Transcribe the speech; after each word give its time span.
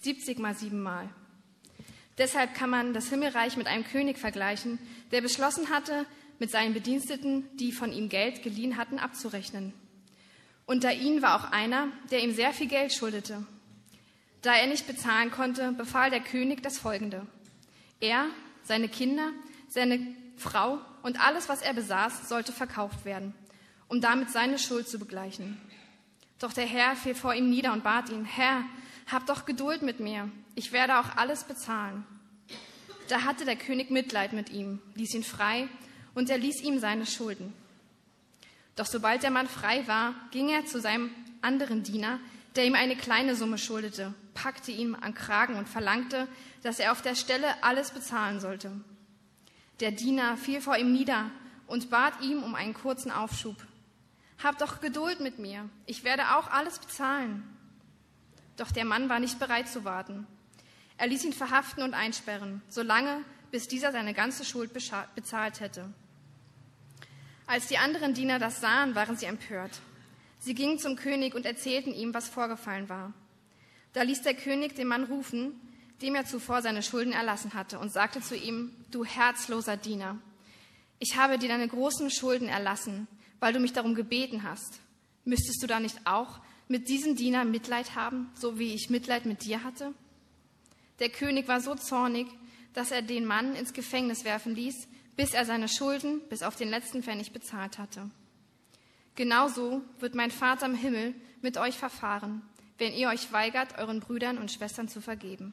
70 0.00 0.38
mal 0.38 0.54
siebenmal. 0.54 1.08
Deshalb 2.18 2.54
kann 2.54 2.70
man 2.70 2.92
das 2.92 3.08
Himmelreich 3.08 3.56
mit 3.56 3.66
einem 3.66 3.84
König 3.84 4.18
vergleichen, 4.18 4.78
der 5.10 5.20
beschlossen 5.20 5.70
hatte, 5.70 6.06
mit 6.38 6.50
seinen 6.50 6.74
Bediensteten, 6.74 7.44
die 7.56 7.72
von 7.72 7.92
ihm 7.92 8.08
Geld 8.08 8.42
geliehen 8.42 8.76
hatten, 8.76 8.98
abzurechnen. 8.98 9.72
Unter 10.66 10.92
ihnen 10.92 11.22
war 11.22 11.36
auch 11.36 11.50
einer, 11.52 11.88
der 12.10 12.22
ihm 12.22 12.32
sehr 12.32 12.52
viel 12.52 12.68
Geld 12.68 12.92
schuldete. 12.92 13.44
Da 14.42 14.54
er 14.54 14.66
nicht 14.66 14.86
bezahlen 14.86 15.30
konnte, 15.30 15.72
befahl 15.72 16.10
der 16.10 16.20
König 16.20 16.62
das 16.62 16.78
Folgende. 16.78 17.26
Er, 18.00 18.26
seine 18.62 18.88
Kinder, 18.88 19.32
seine 19.68 20.14
Frau 20.36 20.78
und 21.02 21.20
alles, 21.20 21.48
was 21.48 21.60
er 21.60 21.74
besaß, 21.74 22.28
sollte 22.28 22.52
verkauft 22.52 23.04
werden, 23.04 23.34
um 23.88 24.00
damit 24.00 24.30
seine 24.30 24.58
Schuld 24.58 24.88
zu 24.88 24.98
begleichen. 24.98 25.60
Doch 26.38 26.52
der 26.54 26.66
Herr 26.66 26.96
fiel 26.96 27.14
vor 27.14 27.34
ihm 27.34 27.50
nieder 27.50 27.72
und 27.72 27.84
bat 27.84 28.08
ihn, 28.08 28.24
Herr, 28.24 28.64
hab 29.06 29.26
doch 29.26 29.44
Geduld 29.44 29.82
mit 29.82 30.00
mir, 30.00 30.30
ich 30.54 30.72
werde 30.72 30.98
auch 30.98 31.16
alles 31.16 31.44
bezahlen. 31.44 32.04
Da 33.08 33.22
hatte 33.24 33.44
der 33.44 33.56
König 33.56 33.90
Mitleid 33.90 34.32
mit 34.32 34.50
ihm, 34.50 34.80
ließ 34.94 35.14
ihn 35.14 35.24
frei 35.24 35.68
und 36.14 36.30
er 36.30 36.38
ließ 36.38 36.62
ihm 36.62 36.78
seine 36.78 37.06
Schulden. 37.06 37.52
Doch 38.76 38.86
sobald 38.86 39.22
der 39.22 39.30
Mann 39.30 39.48
frei 39.48 39.86
war, 39.88 40.14
ging 40.30 40.48
er 40.48 40.64
zu 40.64 40.80
seinem 40.80 41.10
anderen 41.42 41.82
Diener, 41.82 42.20
der 42.56 42.66
ihm 42.66 42.74
eine 42.74 42.96
kleine 42.96 43.36
Summe 43.36 43.58
schuldete, 43.58 44.14
packte 44.34 44.70
ihn 44.70 44.96
am 45.00 45.14
Kragen 45.14 45.56
und 45.56 45.68
verlangte, 45.68 46.28
dass 46.62 46.78
er 46.78 46.92
auf 46.92 47.02
der 47.02 47.14
Stelle 47.14 47.62
alles 47.62 47.90
bezahlen 47.90 48.40
sollte. 48.40 48.70
Der 49.80 49.92
Diener 49.92 50.36
fiel 50.36 50.60
vor 50.60 50.76
ihm 50.76 50.92
nieder 50.92 51.30
und 51.66 51.90
bat 51.90 52.20
ihm 52.20 52.42
um 52.42 52.54
einen 52.54 52.74
kurzen 52.74 53.10
Aufschub. 53.10 53.56
Hab 54.42 54.58
doch 54.58 54.80
Geduld 54.80 55.20
mit 55.20 55.38
mir, 55.38 55.68
ich 55.86 56.04
werde 56.04 56.36
auch 56.36 56.48
alles 56.48 56.78
bezahlen. 56.78 57.42
Doch 58.60 58.72
der 58.72 58.84
Mann 58.84 59.08
war 59.08 59.20
nicht 59.20 59.38
bereit 59.38 59.70
zu 59.70 59.84
warten. 59.86 60.26
Er 60.98 61.06
ließ 61.06 61.24
ihn 61.24 61.32
verhaften 61.32 61.82
und 61.82 61.94
einsperren, 61.94 62.60
solange 62.68 63.24
bis 63.50 63.68
dieser 63.68 63.90
seine 63.90 64.12
ganze 64.12 64.44
Schuld 64.44 64.74
bezahlt 64.74 65.60
hätte. 65.60 65.90
Als 67.46 67.68
die 67.68 67.78
anderen 67.78 68.12
Diener 68.12 68.38
das 68.38 68.60
sahen, 68.60 68.94
waren 68.94 69.16
sie 69.16 69.24
empört. 69.24 69.80
Sie 70.40 70.54
gingen 70.54 70.78
zum 70.78 70.96
König 70.96 71.34
und 71.34 71.46
erzählten 71.46 71.94
ihm, 71.94 72.12
was 72.12 72.28
vorgefallen 72.28 72.90
war. 72.90 73.14
Da 73.94 74.02
ließ 74.02 74.20
der 74.20 74.34
König 74.34 74.74
den 74.74 74.88
Mann 74.88 75.04
rufen, 75.04 75.58
dem 76.02 76.14
er 76.14 76.26
zuvor 76.26 76.60
seine 76.60 76.82
Schulden 76.82 77.14
erlassen 77.14 77.54
hatte, 77.54 77.78
und 77.78 77.90
sagte 77.90 78.20
zu 78.20 78.36
ihm, 78.36 78.76
du 78.90 79.06
herzloser 79.06 79.78
Diener, 79.78 80.18
ich 80.98 81.16
habe 81.16 81.38
dir 81.38 81.48
deine 81.48 81.66
großen 81.66 82.10
Schulden 82.10 82.48
erlassen, 82.48 83.08
weil 83.38 83.54
du 83.54 83.58
mich 83.58 83.72
darum 83.72 83.94
gebeten 83.94 84.42
hast. 84.42 84.80
Müsstest 85.24 85.62
du 85.62 85.66
da 85.66 85.80
nicht 85.80 86.06
auch 86.06 86.40
mit 86.70 86.88
diesem 86.88 87.16
Diener 87.16 87.44
Mitleid 87.44 87.96
haben, 87.96 88.30
so 88.34 88.60
wie 88.60 88.74
ich 88.74 88.90
Mitleid 88.90 89.26
mit 89.26 89.44
dir 89.44 89.64
hatte? 89.64 89.92
Der 91.00 91.08
König 91.08 91.48
war 91.48 91.60
so 91.60 91.74
zornig, 91.74 92.28
dass 92.74 92.92
er 92.92 93.02
den 93.02 93.24
Mann 93.24 93.56
ins 93.56 93.72
Gefängnis 93.72 94.24
werfen 94.24 94.54
ließ, 94.54 94.86
bis 95.16 95.34
er 95.34 95.44
seine 95.44 95.68
Schulden 95.68 96.20
bis 96.28 96.44
auf 96.44 96.54
den 96.54 96.70
letzten 96.70 97.02
Pfennig 97.02 97.32
bezahlt 97.32 97.78
hatte. 97.78 98.08
Genauso 99.16 99.82
wird 99.98 100.14
mein 100.14 100.30
Vater 100.30 100.66
im 100.66 100.76
Himmel 100.76 101.14
mit 101.42 101.58
euch 101.58 101.76
verfahren, 101.76 102.42
wenn 102.78 102.92
ihr 102.92 103.08
euch 103.08 103.32
weigert, 103.32 103.76
euren 103.76 103.98
Brüdern 103.98 104.38
und 104.38 104.52
Schwestern 104.52 104.86
zu 104.86 105.00
vergeben. 105.00 105.52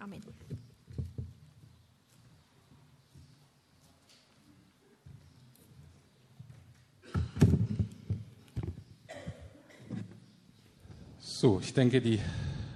Amen. 0.00 0.22
So, 11.40 11.60
ich 11.60 11.72
denke, 11.72 12.00
die 12.00 12.18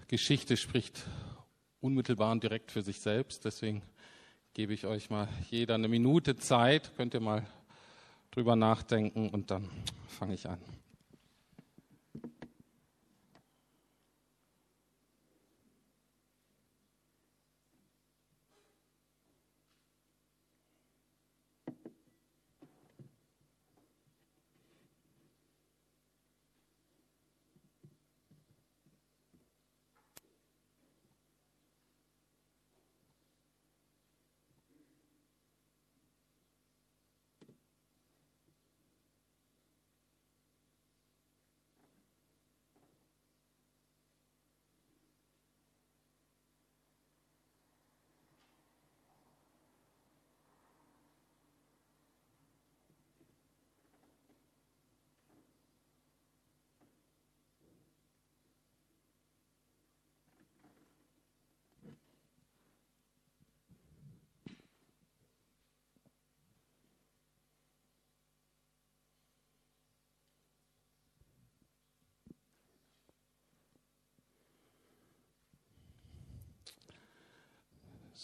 Geschichte 0.07 0.57
spricht 0.57 1.05
unmittelbar 1.81 2.31
und 2.31 2.45
direkt 2.45 2.71
für 2.71 2.83
sich 2.83 3.01
selbst. 3.01 3.45
Deswegen 3.45 3.83
gebe 4.55 4.73
ich 4.73 4.87
euch 4.87 5.11
mal 5.11 5.29
jeder 5.51 5.75
eine 5.75 5.89
Minute 5.89 6.37
Zeit. 6.37 6.93
Könnt 6.97 7.13
ihr 7.13 7.19
mal 7.19 7.45
drüber 8.31 8.55
nachdenken 8.55 9.31
und 9.31 9.51
dann 9.51 9.69
fange 10.07 10.35
ich 10.35 10.49
an. 10.49 10.61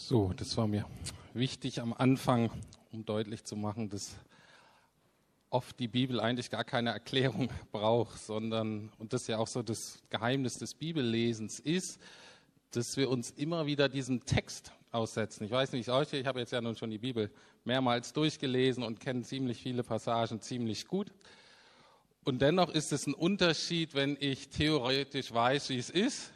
So, 0.08 0.32
das 0.34 0.56
war 0.56 0.66
mir 0.66 0.86
wichtig 1.34 1.82
am 1.82 1.92
Anfang, 1.92 2.50
um 2.92 3.04
deutlich 3.04 3.44
zu 3.44 3.56
machen, 3.56 3.90
dass 3.90 4.16
oft 5.50 5.78
die 5.78 5.86
Bibel 5.86 6.18
eigentlich 6.18 6.48
gar 6.48 6.64
keine 6.64 6.92
Erklärung 6.92 7.50
braucht, 7.72 8.18
sondern, 8.18 8.90
und 8.96 9.12
das 9.12 9.26
ja 9.26 9.36
auch 9.36 9.46
so 9.46 9.62
das 9.62 10.02
Geheimnis 10.08 10.56
des 10.56 10.72
Bibellesens 10.72 11.60
ist, 11.60 12.00
dass 12.70 12.96
wir 12.96 13.10
uns 13.10 13.32
immer 13.32 13.66
wieder 13.66 13.90
diesem 13.90 14.24
Text 14.24 14.72
aussetzen. 14.92 15.44
Ich 15.44 15.50
weiß 15.50 15.72
nicht, 15.72 15.90
euch, 15.90 16.10
ich 16.14 16.26
habe 16.26 16.40
jetzt 16.40 16.52
ja 16.52 16.62
nun 16.62 16.74
schon 16.74 16.88
die 16.88 16.96
Bibel 16.96 17.30
mehrmals 17.64 18.14
durchgelesen 18.14 18.84
und 18.84 19.00
kenne 19.00 19.24
ziemlich 19.24 19.60
viele 19.60 19.82
Passagen 19.82 20.40
ziemlich 20.40 20.86
gut. 20.86 21.12
Und 22.24 22.40
dennoch 22.40 22.70
ist 22.70 22.94
es 22.94 23.06
ein 23.06 23.12
Unterschied, 23.12 23.92
wenn 23.92 24.16
ich 24.18 24.48
theoretisch 24.48 25.34
weiß, 25.34 25.68
wie 25.68 25.76
es 25.76 25.90
ist, 25.90 26.32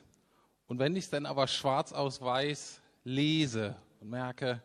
und 0.67 0.79
wenn 0.79 0.95
ich 0.95 1.05
es 1.05 1.11
dann 1.11 1.25
aber 1.25 1.47
schwarz 1.47 1.95
aus 1.95 2.21
weiß 2.21 2.82
lese 3.05 3.77
und 4.01 4.11
merke, 4.11 4.63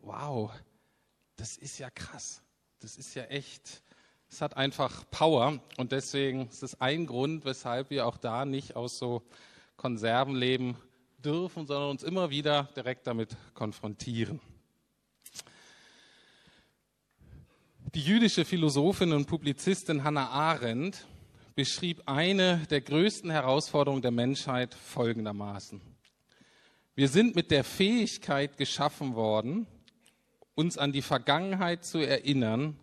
wow, 0.00 0.50
das 1.36 1.56
ist 1.56 1.78
ja 1.78 1.90
krass. 1.90 2.42
Das 2.80 2.96
ist 2.96 3.14
ja 3.14 3.24
echt, 3.24 3.82
es 4.28 4.40
hat 4.40 4.56
einfach 4.56 5.04
Power 5.10 5.60
und 5.76 5.92
deswegen 5.92 6.48
ist 6.48 6.62
es 6.62 6.80
ein 6.80 7.06
Grund, 7.06 7.44
weshalb 7.44 7.90
wir 7.90 8.06
auch 8.06 8.18
da 8.18 8.44
nicht 8.44 8.76
aus 8.76 8.98
so 8.98 9.22
Konserven 9.76 10.36
leben 10.36 10.76
dürfen, 11.18 11.66
sondern 11.66 11.90
uns 11.90 12.02
immer 12.02 12.30
wieder 12.30 12.64
direkt 12.76 13.06
damit 13.06 13.36
konfrontieren. 13.54 14.40
Die 17.94 18.00
jüdische 18.00 18.44
Philosophin 18.44 19.12
und 19.12 19.26
Publizistin 19.26 20.02
Hannah 20.02 20.28
Arendt 20.28 21.06
beschrieb 21.54 22.02
eine 22.06 22.66
der 22.68 22.80
größten 22.80 23.30
Herausforderungen 23.30 24.02
der 24.02 24.10
Menschheit 24.10 24.74
folgendermaßen. 24.74 25.93
Wir 26.96 27.08
sind 27.08 27.34
mit 27.34 27.50
der 27.50 27.64
Fähigkeit 27.64 28.56
geschaffen 28.56 29.16
worden, 29.16 29.66
uns 30.54 30.78
an 30.78 30.92
die 30.92 31.02
Vergangenheit 31.02 31.84
zu 31.84 31.98
erinnern, 31.98 32.78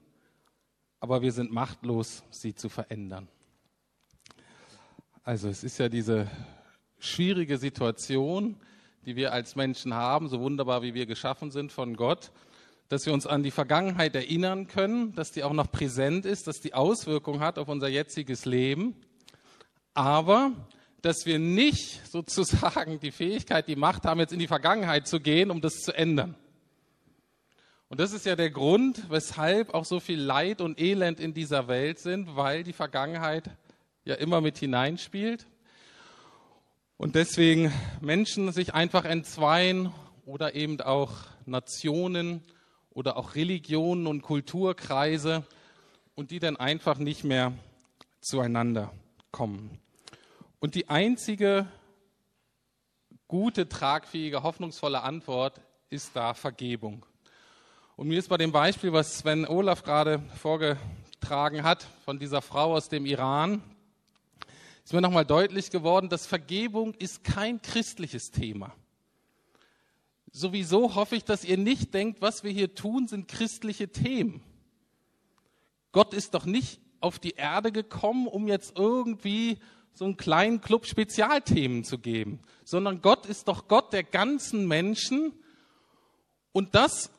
aber 1.00 1.22
wir 1.22 1.32
sind 1.32 1.54
machtlos, 1.54 2.22
sie 2.30 2.54
zu 2.54 2.68
verändern. 2.68 3.30
Also 5.24 5.48
es 5.48 5.64
ist 5.64 5.78
ja 5.78 5.88
diese 5.88 6.30
schwierige 7.00 7.58
Situation, 7.58 8.58
die 9.06 9.16
wir 9.16 9.32
als 9.32 9.56
Menschen 9.56 9.94
haben, 9.94 10.28
so 10.28 10.42
wunderbar 10.42 10.82
wie 10.82 10.94
wir 10.94 11.06
geschaffen 11.06 11.50
sind 11.50 11.72
von 11.72 11.96
Gott, 11.96 12.34
dass 12.90 13.06
wir 13.06 13.14
uns 13.14 13.26
an 13.26 13.44
die 13.44 13.52
Vergangenheit 13.52 14.14
erinnern 14.14 14.68
können, 14.68 15.16
dass 15.16 15.32
die 15.32 15.46
auch 15.46 15.54
noch 15.54 15.72
präsent 15.72 16.26
ist, 16.26 16.48
dass 16.48 16.60
die 16.60 16.74
Auswirkungen 16.74 17.40
hat 17.40 17.58
auf 17.58 17.70
unser 17.70 17.88
jetziges 17.88 18.44
Leben. 18.44 18.94
Aber 19.94 20.52
dass 21.02 21.26
wir 21.26 21.40
nicht 21.40 22.08
sozusagen 22.08 23.00
die 23.00 23.12
Fähigkeit, 23.12 23.68
die 23.68 23.76
Macht 23.76 24.06
haben, 24.06 24.20
jetzt 24.20 24.34
in 24.34 24.40
die 24.40 24.48
Vergangenheit 24.48 25.08
zu 25.08 25.20
gehen, 25.20 25.52
um 25.52 25.62
das 25.62 25.80
zu 25.82 25.92
ändern. 25.94 26.36
Und 27.90 28.00
das 28.00 28.14
ist 28.14 28.26
ja 28.26 28.38
der 28.38 28.52
Grund, 28.52 29.10
weshalb 29.10 29.74
auch 29.74 29.84
so 29.84 30.00
viel 30.00 30.20
Leid 30.20 30.62
und 30.62 30.80
Elend 30.80 31.20
in 31.20 31.34
dieser 31.34 31.68
Welt 31.68 32.00
sind, 32.00 32.38
weil 32.38 32.64
die 32.64 32.72
Vergangenheit 32.72 33.50
ja 34.06 34.16
immer 34.16 34.40
mit 34.40 34.58
hineinspielt. 34.58 35.46
Und 36.96 37.16
deswegen 37.16 37.74
Menschen 38.00 38.52
sich 38.54 38.74
einfach 38.74 39.04
entzweien 39.04 39.92
oder 40.26 40.56
eben 40.56 40.80
auch 40.80 41.12
Nationen 41.46 42.44
oder 42.92 43.18
auch 43.18 43.36
Religionen 43.36 44.08
und 44.08 44.22
Kulturkreise 44.22 45.44
und 46.16 46.32
die 46.32 46.40
dann 46.40 46.56
einfach 46.56 46.98
nicht 46.98 47.26
mehr 47.26 47.52
zueinander 48.22 48.94
kommen. 49.32 49.81
Und 50.62 50.76
die 50.76 50.90
einzige 50.90 51.66
gute, 53.28 53.68
tragfähige, 53.68 54.44
hoffnungsvolle 54.44 55.02
Antwort 55.02 55.60
ist 55.90 56.16
da 56.16 56.36
Vergebung. 56.36 57.04
Und 57.96 58.10
mir 58.10 58.20
ist 58.20 58.30
bei 58.30 58.38
dem 58.38 58.52
Beispiel, 58.52 58.94
was 58.94 59.18
Sven 59.18 59.48
Olaf 59.48 59.82
gerade 59.82 60.20
vorgetragen 60.38 61.64
hat, 61.64 61.88
von 62.06 62.20
dieser 62.20 62.44
Frau 62.44 62.76
aus 62.76 62.90
dem 62.90 63.08
Iran, 63.08 63.64
ist 64.84 64.94
mir 64.94 65.02
nochmal 65.02 65.26
deutlich 65.26 65.72
geworden, 65.72 66.10
dass 66.10 66.28
Vergebung 66.28 66.94
ist 66.94 67.24
kein 67.24 67.60
christliches 67.64 68.30
Thema. 68.30 68.72
Sowieso 70.32 70.94
hoffe 70.94 71.16
ich, 71.16 71.26
dass 71.26 71.44
ihr 71.44 71.58
nicht 71.58 71.92
denkt, 71.96 72.22
was 72.22 72.44
wir 72.44 72.52
hier 72.52 72.76
tun, 72.76 73.08
sind 73.08 73.28
christliche 73.28 73.92
Themen. 73.92 74.44
Gott 75.92 76.14
ist 76.14 76.36
doch 76.36 76.46
nicht 76.46 76.80
auf 77.00 77.18
die 77.18 77.32
Erde 77.32 77.72
gekommen, 77.72 78.28
um 78.28 78.48
jetzt 78.48 78.78
irgendwie 78.78 79.58
so 79.94 80.06
einen 80.06 80.18
kleinen 80.18 80.62
Club 80.62 80.86
Spezialthemen 80.86 81.84
zu 81.84 82.00
geben, 82.00 82.40
sondern 82.64 83.02
Gott 83.02 83.26
ist 83.26 83.48
doch 83.48 83.68
Gott 83.68 83.94
der 83.94 84.04
ganzen 84.04 84.68
Menschen 84.68 85.34
und 86.52 86.76
das, 86.76 87.12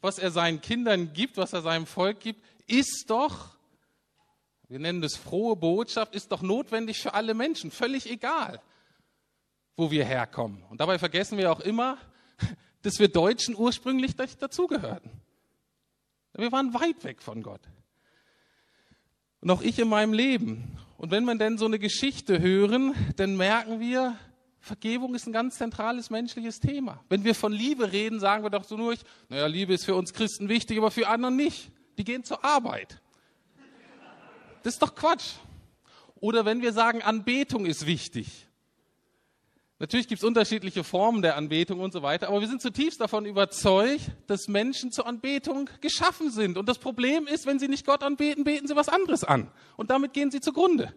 was 0.00 0.18
er 0.18 0.30
seinen 0.30 0.60
Kindern 0.60 1.12
gibt, 1.12 1.36
was 1.36 1.52
er 1.52 1.62
seinem 1.62 1.86
Volk 1.86 2.20
gibt, 2.20 2.42
ist 2.66 3.04
doch 3.08 3.52
wir 4.72 4.78
nennen 4.78 5.02
das 5.02 5.16
frohe 5.16 5.54
Botschaft, 5.54 6.14
ist 6.14 6.32
doch 6.32 6.40
notwendig 6.40 7.02
für 7.02 7.12
alle 7.12 7.34
Menschen, 7.34 7.70
völlig 7.70 8.08
egal, 8.08 8.58
wo 9.76 9.90
wir 9.90 10.02
herkommen. 10.02 10.62
Und 10.70 10.80
dabei 10.80 10.98
vergessen 10.98 11.36
wir 11.36 11.52
auch 11.52 11.60
immer, 11.60 11.98
dass 12.80 12.98
wir 12.98 13.08
Deutschen 13.08 13.54
ursprünglich 13.54 14.16
dazugehörten. 14.16 15.10
Wir 16.32 16.50
waren 16.52 16.72
weit 16.72 17.04
weg 17.04 17.20
von 17.20 17.42
Gott. 17.42 17.60
Und 19.42 19.50
auch 19.50 19.60
ich 19.60 19.78
in 19.78 19.88
meinem 19.88 20.14
Leben. 20.14 20.78
Und 21.02 21.10
wenn 21.10 21.24
wir 21.24 21.34
denn 21.34 21.58
so 21.58 21.64
eine 21.64 21.80
Geschichte 21.80 22.40
hören, 22.40 22.94
dann 23.16 23.36
merken 23.36 23.80
wir, 23.80 24.16
Vergebung 24.60 25.16
ist 25.16 25.26
ein 25.26 25.32
ganz 25.32 25.58
zentrales 25.58 26.10
menschliches 26.10 26.60
Thema. 26.60 27.02
Wenn 27.08 27.24
wir 27.24 27.34
von 27.34 27.52
Liebe 27.52 27.90
reden, 27.90 28.20
sagen 28.20 28.44
wir 28.44 28.50
doch 28.50 28.62
so 28.62 28.76
nur, 28.76 28.94
naja, 29.28 29.46
Liebe 29.46 29.74
ist 29.74 29.84
für 29.84 29.96
uns 29.96 30.12
Christen 30.12 30.48
wichtig, 30.48 30.78
aber 30.78 30.92
für 30.92 31.08
andere 31.08 31.32
nicht. 31.32 31.72
Die 31.98 32.04
gehen 32.04 32.22
zur 32.22 32.44
Arbeit. 32.44 33.02
Das 34.62 34.74
ist 34.74 34.80
doch 34.80 34.94
Quatsch. 34.94 35.32
Oder 36.20 36.44
wenn 36.44 36.62
wir 36.62 36.72
sagen, 36.72 37.02
Anbetung 37.02 37.66
ist 37.66 37.84
wichtig. 37.84 38.46
Natürlich 39.82 40.06
gibt 40.06 40.20
es 40.20 40.24
unterschiedliche 40.24 40.84
Formen 40.84 41.22
der 41.22 41.36
Anbetung 41.36 41.80
und 41.80 41.92
so 41.92 42.02
weiter, 42.02 42.28
aber 42.28 42.40
wir 42.40 42.46
sind 42.46 42.62
zutiefst 42.62 43.00
davon 43.00 43.26
überzeugt, 43.26 44.12
dass 44.28 44.46
Menschen 44.46 44.92
zur 44.92 45.08
Anbetung 45.08 45.68
geschaffen 45.80 46.30
sind. 46.30 46.56
Und 46.56 46.68
das 46.68 46.78
Problem 46.78 47.26
ist, 47.26 47.46
wenn 47.46 47.58
sie 47.58 47.66
nicht 47.66 47.84
Gott 47.84 48.04
anbeten, 48.04 48.44
beten 48.44 48.68
sie 48.68 48.76
was 48.76 48.88
anderes 48.88 49.24
an. 49.24 49.50
Und 49.76 49.90
damit 49.90 50.12
gehen 50.12 50.30
sie 50.30 50.40
zugrunde. 50.40 50.94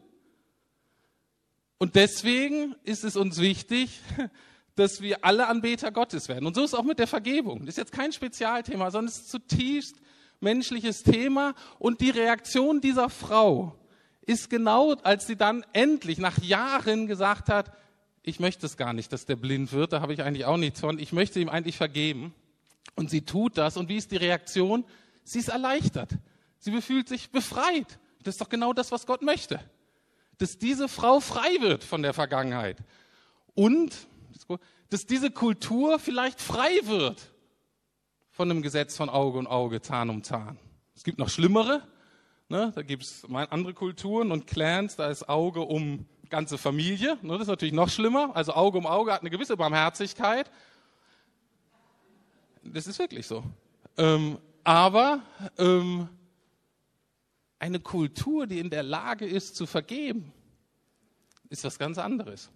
Und 1.79 1.95
deswegen 1.95 2.75
ist 2.83 3.03
es 3.03 3.15
uns 3.15 3.41
wichtig, 3.41 4.01
dass 4.75 5.01
wir 5.01 5.25
alle 5.25 5.47
Anbeter 5.47 5.91
Gottes 5.91 6.29
werden. 6.29 6.45
Und 6.45 6.53
so 6.53 6.63
ist 6.63 6.73
es 6.73 6.79
auch 6.79 6.83
mit 6.83 6.99
der 6.99 7.07
Vergebung. 7.07 7.61
Das 7.61 7.69
ist 7.69 7.77
jetzt 7.77 7.91
kein 7.91 8.11
Spezialthema, 8.11 8.91
sondern 8.91 9.09
es 9.09 9.17
ist 9.17 9.31
zutiefst 9.31 9.95
menschliches 10.41 11.01
Thema. 11.01 11.55
Und 11.79 12.01
die 12.01 12.11
Reaktion 12.11 12.81
dieser 12.81 13.09
Frau 13.09 13.79
ist 14.27 14.51
genau, 14.51 14.93
als 15.01 15.25
sie 15.25 15.37
dann 15.37 15.65
endlich 15.73 16.19
nach 16.19 16.37
Jahren 16.37 17.07
gesagt 17.07 17.49
hat, 17.49 17.71
ich 18.25 18.39
möchte 18.39 18.65
es 18.65 18.75
gar 18.75 18.93
nicht, 18.93 19.13
dass 19.13 19.25
der 19.25 19.35
blind 19.35 19.71
wird, 19.71 19.93
da 19.93 20.01
habe 20.01 20.13
ich 20.13 20.23
eigentlich 20.23 20.45
auch 20.45 20.57
nichts 20.57 20.79
von, 20.79 20.97
ich 20.97 21.13
möchte 21.13 21.39
ihm 21.39 21.49
eigentlich 21.49 21.77
vergeben. 21.77 22.33
Und 22.95 23.09
sie 23.09 23.21
tut 23.21 23.57
das. 23.57 23.77
Und 23.77 23.87
wie 23.87 23.97
ist 23.97 24.11
die 24.11 24.17
Reaktion? 24.17 24.83
Sie 25.23 25.39
ist 25.39 25.49
erleichtert. 25.49 26.09
Sie 26.57 26.81
fühlt 26.81 27.07
sich 27.07 27.29
befreit. 27.29 27.99
Das 28.23 28.35
ist 28.35 28.41
doch 28.41 28.49
genau 28.49 28.73
das, 28.73 28.91
was 28.91 29.05
Gott 29.05 29.21
möchte. 29.21 29.59
Dass 30.39 30.57
diese 30.57 30.87
Frau 30.87 31.19
frei 31.19 31.61
wird 31.61 31.83
von 31.83 32.01
der 32.01 32.13
Vergangenheit. 32.13 32.77
Und 33.53 33.95
dass 34.89 35.05
diese 35.05 35.29
Kultur 35.29 35.99
vielleicht 35.99 36.41
frei 36.41 36.79
wird 36.83 37.31
von 38.31 38.49
einem 38.49 38.61
Gesetz 38.61 38.97
von 38.97 39.09
Auge 39.09 39.37
um 39.37 39.47
Auge, 39.47 39.81
Zahn 39.81 40.09
um 40.09 40.23
Zahn. 40.23 40.57
Es 40.95 41.03
gibt 41.03 41.19
noch 41.19 41.29
schlimmere. 41.29 41.83
Ne? 42.49 42.71
Da 42.75 42.81
gibt 42.81 43.03
es 43.03 43.23
andere 43.31 43.73
Kulturen 43.73 44.31
und 44.31 44.47
Clans, 44.47 44.95
da 44.95 45.09
ist 45.09 45.29
Auge 45.29 45.61
um 45.61 46.05
ganze 46.35 46.57
Familie. 46.57 47.17
Ne? 47.21 47.33
Das 47.33 47.43
ist 47.43 47.47
natürlich 47.47 47.73
noch 47.73 47.87
schlimmer. 47.87 48.35
Also 48.35 48.53
Auge 48.53 48.77
um 48.77 48.85
Auge 48.85 49.13
hat 49.13 49.21
eine 49.21 49.29
gewisse 49.29 49.55
Barmherzigkeit. 49.55 50.51
Das 52.61 52.87
ist 52.87 52.99
wirklich 52.99 53.25
so. 53.25 53.41
Ähm, 53.97 54.37
aber 54.65 55.21
ähm, 55.57 56.09
eine 57.57 57.79
Kultur, 57.79 58.47
die 58.47 58.59
in 58.59 58.69
der 58.69 58.83
Lage 58.83 59.25
ist 59.25 59.55
zu 59.55 59.65
vergeben, 59.65 60.33
ist 61.49 61.63
was 61.63 61.79
ganz 61.79 61.97
anderes. 61.97 62.49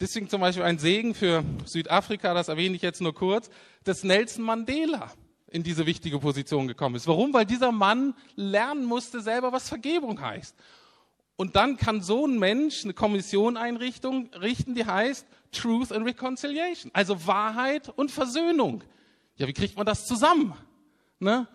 Deswegen 0.00 0.28
zum 0.28 0.42
Beispiel 0.42 0.64
ein 0.64 0.78
Segen 0.78 1.14
für 1.14 1.44
Südafrika, 1.64 2.34
das 2.34 2.48
erwähne 2.48 2.76
ich 2.76 2.82
jetzt 2.82 3.00
nur 3.00 3.14
kurz, 3.14 3.48
dass 3.84 4.04
Nelson 4.04 4.44
Mandela 4.44 5.10
in 5.50 5.62
diese 5.62 5.86
wichtige 5.86 6.18
Position 6.18 6.68
gekommen 6.68 6.96
ist. 6.96 7.06
Warum? 7.06 7.32
Weil 7.32 7.46
dieser 7.46 7.72
Mann 7.72 8.12
lernen 8.36 8.84
musste 8.84 9.22
selber, 9.22 9.50
was 9.50 9.68
Vergebung 9.68 10.20
heißt. 10.20 10.54
Und 11.36 11.56
dann 11.56 11.76
kann 11.76 12.00
so 12.00 12.26
ein 12.26 12.38
Mensch 12.38 12.84
eine 12.84 12.94
Kommission 12.94 13.56
einrichten, 13.56 14.30
die 14.74 14.84
heißt 14.84 15.26
Truth 15.50 15.92
and 15.92 16.06
Reconciliation, 16.06 16.90
also 16.94 17.26
Wahrheit 17.26 17.88
und 17.96 18.10
Versöhnung. 18.10 18.84
Ja, 19.36 19.46
wie 19.48 19.52
kriegt 19.52 19.76
man 19.76 19.86
das 19.86 20.06
zusammen? 20.06 20.54
Ne? 21.18 21.48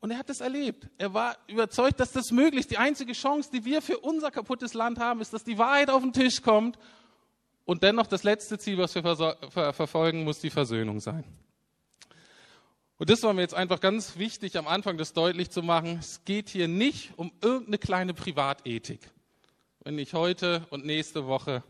Und 0.00 0.10
er 0.10 0.18
hat 0.18 0.28
es 0.28 0.40
erlebt. 0.40 0.88
Er 0.98 1.14
war 1.14 1.36
überzeugt, 1.46 1.98
dass 2.00 2.12
das 2.12 2.30
möglich 2.30 2.60
ist. 2.60 2.70
Die 2.70 2.76
einzige 2.76 3.14
Chance, 3.14 3.50
die 3.50 3.64
wir 3.64 3.80
für 3.80 3.98
unser 3.98 4.30
kaputtes 4.30 4.74
Land 4.74 4.98
haben, 4.98 5.22
ist, 5.22 5.32
dass 5.32 5.44
die 5.44 5.56
Wahrheit 5.56 5.88
auf 5.88 6.02
den 6.02 6.12
Tisch 6.12 6.42
kommt 6.42 6.78
und 7.64 7.82
dennoch 7.82 8.06
das 8.06 8.24
letzte 8.24 8.58
Ziel, 8.58 8.76
was 8.76 8.94
wir 8.94 9.02
ver 9.48 9.72
verfolgen, 9.72 10.24
muss 10.24 10.40
die 10.40 10.50
Versöhnung 10.50 11.00
sein. 11.00 11.24
Und 13.04 13.10
das 13.10 13.22
war 13.22 13.34
mir 13.34 13.42
jetzt 13.42 13.52
einfach 13.52 13.80
ganz 13.80 14.16
wichtig, 14.16 14.56
am 14.56 14.66
Anfang 14.66 14.96
das 14.96 15.12
deutlich 15.12 15.50
zu 15.50 15.62
machen. 15.62 15.98
Es 16.00 16.24
geht 16.24 16.48
hier 16.48 16.68
nicht 16.68 17.12
um 17.18 17.32
irgendeine 17.42 17.76
kleine 17.76 18.14
Privatethik, 18.14 19.10
wenn 19.80 19.98
ich 19.98 20.14
heute 20.14 20.66
und 20.70 20.86
nächste 20.86 21.26
Woche 21.26 21.62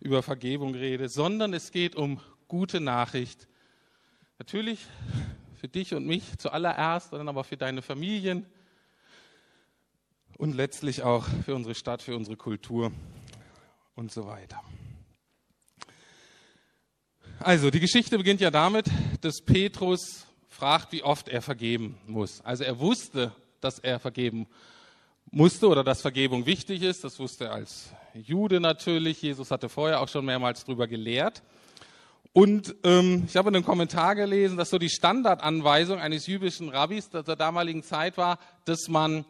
über 0.00 0.24
Vergebung 0.24 0.74
rede, 0.74 1.08
sondern 1.08 1.54
es 1.54 1.70
geht 1.70 1.94
um 1.94 2.20
gute 2.48 2.80
Nachricht. 2.80 3.46
Natürlich 4.40 4.80
für 5.54 5.68
dich 5.68 5.94
und 5.94 6.04
mich 6.04 6.36
zuallererst, 6.38 7.12
dann 7.12 7.28
aber 7.28 7.44
für 7.44 7.56
deine 7.56 7.80
Familien 7.80 8.44
und 10.36 10.52
letztlich 10.56 11.04
auch 11.04 11.26
für 11.44 11.54
unsere 11.54 11.76
Stadt, 11.76 12.02
für 12.02 12.16
unsere 12.16 12.36
Kultur 12.36 12.90
und 13.94 14.10
so 14.10 14.26
weiter. 14.26 14.60
Also, 17.38 17.70
die 17.70 17.78
Geschichte 17.78 18.18
beginnt 18.18 18.40
ja 18.40 18.50
damit, 18.50 18.86
dass 19.20 19.42
Petrus 19.42 20.26
fragt, 20.62 20.92
wie 20.92 21.02
oft 21.02 21.28
er 21.28 21.42
vergeben 21.42 21.98
muss. 22.06 22.40
Also 22.44 22.62
er 22.62 22.78
wusste, 22.78 23.32
dass 23.60 23.80
er 23.80 23.98
vergeben 23.98 24.46
musste 25.32 25.66
oder 25.66 25.82
dass 25.82 26.02
Vergebung 26.02 26.46
wichtig 26.46 26.82
ist. 26.82 27.02
Das 27.02 27.18
wusste 27.18 27.46
er 27.46 27.54
als 27.54 27.90
Jude 28.14 28.60
natürlich. 28.60 29.20
Jesus 29.20 29.50
hatte 29.50 29.68
vorher 29.68 30.00
auch 30.00 30.06
schon 30.06 30.24
mehrmals 30.24 30.64
darüber 30.64 30.86
gelehrt. 30.86 31.42
Und 32.32 32.76
ähm, 32.84 33.24
ich 33.26 33.36
habe 33.36 33.48
in 33.48 33.56
einem 33.56 33.64
Kommentar 33.64 34.14
gelesen, 34.14 34.56
dass 34.56 34.70
so 34.70 34.78
die 34.78 34.88
Standardanweisung 34.88 35.98
eines 35.98 36.28
jüdischen 36.28 36.68
Rabbis 36.68 37.10
der 37.10 37.24
damaligen 37.24 37.82
Zeit 37.82 38.16
war, 38.16 38.38
dass 38.64 38.86
man 38.86 39.24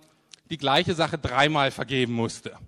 die 0.51 0.59
gleiche 0.59 0.93
Sache 0.93 1.17
dreimal 1.17 1.71
vergeben 1.71 2.12
musste. 2.12 2.59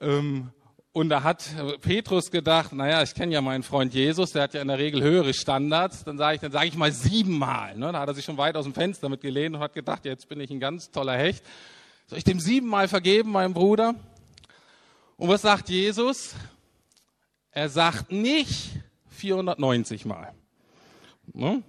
Ähm, 0.00 0.50
und 0.92 1.08
da 1.08 1.22
hat 1.22 1.44
Petrus 1.82 2.32
gedacht, 2.32 2.72
naja, 2.72 3.00
ich 3.02 3.14
kenne 3.14 3.32
ja 3.32 3.40
meinen 3.40 3.62
Freund 3.62 3.94
Jesus, 3.94 4.32
der 4.32 4.42
hat 4.42 4.54
ja 4.54 4.60
in 4.60 4.66
der 4.66 4.78
Regel 4.78 5.02
höhere 5.02 5.32
Standards. 5.32 6.02
Dann 6.02 6.18
sage 6.18 6.34
ich, 6.34 6.40
dann 6.40 6.50
sage 6.50 6.66
ich 6.66 6.76
mal 6.76 6.90
siebenmal. 6.90 7.76
Ne? 7.76 7.92
Da 7.92 8.00
hat 8.00 8.08
er 8.08 8.14
sich 8.14 8.24
schon 8.24 8.38
weit 8.38 8.56
aus 8.56 8.64
dem 8.64 8.74
Fenster 8.74 9.08
mit 9.08 9.20
gelehnt 9.20 9.54
und 9.54 9.62
hat 9.62 9.72
gedacht, 9.72 10.04
jetzt 10.04 10.28
bin 10.28 10.40
ich 10.40 10.50
ein 10.50 10.58
ganz 10.58 10.90
toller 10.90 11.16
Hecht. 11.16 11.44
Soll 12.08 12.18
ich 12.18 12.24
dem 12.24 12.40
siebenmal 12.40 12.88
vergeben, 12.88 13.30
meinem 13.30 13.54
Bruder? 13.54 13.94
Und 15.16 15.28
was 15.28 15.42
sagt 15.42 15.68
Jesus? 15.68 16.34
Er 17.52 17.68
sagt 17.68 18.10
nicht 18.10 18.70
490 19.10 20.06
Mal. 20.06 20.32
Ne? 21.32 21.62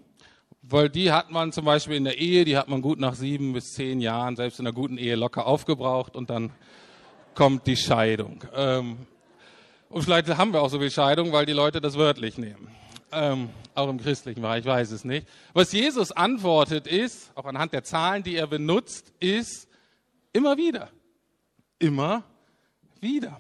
Weil 0.64 0.90
die 0.90 1.12
hat 1.12 1.30
man 1.30 1.52
zum 1.52 1.66
Beispiel 1.66 1.96
in 1.96 2.06
der 2.06 2.18
Ehe, 2.18 2.44
die 2.44 2.58
hat 2.58 2.70
man 2.70 2.82
gut 2.82 3.00
nach 3.00 3.14
sieben 3.14 3.54
bis 3.54 3.74
zehn 3.74 4.00
Jahren, 4.00 4.36
selbst 4.36 4.60
in 4.60 4.66
einer 4.66 4.74
guten 4.74 4.98
Ehe, 4.98 5.16
locker 5.16 5.46
aufgebraucht 5.46 6.16
und 6.16 6.32
dann 6.32 6.52
kommt 7.36 7.68
die 7.68 7.78
Scheidung. 7.78 8.44
Ähm, 8.54 8.98
und 9.90 10.04
vielleicht 10.04 10.30
haben 10.30 10.54
wir 10.54 10.62
auch 10.62 10.70
so 10.70 10.80
viel 10.80 10.92
Scheidung, 10.92 11.32
weil 11.32 11.46
die 11.46 11.54
Leute 11.54 11.82
das 11.82 11.98
wörtlich 11.98 12.38
nehmen. 12.38 12.70
Ähm, 13.12 13.50
auch 13.76 13.90
im 13.90 14.00
christlichen 14.00 14.42
Bereich, 14.42 14.62
ich 14.62 14.66
weiß 14.66 14.92
es 14.92 15.04
nicht. 15.04 15.28
Was 15.54 15.72
Jesus 15.72 16.12
antwortet 16.12 16.88
ist, 16.88 17.32
auch 17.36 17.46
anhand 17.46 17.74
der 17.74 17.84
Zahlen, 17.84 18.24
die 18.24 18.36
er 18.36 18.48
benutzt, 18.48 19.14
ist 19.20 19.68
immer 20.34 20.58
wieder. 20.58 20.90
Immer 21.80 22.24
wieder. 23.00 23.40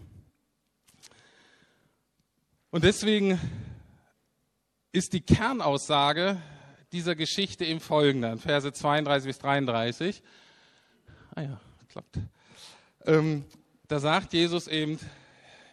Und 2.70 2.84
deswegen 2.84 3.40
ist 4.92 5.14
die 5.14 5.22
Kernaussage 5.22 6.42
dieser 6.92 7.16
Geschichte 7.16 7.64
im 7.66 7.80
Folgenden, 7.80 8.40
Verse 8.40 8.72
32 8.72 9.28
bis 9.28 9.40
33. 9.40 10.24
Ah 11.36 11.42
ja, 11.42 11.62
klappt. 11.88 12.20
Ähm, 13.06 13.46
da 13.92 14.00
sagt 14.00 14.32
Jesus 14.32 14.70
eben 14.70 14.98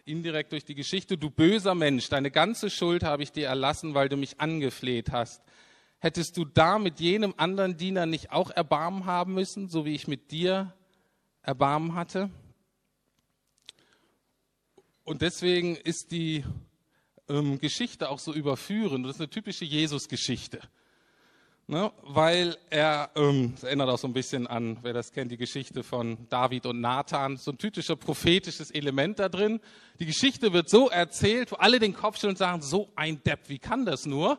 indirekt 0.04 0.50
durch 0.50 0.64
die 0.64 0.74
Geschichte, 0.74 1.16
du 1.16 1.30
böser 1.30 1.76
Mensch, 1.76 2.08
deine 2.08 2.32
ganze 2.32 2.68
Schuld 2.68 3.04
habe 3.04 3.22
ich 3.22 3.30
dir 3.30 3.46
erlassen, 3.46 3.94
weil 3.94 4.08
du 4.08 4.16
mich 4.16 4.40
angefleht 4.40 5.12
hast. 5.12 5.40
Hättest 6.00 6.36
du 6.36 6.44
da 6.44 6.80
mit 6.80 6.98
jenem 6.98 7.32
anderen 7.36 7.76
Diener 7.76 8.06
nicht 8.06 8.32
auch 8.32 8.50
Erbarmen 8.50 9.04
haben 9.04 9.34
müssen, 9.34 9.68
so 9.68 9.84
wie 9.84 9.94
ich 9.94 10.08
mit 10.08 10.32
dir 10.32 10.74
Erbarmen 11.42 11.94
hatte? 11.94 12.28
Und 15.04 15.22
deswegen 15.22 15.76
ist 15.76 16.10
die 16.10 16.44
ähm, 17.28 17.60
Geschichte 17.60 18.08
auch 18.08 18.18
so 18.18 18.34
überführend. 18.34 19.06
Das 19.06 19.14
ist 19.14 19.20
eine 19.20 19.30
typische 19.30 19.64
Jesus-Geschichte. 19.64 20.60
Ne? 21.70 21.92
Weil 22.02 22.56
er, 22.70 23.10
ähm, 23.14 23.52
das 23.54 23.64
erinnert 23.64 23.90
auch 23.90 23.98
so 23.98 24.08
ein 24.08 24.14
bisschen 24.14 24.46
an, 24.46 24.78
wer 24.80 24.94
das 24.94 25.12
kennt, 25.12 25.30
die 25.30 25.36
Geschichte 25.36 25.82
von 25.82 26.16
David 26.30 26.64
und 26.64 26.80
Nathan, 26.80 27.36
so 27.36 27.50
ein 27.50 27.58
typischer 27.58 27.94
prophetisches 27.94 28.70
Element 28.70 29.18
da 29.18 29.28
drin. 29.28 29.60
Die 30.00 30.06
Geschichte 30.06 30.54
wird 30.54 30.70
so 30.70 30.88
erzählt, 30.88 31.52
wo 31.52 31.56
alle 31.56 31.78
den 31.78 31.92
Kopf 31.92 32.16
stellen 32.16 32.30
und 32.30 32.38
sagen, 32.38 32.62
so 32.62 32.88
ein 32.96 33.22
Depp, 33.22 33.50
wie 33.50 33.58
kann 33.58 33.84
das 33.84 34.06
nur? 34.06 34.38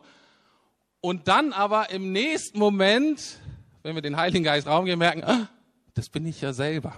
Und 1.00 1.28
dann 1.28 1.52
aber 1.52 1.90
im 1.90 2.10
nächsten 2.10 2.58
Moment, 2.58 3.38
wenn 3.84 3.94
wir 3.94 4.02
den 4.02 4.16
Heiligen 4.16 4.42
Geist 4.42 4.66
Raum 4.66 4.86
geben, 4.86 4.98
merken, 4.98 5.22
ah, 5.22 5.48
das 5.94 6.08
bin 6.08 6.26
ich 6.26 6.40
ja 6.40 6.52
selber. 6.52 6.96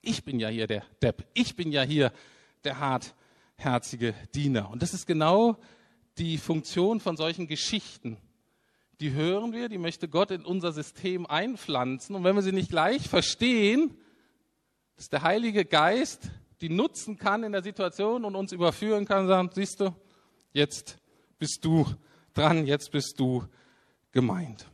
Ich 0.00 0.24
bin 0.24 0.40
ja 0.40 0.48
hier 0.48 0.66
der 0.66 0.84
Depp. 1.02 1.26
Ich 1.34 1.54
bin 1.54 1.70
ja 1.70 1.82
hier 1.82 2.12
der 2.64 2.80
hartherzige 2.80 4.14
Diener. 4.34 4.70
Und 4.70 4.80
das 4.80 4.94
ist 4.94 5.06
genau 5.06 5.58
die 6.16 6.38
Funktion 6.38 6.98
von 6.98 7.18
solchen 7.18 7.46
Geschichten 7.46 8.16
die 9.04 9.12
hören 9.12 9.52
wir, 9.52 9.68
die 9.68 9.76
möchte 9.76 10.08
Gott 10.08 10.30
in 10.30 10.46
unser 10.46 10.72
System 10.72 11.26
einpflanzen. 11.26 12.16
Und 12.16 12.24
wenn 12.24 12.36
wir 12.36 12.40
sie 12.40 12.52
nicht 12.52 12.70
gleich 12.70 13.06
verstehen, 13.06 13.98
dass 14.96 15.10
der 15.10 15.20
Heilige 15.20 15.66
Geist 15.66 16.30
die 16.62 16.70
nutzen 16.70 17.18
kann 17.18 17.44
in 17.44 17.52
der 17.52 17.62
Situation 17.62 18.24
und 18.24 18.34
uns 18.34 18.50
überführen 18.50 19.04
kann, 19.04 19.26
sagen, 19.26 19.50
siehst 19.52 19.80
du, 19.80 19.94
jetzt 20.54 20.96
bist 21.38 21.62
du 21.66 21.84
dran, 22.32 22.66
jetzt 22.66 22.92
bist 22.92 23.20
du 23.20 23.44
gemeint. 24.10 24.68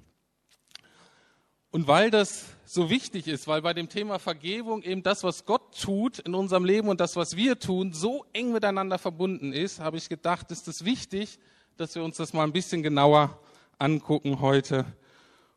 Und 1.73 1.89
weil 1.89 2.13
das 2.13 2.45
so 2.67 2.89
wichtig 2.89 3.27
ist, 3.27 3.49
weil 3.49 3.63
bei 3.63 3.75
dem 3.75 3.89
Thema 3.89 4.21
Vergebung 4.21 4.85
eben 4.85 5.03
das, 5.03 5.25
was 5.25 5.45
Gott 5.45 5.77
tut 5.77 6.21
in 6.21 6.37
unserem 6.37 6.65
Leben 6.65 6.89
und 6.89 7.01
das, 7.01 7.17
was 7.17 7.35
wir 7.35 7.59
tun, 7.59 7.93
so 7.93 8.25
eng 8.33 8.53
miteinander 8.53 8.99
verbunden 8.99 9.53
ist, 9.53 9.81
habe 9.81 9.97
ich 9.97 10.09
gedacht, 10.09 10.53
ist 10.53 10.69
es 10.69 10.85
wichtig, 10.85 11.41
dass 11.77 11.97
wir 11.97 12.05
uns 12.05 12.17
das 12.17 12.33
mal 12.33 12.45
ein 12.45 12.53
bisschen 12.53 12.85
genauer 12.85 13.37
angucken 13.81 14.41
heute 14.41 14.85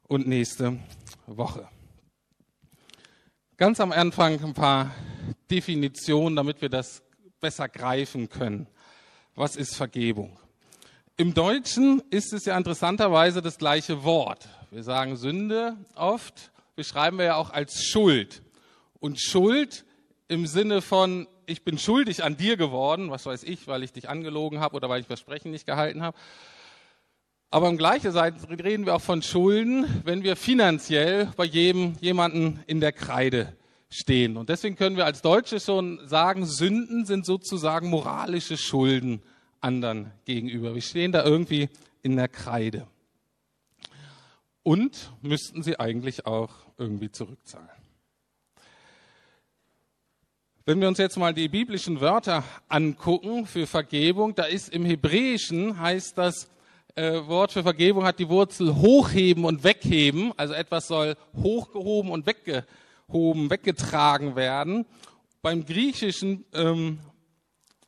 und 0.08 0.28
nächste 0.28 0.80
Woche. 1.28 1.68
Ganz 3.58 3.80
am 3.80 3.92
Anfang 3.92 4.44
ein 4.44 4.54
paar 4.54 4.92
Definitionen, 5.52 6.36
damit 6.36 6.62
wir 6.62 6.70
das 6.70 7.04
besser 7.40 7.68
greifen 7.68 8.30
können. 8.30 8.68
Was 9.36 9.56
ist 9.56 9.76
Vergebung? 9.76 10.40
Im 11.18 11.34
Deutschen 11.34 12.02
ist 12.10 12.34
es 12.34 12.46
ja 12.46 12.58
interessanterweise 12.58 13.42
das 13.42 13.58
gleiche 13.58 14.04
Wort. 14.04 14.48
Wir 14.72 14.84
sagen 14.84 15.18
Sünde 15.18 15.78
oft, 15.96 16.52
beschreiben 16.76 17.18
wir 17.18 17.26
ja 17.26 17.36
auch 17.36 17.52
als 17.52 17.84
Schuld. 17.84 18.42
Und 19.00 19.22
Schuld 19.22 19.86
im 20.28 20.48
Sinne 20.48 20.82
von, 20.82 21.28
ich 21.46 21.64
bin 21.64 21.78
schuldig 21.78 22.24
an 22.24 22.38
dir 22.38 22.58
geworden, 22.58 23.12
was 23.12 23.26
weiß 23.26 23.44
ich, 23.44 23.68
weil 23.68 23.84
ich 23.84 23.92
dich 23.92 24.10
angelogen 24.10 24.62
habe 24.62 24.76
oder 24.76 24.90
weil 24.90 25.02
ich 25.02 25.08
Versprechen 25.08 25.52
nicht 25.52 25.68
gehalten 25.68 26.02
habe. 26.02 26.18
Aber 27.54 27.70
im 27.70 27.78
gleichen 27.78 28.12
Seite 28.12 28.50
reden 28.50 28.88
wir 28.88 28.96
auch 28.96 29.02
von 29.02 29.22
Schulden, 29.22 29.86
wenn 30.06 30.24
wir 30.24 30.36
finanziell 30.36 31.28
bei 31.38 31.44
jedem 31.44 31.94
jemanden 32.02 32.64
in 32.66 32.80
der 32.80 32.92
Kreide 32.92 33.56
stehen. 33.92 34.38
Und 34.38 34.50
deswegen 34.50 34.76
können 34.76 34.98
wir 34.98 35.06
als 35.06 35.22
Deutsche 35.22 35.60
schon 35.60 36.00
sagen, 36.08 36.48
Sünden 36.48 37.06
sind 37.06 37.28
sozusagen 37.28 37.92
moralische 37.92 38.58
Schulden 38.58 39.22
anderen 39.62 40.10
gegenüber. 40.26 40.74
Wir 40.74 40.82
stehen 40.82 41.12
da 41.12 41.24
irgendwie 41.24 41.70
in 42.02 42.16
der 42.16 42.28
Kreide. 42.28 42.88
Und 44.64 45.12
müssten 45.22 45.62
sie 45.62 45.80
eigentlich 45.80 46.26
auch 46.26 46.50
irgendwie 46.80 47.12
zurückzahlen. 47.12 47.70
Wenn 50.66 50.82
wir 50.82 50.88
uns 50.88 50.98
jetzt 50.98 51.18
mal 51.18 51.36
die 51.36 51.50
biblischen 51.50 52.02
Wörter 52.02 52.44
angucken 52.68 53.46
für 53.46 53.68
Vergebung, 53.68 54.34
da 54.34 54.46
ist 54.46 54.70
im 54.70 54.86
Hebräischen 54.86 55.80
heißt 55.80 56.18
das 56.18 56.50
äh, 56.96 57.26
Wort 57.28 57.52
für 57.52 57.64
Vergebung 57.64 58.06
hat 58.06 58.20
die 58.20 58.30
Wurzel 58.30 58.76
hochheben 58.76 59.46
und 59.46 59.64
wegheben. 59.64 60.32
Also 60.38 60.54
etwas 60.54 60.88
soll 60.88 61.16
hochgehoben 61.36 62.12
und 62.12 62.26
weggehoben, 62.26 63.50
weggetragen 63.50 64.36
werden. 64.36 64.86
Beim 65.42 65.66
Griechischen 65.66 66.46
ähm, 66.54 67.00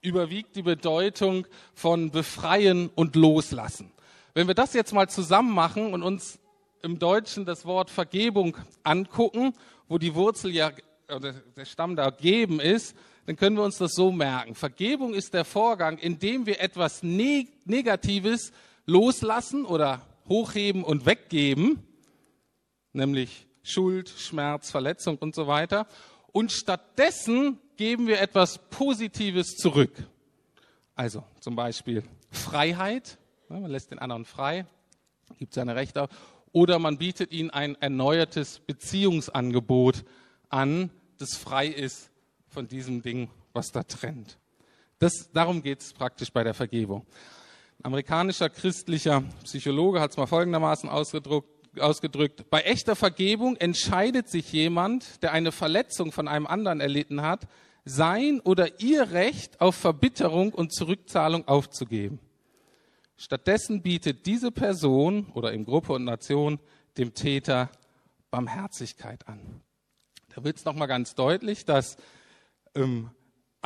überwiegt 0.01 0.55
die 0.55 0.63
Bedeutung 0.63 1.47
von 1.73 2.11
befreien 2.11 2.89
und 2.95 3.15
loslassen. 3.15 3.91
Wenn 4.33 4.47
wir 4.47 4.55
das 4.55 4.73
jetzt 4.73 4.93
mal 4.93 5.07
zusammen 5.07 5.53
machen 5.53 5.93
und 5.93 6.03
uns 6.03 6.39
im 6.81 6.99
Deutschen 6.99 7.45
das 7.45 7.65
Wort 7.65 7.89
Vergebung 7.89 8.57
angucken, 8.83 9.53
wo 9.87 9.97
die 9.97 10.13
Wurzel 10.13 10.51
ja, 10.51 10.71
oder 11.15 11.33
der 11.33 11.65
Stamm 11.65 11.95
da 11.95 12.09
geben 12.09 12.59
ist, 12.59 12.95
dann 13.25 13.35
können 13.35 13.55
wir 13.55 13.63
uns 13.63 13.77
das 13.77 13.93
so 13.93 14.11
merken. 14.11 14.53
Vergebung 14.53 15.13
ist 15.13 15.33
der 15.33 15.45
Vorgang, 15.45 15.97
in 15.97 16.19
dem 16.19 16.45
wir 16.45 16.59
etwas 16.59 17.01
Negatives 17.01 18.51
loslassen 18.85 19.65
oder 19.65 20.01
hochheben 20.27 20.83
und 20.83 21.05
weggeben, 21.05 21.83
nämlich 22.93 23.47
Schuld, 23.63 24.09
Schmerz, 24.09 24.71
Verletzung 24.71 25.17
und 25.17 25.35
so 25.35 25.47
weiter. 25.47 25.87
Und 26.31 26.51
stattdessen 26.51 27.59
geben 27.77 28.07
wir 28.07 28.21
etwas 28.21 28.59
Positives 28.69 29.55
zurück. 29.55 29.91
Also 30.95 31.23
zum 31.39 31.55
Beispiel 31.55 32.03
Freiheit, 32.31 33.17
man 33.49 33.65
lässt 33.71 33.91
den 33.91 33.99
anderen 33.99 34.25
frei, 34.25 34.65
gibt 35.37 35.53
seine 35.53 35.75
Rechte 35.75 36.03
auf, 36.03 36.09
oder 36.51 36.79
man 36.79 36.97
bietet 36.97 37.31
ihnen 37.31 37.49
ein 37.49 37.75
erneuertes 37.81 38.59
Beziehungsangebot 38.59 40.05
an, 40.49 40.89
das 41.17 41.35
frei 41.35 41.67
ist 41.67 42.11
von 42.47 42.67
diesem 42.67 43.01
Ding, 43.01 43.29
was 43.51 43.71
da 43.71 43.83
trennt. 43.83 44.37
Das, 44.99 45.29
darum 45.33 45.61
geht 45.61 45.81
es 45.81 45.91
praktisch 45.91 46.31
bei 46.31 46.43
der 46.43 46.53
Vergebung 46.53 47.05
amerikanischer 47.83 48.49
christlicher 48.49 49.23
Psychologe 49.43 50.01
hat 50.01 50.11
es 50.11 50.17
mal 50.17 50.27
folgendermaßen 50.27 50.89
ausgedrückt. 50.89 52.49
Bei 52.49 52.61
echter 52.61 52.95
Vergebung 52.95 53.55
entscheidet 53.57 54.29
sich 54.29 54.51
jemand, 54.51 55.21
der 55.23 55.33
eine 55.33 55.51
Verletzung 55.51 56.11
von 56.11 56.27
einem 56.27 56.47
anderen 56.47 56.79
erlitten 56.79 57.21
hat, 57.21 57.47
sein 57.85 58.39
oder 58.39 58.79
ihr 58.81 59.11
Recht 59.11 59.61
auf 59.61 59.75
Verbitterung 59.75 60.53
und 60.53 60.73
Zurückzahlung 60.73 61.47
aufzugeben. 61.47 62.19
Stattdessen 63.17 63.81
bietet 63.81 64.25
diese 64.25 64.51
Person 64.51 65.27
oder 65.33 65.53
in 65.53 65.65
Gruppe 65.65 65.93
und 65.93 66.03
Nation 66.03 66.59
dem 66.97 67.13
Täter 67.13 67.69
Barmherzigkeit 68.31 69.27
an. 69.27 69.61
Da 70.35 70.43
wird 70.43 70.57
es 70.57 70.65
nochmal 70.65 70.87
ganz 70.87 71.15
deutlich, 71.15 71.63
dass 71.63 71.97
ähm, 72.73 73.11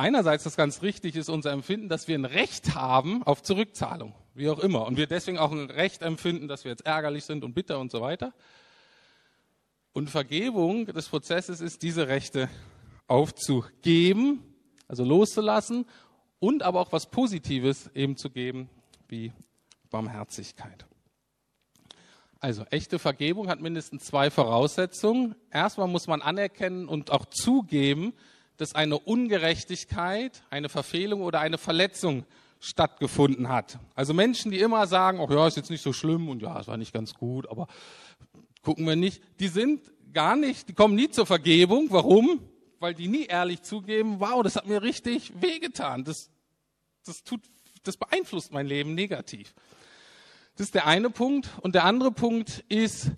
einerseits 0.00 0.44
das 0.44 0.56
ganz 0.56 0.82
richtig 0.82 1.14
ist, 1.14 1.28
unser 1.28 1.52
Empfinden, 1.52 1.88
dass 1.88 2.08
wir 2.08 2.18
ein 2.18 2.24
Recht 2.24 2.74
haben 2.74 3.22
auf 3.22 3.42
Zurückzahlung, 3.42 4.14
wie 4.34 4.48
auch 4.48 4.58
immer. 4.58 4.86
Und 4.86 4.96
wir 4.96 5.06
deswegen 5.06 5.38
auch 5.38 5.52
ein 5.52 5.70
Recht 5.70 6.02
empfinden, 6.02 6.48
dass 6.48 6.64
wir 6.64 6.70
jetzt 6.70 6.86
ärgerlich 6.86 7.24
sind 7.24 7.44
und 7.44 7.54
bitter 7.54 7.78
und 7.78 7.92
so 7.92 8.00
weiter. 8.00 8.32
Und 9.92 10.08
Vergebung 10.08 10.86
des 10.86 11.08
Prozesses 11.08 11.60
ist, 11.60 11.82
diese 11.82 12.08
Rechte 12.08 12.48
aufzugeben, 13.08 14.42
also 14.88 15.04
loszulassen 15.04 15.84
und 16.38 16.62
aber 16.62 16.80
auch 16.80 16.92
was 16.92 17.10
Positives 17.10 17.90
eben 17.94 18.16
zu 18.16 18.30
geben, 18.30 18.70
wie 19.08 19.32
Barmherzigkeit. 19.90 20.86
Also 22.38 22.64
echte 22.70 22.98
Vergebung 22.98 23.48
hat 23.48 23.60
mindestens 23.60 24.04
zwei 24.04 24.30
Voraussetzungen. 24.30 25.34
Erstmal 25.50 25.88
muss 25.88 26.06
man 26.06 26.22
anerkennen 26.22 26.88
und 26.88 27.10
auch 27.10 27.26
zugeben, 27.26 28.14
dass 28.60 28.74
eine 28.74 28.98
Ungerechtigkeit, 28.98 30.42
eine 30.50 30.68
Verfehlung 30.68 31.22
oder 31.22 31.40
eine 31.40 31.56
Verletzung 31.56 32.26
stattgefunden 32.60 33.48
hat. 33.48 33.78
Also 33.94 34.12
Menschen, 34.12 34.50
die 34.50 34.58
immer 34.58 34.86
sagen, 34.86 35.18
ach 35.18 35.30
ja, 35.30 35.46
ist 35.46 35.56
jetzt 35.56 35.70
nicht 35.70 35.82
so 35.82 35.94
schlimm 35.94 36.28
und 36.28 36.42
ja, 36.42 36.60
es 36.60 36.68
war 36.68 36.76
nicht 36.76 36.92
ganz 36.92 37.14
gut, 37.14 37.48
aber 37.48 37.68
gucken 38.62 38.86
wir 38.86 38.96
nicht, 38.96 39.22
die 39.40 39.48
sind 39.48 39.80
gar 40.12 40.36
nicht, 40.36 40.68
die 40.68 40.74
kommen 40.74 40.94
nie 40.94 41.08
zur 41.08 41.24
Vergebung. 41.24 41.86
Warum? 41.88 42.40
Weil 42.80 42.92
die 42.92 43.08
nie 43.08 43.24
ehrlich 43.24 43.62
zugeben, 43.62 44.20
wow, 44.20 44.42
das 44.42 44.56
hat 44.56 44.66
mir 44.66 44.82
richtig 44.82 45.32
wehgetan. 45.40 46.04
Das, 46.04 46.28
das 47.06 47.24
tut, 47.24 47.40
das 47.82 47.96
beeinflusst 47.96 48.52
mein 48.52 48.66
Leben 48.66 48.94
negativ. 48.94 49.54
Das 50.56 50.66
ist 50.66 50.74
der 50.74 50.86
eine 50.86 51.08
Punkt. 51.08 51.48
Und 51.62 51.74
der 51.74 51.84
andere 51.84 52.12
Punkt 52.12 52.62
ist, 52.68 53.12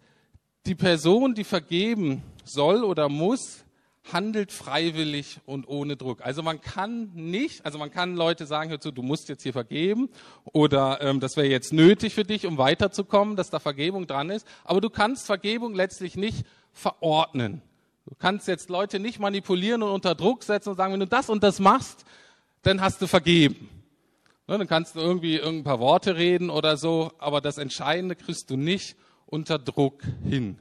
die 0.66 0.76
Person, 0.76 1.34
die 1.34 1.42
vergeben 1.42 2.22
soll 2.44 2.84
oder 2.84 3.08
muss, 3.08 3.62
handelt 4.11 4.50
freiwillig 4.50 5.40
und 5.47 5.68
ohne 5.68 5.97
Druck. 5.97 6.23
Also 6.23 6.42
man 6.42 6.61
kann 6.61 7.12
nicht, 7.14 7.64
also 7.64 7.78
man 7.78 7.90
kann 7.90 8.16
Leute 8.16 8.47
sagen, 8.47 8.71
hör 8.71 8.80
zu, 8.80 8.90
du 8.90 9.02
musst 9.02 9.28
jetzt 9.28 9.42
hier 9.42 9.52
vergeben 9.52 10.09
oder 10.44 11.00
ähm, 11.00 11.21
das 11.21 11.37
wäre 11.37 11.47
jetzt 11.47 11.73
nötig 11.73 12.14
für 12.14 12.25
dich, 12.25 12.47
um 12.47 12.59
weiterzukommen, 12.59 13.37
dass 13.37 13.50
da 13.50 13.61
Vergebung 13.61 14.06
dran 14.06 14.30
ist. 14.30 14.47
Aber 14.64 14.80
du 14.80 14.90
kannst 14.90 15.26
Vergebung 15.26 15.75
letztlich 15.75 16.16
nicht 16.16 16.44
verordnen. 16.73 17.62
Du 18.06 18.14
kannst 18.16 18.49
jetzt 18.49 18.68
Leute 18.68 18.99
nicht 18.99 19.21
manipulieren 19.21 19.82
und 19.82 19.90
unter 19.90 20.14
Druck 20.14 20.42
setzen 20.42 20.71
und 20.71 20.76
sagen, 20.76 20.92
wenn 20.92 21.00
du 21.00 21.06
das 21.06 21.30
und 21.30 21.42
das 21.42 21.61
machst, 21.61 22.04
dann 22.62 22.80
hast 22.80 23.00
du 23.00 23.06
vergeben. 23.06 23.68
Ne, 24.49 24.59
dann 24.59 24.66
kannst 24.66 24.97
du 24.97 25.00
irgendwie 25.00 25.40
ein 25.40 25.62
paar 25.62 25.78
Worte 25.78 26.16
reden 26.16 26.50
oder 26.50 26.76
so, 26.76 27.12
aber 27.18 27.40
das 27.40 27.59
Entscheidende 27.59 28.16
kriegst 28.16 28.50
du 28.50 28.56
nicht 28.56 28.97
unter 29.26 29.59
Druck 29.59 30.02
hin. 30.28 30.59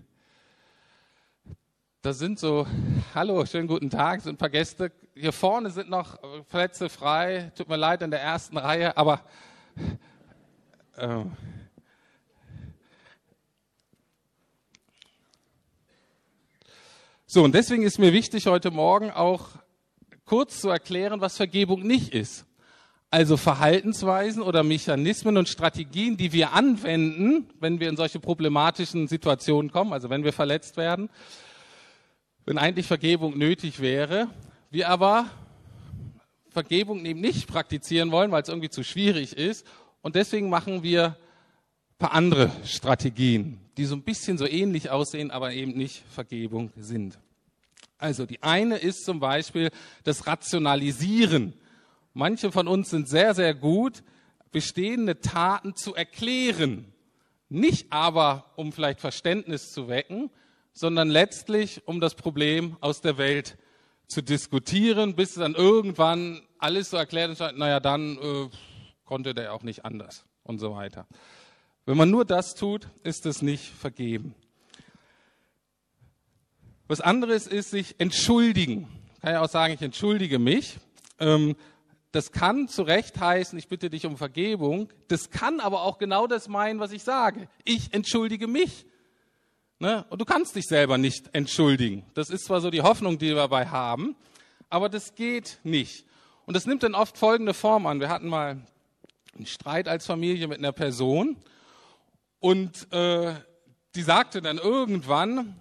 Da 2.04 2.14
sind 2.14 2.40
so, 2.40 2.66
hallo, 3.14 3.46
schönen 3.46 3.68
guten 3.68 3.92
Tag, 3.92 4.22
sind 4.22 4.34
ein 4.34 4.38
paar 4.38 4.50
Gäste. 4.50 4.92
Hier 5.14 5.32
vorne 5.32 5.70
sind 5.70 5.88
noch 5.88 6.18
Plätze 6.50 6.90
frei. 6.90 7.52
Tut 7.56 7.70
mir 7.70 7.76
leid 7.76 8.02
in 8.02 8.10
der 8.10 8.20
ersten 8.20 8.58
Reihe, 8.58 8.98
aber 8.98 9.22
äh, 10.98 11.26
so 17.28 17.44
und 17.44 17.54
deswegen 17.54 17.84
ist 17.84 18.00
mir 18.00 18.14
wichtig 18.14 18.48
heute 18.48 18.72
Morgen 18.72 19.12
auch 19.12 19.50
kurz 20.26 20.60
zu 20.60 20.70
erklären, 20.70 21.22
was 21.22 21.38
Vergebung 21.38 21.84
nicht 21.84 22.16
ist. 22.16 22.48
Also 23.12 23.38
Verhaltensweisen 23.38 24.42
oder 24.42 24.64
Mechanismen 24.64 25.38
und 25.38 25.50
Strategien, 25.50 26.18
die 26.18 26.34
wir 26.34 26.54
anwenden, 26.54 27.48
wenn 27.60 27.80
wir 27.80 27.90
in 27.90 27.96
solche 27.96 28.20
problematischen 28.20 29.08
Situationen 29.08 29.72
kommen, 29.72 29.94
also 29.94 30.10
wenn 30.10 30.24
wir 30.24 30.34
verletzt 30.34 30.78
werden, 30.78 31.12
wenn 32.46 32.58
eigentlich 32.58 32.88
Vergebung 32.88 33.38
nötig 33.38 33.80
wäre, 33.80 34.28
wir 34.70 34.90
aber 34.90 35.30
Vergebung 36.50 37.06
eben 37.06 37.22
nicht 37.22 37.48
praktizieren 37.48 38.12
wollen, 38.12 38.32
weil 38.32 38.42
es 38.42 38.50
irgendwie 38.50 38.70
zu 38.70 38.84
schwierig 38.84 39.38
ist. 39.38 39.66
Und 40.02 40.16
deswegen 40.16 40.50
machen 40.50 40.84
wir 40.84 41.06
ein 41.06 41.98
paar 41.98 42.14
andere 42.14 42.52
Strategien, 42.66 43.60
die 43.78 43.86
so 43.86 43.96
ein 43.96 44.04
bisschen 44.04 44.38
so 44.38 44.46
ähnlich 44.46 44.90
aussehen, 44.90 45.32
aber 45.32 45.54
eben 45.54 45.74
nicht 45.74 46.04
Vergebung 46.10 46.72
sind. 46.76 47.20
Also 47.98 48.26
die 48.26 48.42
eine 48.42 48.78
ist 48.78 49.06
zum 49.06 49.20
Beispiel 49.20 49.70
das 50.04 50.26
Rationalisieren 50.28 51.54
Manche 52.14 52.52
von 52.52 52.68
uns 52.68 52.90
sind 52.90 53.08
sehr, 53.08 53.34
sehr 53.34 53.54
gut, 53.54 54.04
bestehende 54.52 55.22
Taten 55.22 55.76
zu 55.76 55.96
erklären. 55.96 56.92
Nicht 57.48 57.92
aber, 57.92 58.52
um 58.58 58.74
vielleicht 58.74 59.00
Verständnis 59.00 59.72
zu 59.72 59.88
wecken, 59.88 60.30
sondern 60.74 61.10
letztlich, 61.10 61.82
um 61.88 62.00
das 62.00 62.16
Problem 62.16 62.78
aus 62.82 63.02
der 63.02 63.18
Welt 63.18 63.58
zu 64.08 64.22
diskutieren, 64.22 65.16
bis 65.16 65.36
dann 65.36 65.56
irgendwann 65.56 66.42
alles 66.58 66.90
so 66.90 66.98
erklärt 66.98 67.32
ist, 67.32 67.40
naja, 67.40 67.80
dann 67.80 68.18
äh, 68.18 68.50
konnte 69.06 69.34
der 69.34 69.54
auch 69.54 69.64
nicht 69.64 69.86
anders 69.86 70.26
und 70.44 70.60
so 70.60 70.76
weiter. 70.76 71.08
Wenn 71.86 71.98
man 71.98 72.10
nur 72.10 72.26
das 72.26 72.56
tut, 72.56 72.88
ist 73.04 73.26
es 73.26 73.42
nicht 73.42 73.72
vergeben. 73.74 74.36
Was 76.88 77.02
anderes 77.02 77.48
ist 77.48 77.72
sich 77.72 77.96
entschuldigen. 78.00 78.88
Ich 79.16 79.22
kann 79.22 79.34
ja 79.34 79.42
auch 79.42 79.50
sagen, 79.50 79.74
ich 79.74 79.82
entschuldige 79.82 80.40
mich. 80.40 80.78
Ähm, 81.20 81.56
das 82.12 82.34
kann 82.34 82.68
zu 82.68 82.84
Recht 82.84 83.20
heißen, 83.20 83.58
ich 83.58 83.70
bitte 83.70 83.90
dich 83.90 84.06
um 84.06 84.18
Vergebung. 84.18 84.90
Das 85.08 85.30
kann 85.30 85.62
aber 85.62 85.84
auch 85.84 85.98
genau 85.98 86.28
das 86.28 86.50
meinen, 86.50 86.80
was 86.80 86.92
ich 86.92 87.04
sage. 87.04 87.48
Ich 87.64 87.94
entschuldige 87.94 88.48
mich. 88.48 88.86
Ne? 89.82 90.06
Und 90.12 90.22
du 90.22 90.26
kannst 90.26 90.56
dich 90.56 90.68
selber 90.68 91.00
nicht 91.00 91.34
entschuldigen. 91.34 92.06
Das 92.14 92.30
ist 92.30 92.46
zwar 92.46 92.62
so 92.62 92.70
die 92.70 92.84
Hoffnung, 92.84 93.18
die 93.18 93.30
wir 93.30 93.36
dabei 93.38 93.66
haben, 93.66 94.16
aber 94.70 94.90
das 94.90 95.16
geht 95.16 95.58
nicht. 95.64 96.06
Und 96.46 96.56
das 96.56 96.68
nimmt 96.68 96.84
dann 96.84 96.94
oft 96.94 97.18
folgende 97.18 97.56
Form 97.56 97.88
an. 97.88 98.00
Wir 98.00 98.08
hatten 98.08 98.28
mal 98.28 98.62
einen 99.34 99.46
Streit 99.48 99.88
als 99.88 100.06
Familie 100.06 100.48
mit 100.48 100.60
einer 100.60 100.72
Person 100.72 101.36
und 102.40 102.94
äh, 102.94 103.34
die 103.96 104.04
sagte 104.04 104.44
dann 104.44 104.60
irgendwann 104.60 105.56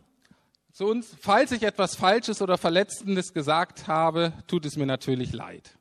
zu 0.71 0.87
uns, 0.87 1.17
falls 1.19 1.51
ich 1.53 1.63
etwas 1.63 1.97
Falsches 1.97 2.43
oder 2.43 2.59
Verletzendes 2.59 3.33
gesagt 3.33 3.89
habe, 3.89 4.35
tut 4.47 4.67
es 4.67 4.77
mir 4.77 4.85
natürlich 4.85 5.33
leid. 5.33 5.79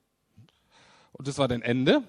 Und 1.12 1.28
das 1.28 1.38
war 1.40 1.50
dann 1.50 1.62
Ende. 1.62 2.04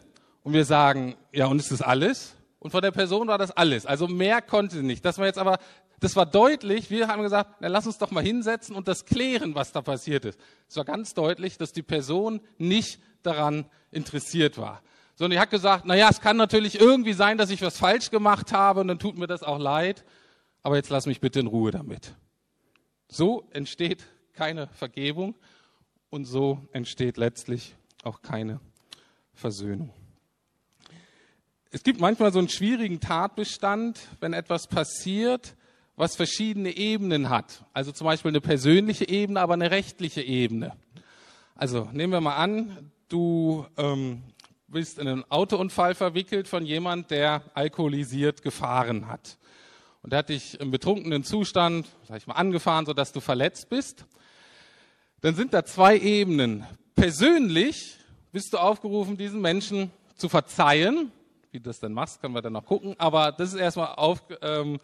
Und 0.45 0.53
wir 0.53 0.65
sagen, 0.65 1.17
ja, 1.33 1.47
und 1.47 1.59
ist 1.59 1.73
das 1.73 1.83
alles? 1.83 2.37
Und 2.61 2.71
von 2.71 2.83
der 2.83 2.93
Person 2.93 3.27
war 3.27 3.39
das 3.39 3.51
alles. 3.51 3.87
Also 3.87 4.07
mehr 4.07 4.43
konnte 4.43 4.77
sie 4.77 4.83
nicht. 4.83 5.05
Das 5.05 5.19
war 5.19 5.27
jetzt 5.27 5.39
aber, 5.39 5.59
das 5.99 6.15
war 6.15 6.27
deutlich. 6.27 6.91
Wir 6.91 7.09
haben 7.09 7.23
gesagt, 7.23 7.57
na, 7.61 7.69
lass 7.69 7.87
uns 7.87 7.99
doch 7.99 8.11
mal 8.11 8.23
hinsetzen 8.23 8.77
und 8.77 8.87
das 8.87 9.07
klären, 9.07 9.55
was 9.55 9.73
da 9.73 9.81
passiert 9.81 10.27
ist. 10.27 10.39
Es 10.69 10.77
war 10.77 10.85
ganz 10.85 11.15
deutlich, 11.15 11.57
dass 11.57 11.73
die 11.73 11.83
Person 11.83 12.41
nicht 12.59 13.01
daran 13.23 13.65
interessiert 13.91 14.59
war. 14.59 14.83
Sondern 15.15 15.37
die 15.37 15.41
hat 15.41 15.51
gesagt, 15.51 15.85
na 15.87 15.95
ja, 15.95 16.11
es 16.11 16.21
kann 16.21 16.37
natürlich 16.37 16.79
irgendwie 16.79 17.15
sein, 17.15 17.39
dass 17.39 17.51
ich 17.51 17.63
was 17.63 17.79
falsch 17.79 18.11
gemacht 18.11 18.53
habe 18.53 18.81
und 18.81 18.89
dann 18.89 18.99
tut 18.99 19.17
mir 19.17 19.27
das 19.27 19.43
auch 19.43 19.59
leid. 19.59 20.05
Aber 20.63 20.77
jetzt 20.77 20.91
lass 20.91 21.07
mich 21.07 21.21
bitte 21.21 21.41
in 21.41 21.47
Ruhe 21.47 21.71
damit. 21.71 22.15
So 23.09 23.49
entsteht 23.53 24.07
keine 24.35 24.69
Vergebung 24.69 25.35
und 26.11 26.27
so 26.27 26.69
entsteht 26.73 27.17
letztlich 27.17 27.75
auch 28.03 28.21
keine 28.21 28.61
Versöhnung. 29.33 29.93
Es 31.73 31.85
gibt 31.85 32.01
manchmal 32.01 32.33
so 32.33 32.41
einen 32.41 32.49
schwierigen 32.49 32.99
Tatbestand, 32.99 34.01
wenn 34.19 34.33
etwas 34.33 34.67
passiert, 34.67 35.55
was 35.95 36.17
verschiedene 36.17 36.77
Ebenen 36.77 37.31
hat. 37.31 37.65
Also 37.73 37.93
zum 37.93 38.07
Beispiel 38.07 38.31
eine 38.31 38.41
persönliche 38.41 39.09
Ebene, 39.09 39.41
aber 39.41 39.55
eine 39.55 39.71
rechtliche 39.71 40.21
Ebene. 40.21 40.73
Also 41.55 41.89
nehmen 41.93 42.13
wir 42.13 42.21
mal 42.21 42.35
an, 42.35 42.91
du 43.09 43.67
ähm, 43.77 44.25
bist 44.67 44.99
in 44.99 45.07
einen 45.07 45.31
Autounfall 45.31 45.95
verwickelt 45.95 46.49
von 46.49 46.67
jemand, 46.67 47.13
der 47.13 47.45
alkoholisiert 47.55 48.43
gefahren 48.43 49.07
hat. 49.07 49.39
Und 50.03 50.13
der 50.13 50.21
hat 50.21 50.31
dich 50.31 50.59
im 50.59 50.73
betrunkenen 50.73 51.23
Zustand, 51.23 51.87
sag 52.09 52.17
ich 52.17 52.27
mal, 52.27 52.35
angefahren, 52.35 52.85
sodass 52.85 53.13
du 53.13 53.21
verletzt 53.21 53.69
bist. 53.69 54.07
Dann 55.21 55.37
sind 55.37 55.55
da 55.55 55.65
zwei 55.65 55.97
Ebenen. 55.97 56.67
Persönlich 56.97 57.97
bist 58.33 58.55
du 58.55 58.59
aufgerufen, 58.59 59.17
diesen 59.17 59.41
Menschen 59.41 59.93
zu 60.17 60.29
verzeihen. 60.29 61.13
Wie 61.51 61.59
du 61.59 61.65
das 61.65 61.81
denn 61.81 61.93
machst, 61.93 62.21
können 62.21 62.35
wir 62.35 62.43
dann 62.43 62.53
noch 62.53 62.65
gucken. 62.65 62.95
Aber 62.99 63.33
das 63.33 63.53
ist 63.53 63.61
erstmal 63.61 63.95
auf, 63.97 64.23
ähm, 64.41 64.79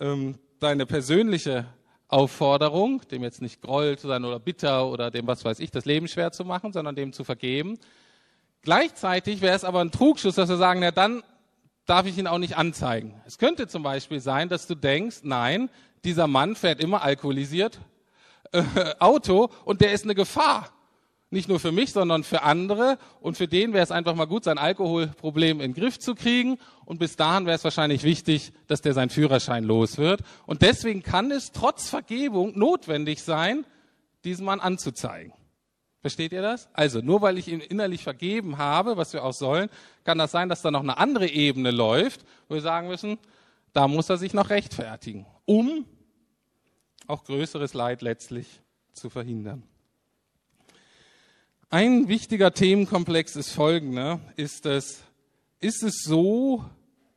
ähm, 0.00 0.38
deine 0.58 0.86
persönliche 0.86 1.66
Aufforderung, 2.08 3.02
dem 3.10 3.22
jetzt 3.22 3.42
nicht 3.42 3.60
Groll 3.60 3.98
zu 3.98 4.08
sein 4.08 4.24
oder 4.24 4.40
bitter 4.40 4.86
oder 4.86 5.10
dem, 5.10 5.26
was 5.26 5.44
weiß 5.44 5.60
ich, 5.60 5.70
das 5.70 5.84
Leben 5.84 6.08
schwer 6.08 6.32
zu 6.32 6.44
machen, 6.44 6.72
sondern 6.72 6.96
dem 6.96 7.12
zu 7.12 7.24
vergeben. 7.24 7.78
Gleichzeitig 8.62 9.42
wäre 9.42 9.54
es 9.54 9.64
aber 9.64 9.80
ein 9.80 9.90
Trugschuss, 9.90 10.36
dass 10.36 10.48
wir 10.48 10.56
sagen, 10.56 10.80
na 10.80 10.90
dann 10.90 11.22
darf 11.84 12.06
ich 12.06 12.16
ihn 12.16 12.26
auch 12.26 12.38
nicht 12.38 12.56
anzeigen. 12.56 13.20
Es 13.26 13.38
könnte 13.38 13.68
zum 13.68 13.82
Beispiel 13.82 14.20
sein, 14.20 14.48
dass 14.48 14.66
du 14.66 14.74
denkst, 14.74 15.20
nein, 15.22 15.68
dieser 16.04 16.26
Mann 16.26 16.56
fährt 16.56 16.80
immer 16.80 17.02
alkoholisiert 17.02 17.80
äh, 18.52 18.62
Auto 18.98 19.50
und 19.64 19.82
der 19.82 19.92
ist 19.92 20.04
eine 20.04 20.14
Gefahr. 20.14 20.70
Nicht 21.30 21.48
nur 21.48 21.60
für 21.60 21.72
mich, 21.72 21.92
sondern 21.92 22.24
für 22.24 22.42
andere. 22.42 22.98
Und 23.20 23.36
für 23.36 23.48
den 23.48 23.74
wäre 23.74 23.82
es 23.82 23.90
einfach 23.90 24.14
mal 24.14 24.26
gut, 24.26 24.44
sein 24.44 24.56
Alkoholproblem 24.56 25.60
in 25.60 25.72
den 25.72 25.80
Griff 25.80 25.98
zu 25.98 26.14
kriegen. 26.14 26.58
Und 26.86 26.98
bis 26.98 27.16
dahin 27.16 27.44
wäre 27.44 27.56
es 27.56 27.64
wahrscheinlich 27.64 28.02
wichtig, 28.02 28.52
dass 28.66 28.80
der 28.80 28.94
seinen 28.94 29.10
Führerschein 29.10 29.64
los 29.64 29.98
wird. 29.98 30.22
Und 30.46 30.62
deswegen 30.62 31.02
kann 31.02 31.30
es 31.30 31.52
trotz 31.52 31.90
Vergebung 31.90 32.58
notwendig 32.58 33.22
sein, 33.22 33.66
diesen 34.24 34.46
Mann 34.46 34.60
anzuzeigen. 34.60 35.34
Versteht 36.00 36.32
ihr 36.32 36.42
das? 36.42 36.68
Also, 36.72 37.00
nur 37.00 37.20
weil 37.22 37.38
ich 37.38 37.48
ihn 37.48 37.60
innerlich 37.60 38.04
vergeben 38.04 38.56
habe, 38.56 38.96
was 38.96 39.12
wir 39.12 39.24
auch 39.24 39.32
sollen, 39.32 39.68
kann 40.04 40.16
das 40.16 40.30
sein, 40.30 40.48
dass 40.48 40.62
da 40.62 40.70
noch 40.70 40.82
eine 40.82 40.96
andere 40.96 41.28
Ebene 41.28 41.72
läuft, 41.72 42.24
wo 42.48 42.54
wir 42.54 42.62
sagen 42.62 42.88
müssen, 42.88 43.18
da 43.72 43.88
muss 43.88 44.08
er 44.08 44.16
sich 44.16 44.32
noch 44.32 44.48
rechtfertigen, 44.48 45.26
um 45.44 45.84
auch 47.06 47.24
größeres 47.24 47.74
Leid 47.74 48.00
letztlich 48.02 48.62
zu 48.92 49.10
verhindern. 49.10 49.64
Ein 51.70 52.08
wichtiger 52.08 52.54
Themenkomplex 52.54 53.36
ist 53.36 53.50
folgender, 53.50 54.20
ist 54.36 54.64
es, 54.64 55.02
ist 55.60 55.82
es 55.82 56.02
so, 56.02 56.64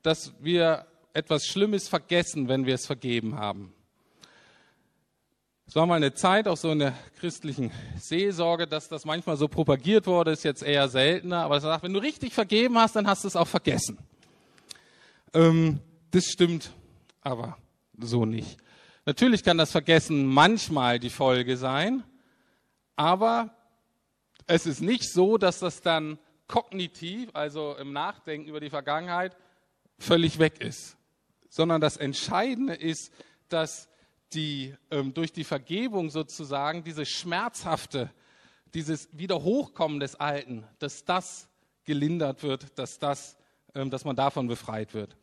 dass 0.02 0.34
wir 0.42 0.86
etwas 1.14 1.46
Schlimmes 1.46 1.88
vergessen, 1.88 2.50
wenn 2.50 2.66
wir 2.66 2.76
es 2.76 2.86
vergeben 2.86 3.38
haben? 3.38 3.74
Es 5.66 5.76
war 5.76 5.86
mal 5.86 5.96
eine 5.96 6.14
Zeit, 6.14 6.50
auch 6.50 6.58
so 6.58 6.70
in 6.70 6.80
der 6.80 6.94
christlichen 7.18 7.72
Seelsorge, 7.98 8.68
dass 8.68 8.90
das 8.90 9.06
manchmal 9.06 9.38
so 9.38 9.48
propagiert 9.48 10.06
wurde, 10.06 10.32
ist 10.32 10.44
jetzt 10.44 10.64
eher 10.64 10.90
seltener, 10.90 11.46
aber 11.46 11.56
es 11.56 11.64
sagt, 11.64 11.86
wenn 11.86 11.94
du 11.94 12.02
richtig 12.02 12.34
vergeben 12.34 12.78
hast, 12.78 12.98
dann 12.98 13.08
hast 13.08 13.24
du 13.24 13.30
es 13.30 13.38
auch 13.38 13.48
vergessen. 13.48 14.00
Ähm, 15.34 15.80
das 16.12 16.26
stimmt 16.26 16.74
aber 17.22 17.58
so 17.98 18.26
nicht. 18.26 18.58
Natürlich 19.06 19.46
kann 19.46 19.58
das 19.58 19.72
Vergessen 19.72 20.26
manchmal 20.26 21.00
die 21.00 21.10
Folge 21.10 21.56
sein, 21.56 22.04
aber 22.98 23.56
es 24.48 24.66
ist 24.66 24.82
nicht 24.82 25.10
so, 25.10 25.38
dass 25.38 25.60
das 25.60 25.82
dann 25.82 26.20
kognitiv, 26.48 27.30
also 27.34 27.76
im 27.78 27.94
Nachdenken 27.94 28.50
über 28.50 28.60
die 28.60 28.70
Vergangenheit, 28.70 29.36
völlig 29.98 30.40
weg 30.40 30.60
ist, 30.60 30.98
sondern 31.50 31.80
das 31.80 31.98
Entscheidende 31.98 32.74
ist, 32.74 33.14
dass 33.50 33.90
die 34.34 34.76
ähm, 34.90 35.14
durch 35.14 35.32
die 35.32 35.44
Vergebung 35.44 36.10
sozusagen 36.10 36.84
diese 36.84 37.06
schmerzhafte, 37.06 38.12
dieses 38.74 39.10
Wiederhochkommen 39.18 40.00
des 40.00 40.16
Alten, 40.16 40.66
dass 40.80 41.04
das 41.04 41.50
gelindert 41.84 42.44
wird, 42.44 42.78
dass, 42.78 43.00
das, 43.00 43.38
ähm, 43.76 43.90
dass 43.90 44.06
man 44.06 44.16
davon 44.16 44.48
befreit 44.48 44.94
wird. 44.94 45.18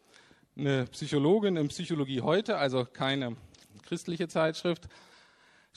Eine 0.57 0.87
Psychologin 0.87 1.57
in 1.57 1.69
Psychologie 1.69 2.21
heute, 2.21 2.59
also 2.59 2.85
keine 2.85 3.37
christliche 3.83 4.29
Zeitschrift, 4.29 4.89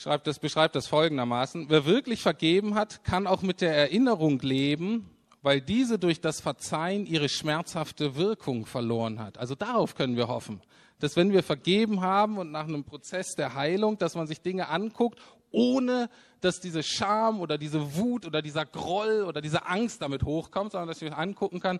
schreibt 0.02 0.28
das, 0.28 0.40
beschreibt 0.40 0.76
das 0.76 0.88
folgendermaßen. 0.88 1.68
Wer 1.70 1.86
wirklich 1.86 2.22
vergeben 2.22 2.76
hat, 2.76 3.04
kann 3.04 3.28
auch 3.28 3.42
mit 3.42 3.62
der 3.62 3.76
Erinnerung 3.76 4.40
leben, 4.40 5.10
weil 5.42 5.62
diese 5.62 6.00
durch 6.00 6.22
das 6.22 6.42
Verzeihen 6.42 7.06
ihre 7.06 7.30
schmerzhafte 7.30 8.16
Wirkung 8.16 8.66
verloren 8.66 9.20
hat. 9.20 9.38
Also 9.38 9.56
darauf 9.56 9.96
können 9.96 10.18
wir 10.18 10.28
hoffen 10.28 10.62
dass 11.02 11.16
wenn 11.16 11.32
wir 11.32 11.44
vergeben 11.44 12.02
haben 12.02 12.38
und 12.38 12.52
nach 12.52 12.68
einem 12.68 12.84
Prozess 12.84 13.36
der 13.36 13.56
Heilung, 13.56 13.98
dass 13.98 14.16
man 14.16 14.28
sich 14.28 14.42
Dinge 14.42 14.70
anguckt, 14.70 15.20
ohne 15.52 16.10
dass 16.40 16.60
diese 16.60 16.84
Scham 16.84 17.42
oder 17.42 17.58
diese 17.58 17.96
Wut 17.96 18.26
oder 18.26 18.42
dieser 18.42 18.66
Groll 18.66 19.24
oder 19.24 19.42
diese 19.42 19.66
Angst 19.66 20.02
damit 20.02 20.24
hochkommt, 20.24 20.72
sondern 20.72 20.88
dass 20.88 21.02
ich 21.02 21.10
es 21.10 21.18
angucken 21.18 21.60
kann, 21.60 21.80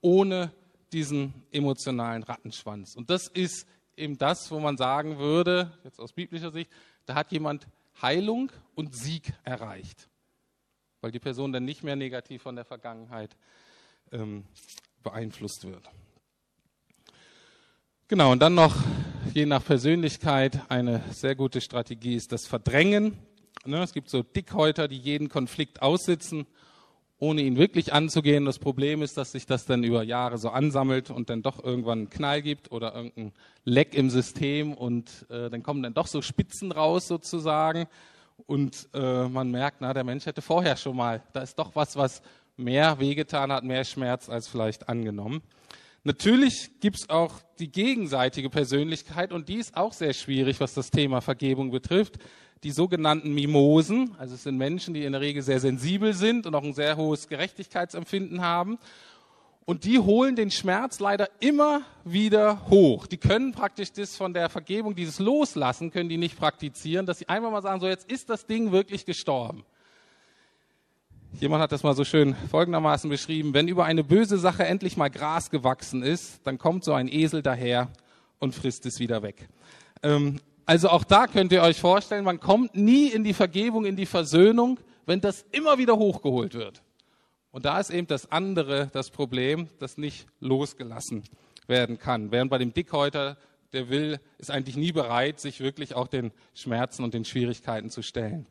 ohne 0.00 0.52
diesen 0.92 1.34
emotionalen 1.52 2.22
Rattenschwanz. 2.22 2.96
Und 2.96 3.10
das 3.10 3.28
ist 3.28 3.66
eben 4.00 4.18
das, 4.18 4.50
wo 4.50 4.58
man 4.58 4.76
sagen 4.76 5.18
würde, 5.18 5.70
jetzt 5.84 6.00
aus 6.00 6.12
biblischer 6.12 6.50
Sicht, 6.50 6.70
da 7.06 7.14
hat 7.14 7.30
jemand 7.30 7.66
Heilung 8.00 8.50
und 8.74 8.94
Sieg 8.94 9.32
erreicht, 9.44 10.08
weil 11.00 11.10
die 11.10 11.18
Person 11.18 11.52
dann 11.52 11.64
nicht 11.64 11.84
mehr 11.84 11.96
negativ 11.96 12.42
von 12.42 12.56
der 12.56 12.64
Vergangenheit 12.64 13.36
ähm, 14.10 14.44
beeinflusst 15.02 15.64
wird. 15.64 15.88
Genau, 18.08 18.32
und 18.32 18.40
dann 18.40 18.54
noch, 18.54 18.74
je 19.34 19.46
nach 19.46 19.64
Persönlichkeit, 19.64 20.60
eine 20.68 21.02
sehr 21.12 21.36
gute 21.36 21.60
Strategie 21.60 22.16
ist 22.16 22.32
das 22.32 22.46
Verdrängen. 22.46 23.16
Ne, 23.64 23.82
es 23.82 23.92
gibt 23.92 24.08
so 24.08 24.22
Dickhäuter, 24.22 24.88
die 24.88 24.98
jeden 24.98 25.28
Konflikt 25.28 25.82
aussitzen, 25.82 26.46
ohne 27.20 27.42
ihn 27.42 27.56
wirklich 27.56 27.92
anzugehen. 27.92 28.46
Das 28.46 28.58
Problem 28.58 29.02
ist, 29.02 29.16
dass 29.16 29.32
sich 29.32 29.46
das 29.46 29.66
dann 29.66 29.84
über 29.84 30.02
Jahre 30.02 30.38
so 30.38 30.48
ansammelt 30.48 31.10
und 31.10 31.30
dann 31.30 31.42
doch 31.42 31.62
irgendwann 31.62 31.98
einen 31.98 32.10
Knall 32.10 32.42
gibt 32.42 32.72
oder 32.72 32.94
irgendein 32.94 33.32
Leck 33.64 33.94
im 33.94 34.10
System 34.10 34.72
und 34.72 35.26
äh, 35.28 35.50
dann 35.50 35.62
kommen 35.62 35.82
dann 35.82 35.94
doch 35.94 36.06
so 36.06 36.22
Spitzen 36.22 36.72
raus 36.72 37.06
sozusagen 37.06 37.86
und 38.46 38.88
äh, 38.94 39.28
man 39.28 39.50
merkt, 39.50 39.80
na, 39.80 39.92
der 39.92 40.02
Mensch 40.02 40.24
hätte 40.24 40.42
vorher 40.42 40.76
schon 40.76 40.96
mal, 40.96 41.22
da 41.34 41.42
ist 41.42 41.58
doch 41.58 41.76
was, 41.76 41.94
was 41.94 42.22
mehr 42.56 42.98
wehgetan 42.98 43.52
hat, 43.52 43.64
mehr 43.64 43.84
Schmerz 43.84 44.30
als 44.30 44.48
vielleicht 44.48 44.88
angenommen. 44.88 45.42
Natürlich 46.04 46.80
gibt 46.80 46.96
es 46.96 47.10
auch 47.10 47.34
die 47.58 47.70
gegenseitige 47.70 48.48
Persönlichkeit 48.48 49.32
und 49.32 49.50
die 49.50 49.56
ist 49.56 49.76
auch 49.76 49.92
sehr 49.92 50.14
schwierig, 50.14 50.58
was 50.58 50.72
das 50.72 50.90
Thema 50.90 51.20
Vergebung 51.20 51.70
betrifft. 51.70 52.18
Die 52.62 52.72
sogenannten 52.72 53.32
Mimosen, 53.32 54.14
also 54.18 54.34
es 54.34 54.42
sind 54.42 54.58
Menschen, 54.58 54.92
die 54.92 55.04
in 55.04 55.12
der 55.12 55.20
Regel 55.22 55.42
sehr 55.42 55.60
sensibel 55.60 56.12
sind 56.12 56.46
und 56.46 56.54
auch 56.54 56.62
ein 56.62 56.74
sehr 56.74 56.96
hohes 56.96 57.28
Gerechtigkeitsempfinden 57.28 58.42
haben. 58.42 58.78
Und 59.64 59.84
die 59.84 59.98
holen 59.98 60.36
den 60.36 60.50
Schmerz 60.50 61.00
leider 61.00 61.28
immer 61.40 61.82
wieder 62.04 62.68
hoch. 62.68 63.06
Die 63.06 63.18
können 63.18 63.52
praktisch 63.52 63.92
das 63.92 64.16
von 64.16 64.34
der 64.34 64.48
Vergebung, 64.50 64.94
dieses 64.94 65.20
Loslassen, 65.20 65.90
können 65.90 66.08
die 66.08 66.18
nicht 66.18 66.36
praktizieren, 66.38 67.06
dass 67.06 67.18
sie 67.18 67.28
einfach 67.28 67.50
mal 67.50 67.62
sagen, 67.62 67.80
so 67.80 67.86
jetzt 67.86 68.10
ist 68.10 68.28
das 68.28 68.46
Ding 68.46 68.72
wirklich 68.72 69.06
gestorben. 69.06 69.64
Jemand 71.38 71.62
hat 71.62 71.72
das 71.72 71.84
mal 71.84 71.94
so 71.94 72.04
schön 72.04 72.34
folgendermaßen 72.50 73.08
beschrieben, 73.08 73.54
wenn 73.54 73.68
über 73.68 73.84
eine 73.84 74.02
böse 74.02 74.36
Sache 74.36 74.66
endlich 74.66 74.96
mal 74.96 75.08
Gras 75.08 75.50
gewachsen 75.50 76.02
ist, 76.02 76.40
dann 76.44 76.58
kommt 76.58 76.84
so 76.84 76.92
ein 76.92 77.06
Esel 77.06 77.40
daher 77.40 77.88
und 78.40 78.54
frisst 78.54 78.84
es 78.86 78.98
wieder 78.98 79.22
weg. 79.22 79.48
Ähm, 80.02 80.40
also 80.70 80.88
auch 80.88 81.02
da 81.02 81.26
könnt 81.26 81.50
ihr 81.50 81.62
euch 81.62 81.80
vorstellen, 81.80 82.24
man 82.24 82.38
kommt 82.38 82.76
nie 82.76 83.08
in 83.08 83.24
die 83.24 83.34
Vergebung, 83.34 83.86
in 83.86 83.96
die 83.96 84.06
Versöhnung, 84.06 84.78
wenn 85.04 85.20
das 85.20 85.44
immer 85.50 85.78
wieder 85.78 85.96
hochgeholt 85.96 86.54
wird. 86.54 86.80
Und 87.50 87.64
da 87.64 87.80
ist 87.80 87.90
eben 87.90 88.06
das 88.06 88.30
andere 88.30 88.88
das 88.92 89.10
Problem, 89.10 89.66
das 89.80 89.98
nicht 89.98 90.28
losgelassen 90.38 91.24
werden 91.66 91.98
kann. 91.98 92.30
Während 92.30 92.52
bei 92.52 92.58
dem 92.58 92.72
Dickhäuter, 92.72 93.36
der 93.72 93.88
will, 93.88 94.20
ist 94.38 94.52
eigentlich 94.52 94.76
nie 94.76 94.92
bereit, 94.92 95.40
sich 95.40 95.58
wirklich 95.58 95.96
auch 95.96 96.06
den 96.06 96.30
Schmerzen 96.54 97.02
und 97.02 97.14
den 97.14 97.24
Schwierigkeiten 97.24 97.90
zu 97.90 98.02
stellen. 98.02 98.46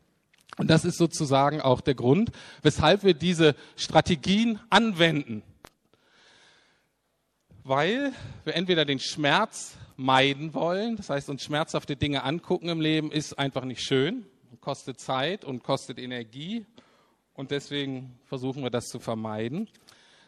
Und 0.58 0.70
das 0.70 0.84
ist 0.84 0.98
sozusagen 0.98 1.62
auch 1.62 1.80
der 1.80 1.96
Grund, 1.96 2.32
weshalb 2.64 3.06
wir 3.06 3.14
diese 3.14 3.56
Strategien 3.78 4.60
anwenden. 4.70 5.42
Weil 7.64 8.12
wir 8.44 8.56
entweder 8.56 8.84
den 8.84 9.00
Schmerz 9.00 9.78
meiden 10.00 10.54
wollen, 10.54 10.96
das 10.96 11.10
heißt 11.10 11.30
uns 11.30 11.44
schmerzhafte 11.44 11.98
Dinge 11.98 12.24
angucken 12.24 12.70
im 12.70 12.80
Leben 12.80 13.12
ist 13.12 13.38
einfach 13.38 13.66
nicht 13.66 13.84
schön, 13.84 14.26
kostet 14.62 15.00
Zeit 15.00 15.44
und 15.44 15.62
kostet 15.62 16.00
Energie 16.00 16.66
und 17.34 17.52
deswegen 17.52 18.18
versuchen 18.26 18.64
wir 18.64 18.70
das 18.70 18.88
zu 18.88 19.00
vermeiden. 19.00 19.68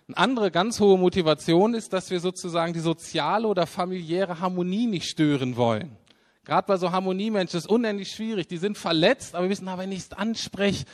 Eine 0.09 0.17
andere 0.17 0.51
ganz 0.51 0.81
hohe 0.81 0.97
Motivation 0.97 1.73
ist, 1.73 1.93
dass 1.93 2.11
wir 2.11 2.19
sozusagen 2.19 2.73
die 2.73 2.81
soziale 2.81 3.47
oder 3.47 3.65
familiäre 3.65 4.41
Harmonie 4.41 4.87
nicht 4.87 5.07
stören 5.09 5.55
wollen. 5.55 5.95
Gerade 6.43 6.67
bei 6.67 6.75
so 6.75 6.91
Harmoniemenschen 6.91 7.57
ist 7.57 7.69
unendlich 7.69 8.11
schwierig. 8.11 8.47
Die 8.47 8.57
sind 8.57 8.77
verletzt, 8.77 9.35
aber 9.35 9.45
wir 9.45 9.51
wissen, 9.51 9.67
wenn 9.77 9.91
ich 9.93 9.99
es 9.99 10.11
anspreche, 10.11 10.85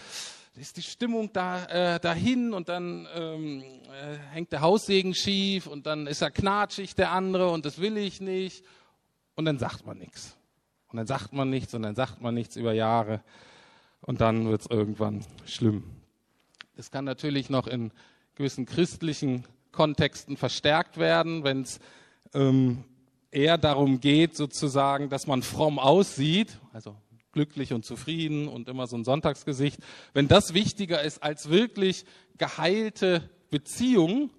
ist 0.57 0.77
die 0.77 0.81
Stimmung 0.81 1.31
da 1.33 1.65
äh, 1.65 1.99
dahin 1.99 2.53
und 2.53 2.67
dann 2.67 3.07
ähm, 3.13 3.61
äh, 3.61 4.17
hängt 4.31 4.51
der 4.51 4.61
Haussegen 4.61 5.13
schief 5.13 5.67
und 5.67 5.85
dann 5.85 6.07
ist 6.07 6.21
er 6.21 6.31
knatschig 6.31 6.95
der 6.95 7.11
andere 7.11 7.51
und 7.51 7.65
das 7.65 7.79
will 7.79 7.97
ich 7.97 8.21
nicht. 8.21 8.65
Und 9.35 9.45
dann 9.45 9.59
sagt 9.59 9.85
man 9.85 9.99
nichts. 9.99 10.35
Und 10.87 10.97
dann 10.97 11.05
sagt 11.05 11.31
man 11.33 11.49
nichts 11.49 11.73
und 11.73 11.83
dann 11.83 11.95
sagt 11.95 12.21
man 12.21 12.33
nichts 12.33 12.55
über 12.55 12.73
Jahre. 12.73 13.21
Und 14.01 14.21
dann 14.21 14.49
wird 14.49 14.61
es 14.61 14.67
irgendwann 14.67 15.23
schlimm. 15.45 15.83
Es 16.75 16.89
kann 16.91 17.05
natürlich 17.05 17.49
noch 17.49 17.67
in 17.67 17.91
gewissen 18.35 18.65
christlichen 18.65 19.45
Kontexten 19.71 20.37
verstärkt 20.37 20.97
werden, 20.97 21.43
wenn 21.43 21.61
es 21.61 21.79
ähm, 22.33 22.83
eher 23.29 23.57
darum 23.57 23.99
geht, 23.99 24.35
sozusagen, 24.35 25.09
dass 25.09 25.27
man 25.27 25.43
fromm 25.43 25.77
aussieht, 25.77 26.57
also 26.73 26.95
glücklich 27.37 27.71
und 27.71 27.85
zufrieden 27.85 28.47
und 28.47 28.67
immer 28.67 28.87
so 28.87 28.97
ein 28.97 29.03
Sonntagsgesicht, 29.03 29.79
wenn 30.13 30.27
das 30.27 30.55
wichtiger 30.55 31.03
ist 31.03 31.21
als 31.21 31.49
wirklich 31.49 32.03
geheilte 32.39 33.29
Beziehungen, 33.51 34.31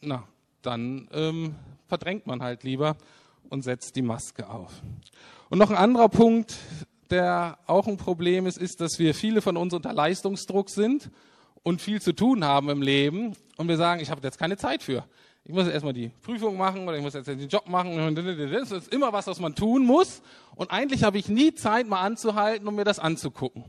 na, 0.00 0.26
dann 0.60 1.08
ähm, 1.12 1.54
verdrängt 1.86 2.26
man 2.26 2.42
halt 2.42 2.64
lieber 2.64 2.96
und 3.48 3.62
setzt 3.62 3.94
die 3.94 4.02
Maske 4.02 4.50
auf. 4.50 4.82
Und 5.50 5.58
noch 5.58 5.70
ein 5.70 5.76
anderer 5.76 6.08
Punkt, 6.08 6.56
der 7.10 7.60
auch 7.68 7.86
ein 7.86 7.96
Problem 7.96 8.44
ist, 8.46 8.58
ist, 8.58 8.80
dass 8.80 8.98
wir 8.98 9.14
viele 9.14 9.40
von 9.40 9.56
uns 9.56 9.72
unter 9.72 9.92
Leistungsdruck 9.92 10.68
sind 10.68 11.10
und 11.62 11.80
viel 11.80 12.02
zu 12.02 12.12
tun 12.12 12.44
haben 12.44 12.70
im 12.70 12.82
Leben. 12.82 13.36
Und 13.56 13.68
wir 13.68 13.76
sagen, 13.76 14.00
ich 14.00 14.10
habe 14.10 14.20
jetzt 14.24 14.38
keine 14.38 14.56
Zeit 14.56 14.82
für 14.82 15.04
ich 15.44 15.52
muss 15.52 15.66
erstmal 15.66 15.92
die 15.92 16.10
Prüfung 16.22 16.56
machen 16.56 16.86
oder 16.86 16.96
ich 16.96 17.02
muss 17.02 17.14
jetzt 17.14 17.26
den 17.26 17.48
Job 17.48 17.68
machen. 17.68 18.14
Das 18.14 18.70
ist 18.70 18.92
immer 18.92 19.12
was, 19.12 19.26
was 19.26 19.40
man 19.40 19.54
tun 19.54 19.84
muss. 19.84 20.22
Und 20.54 20.70
eigentlich 20.70 21.02
habe 21.02 21.18
ich 21.18 21.28
nie 21.28 21.54
Zeit, 21.54 21.88
mal 21.88 22.02
anzuhalten, 22.02 22.68
um 22.68 22.76
mir 22.76 22.84
das 22.84 22.98
anzugucken. 22.98 23.64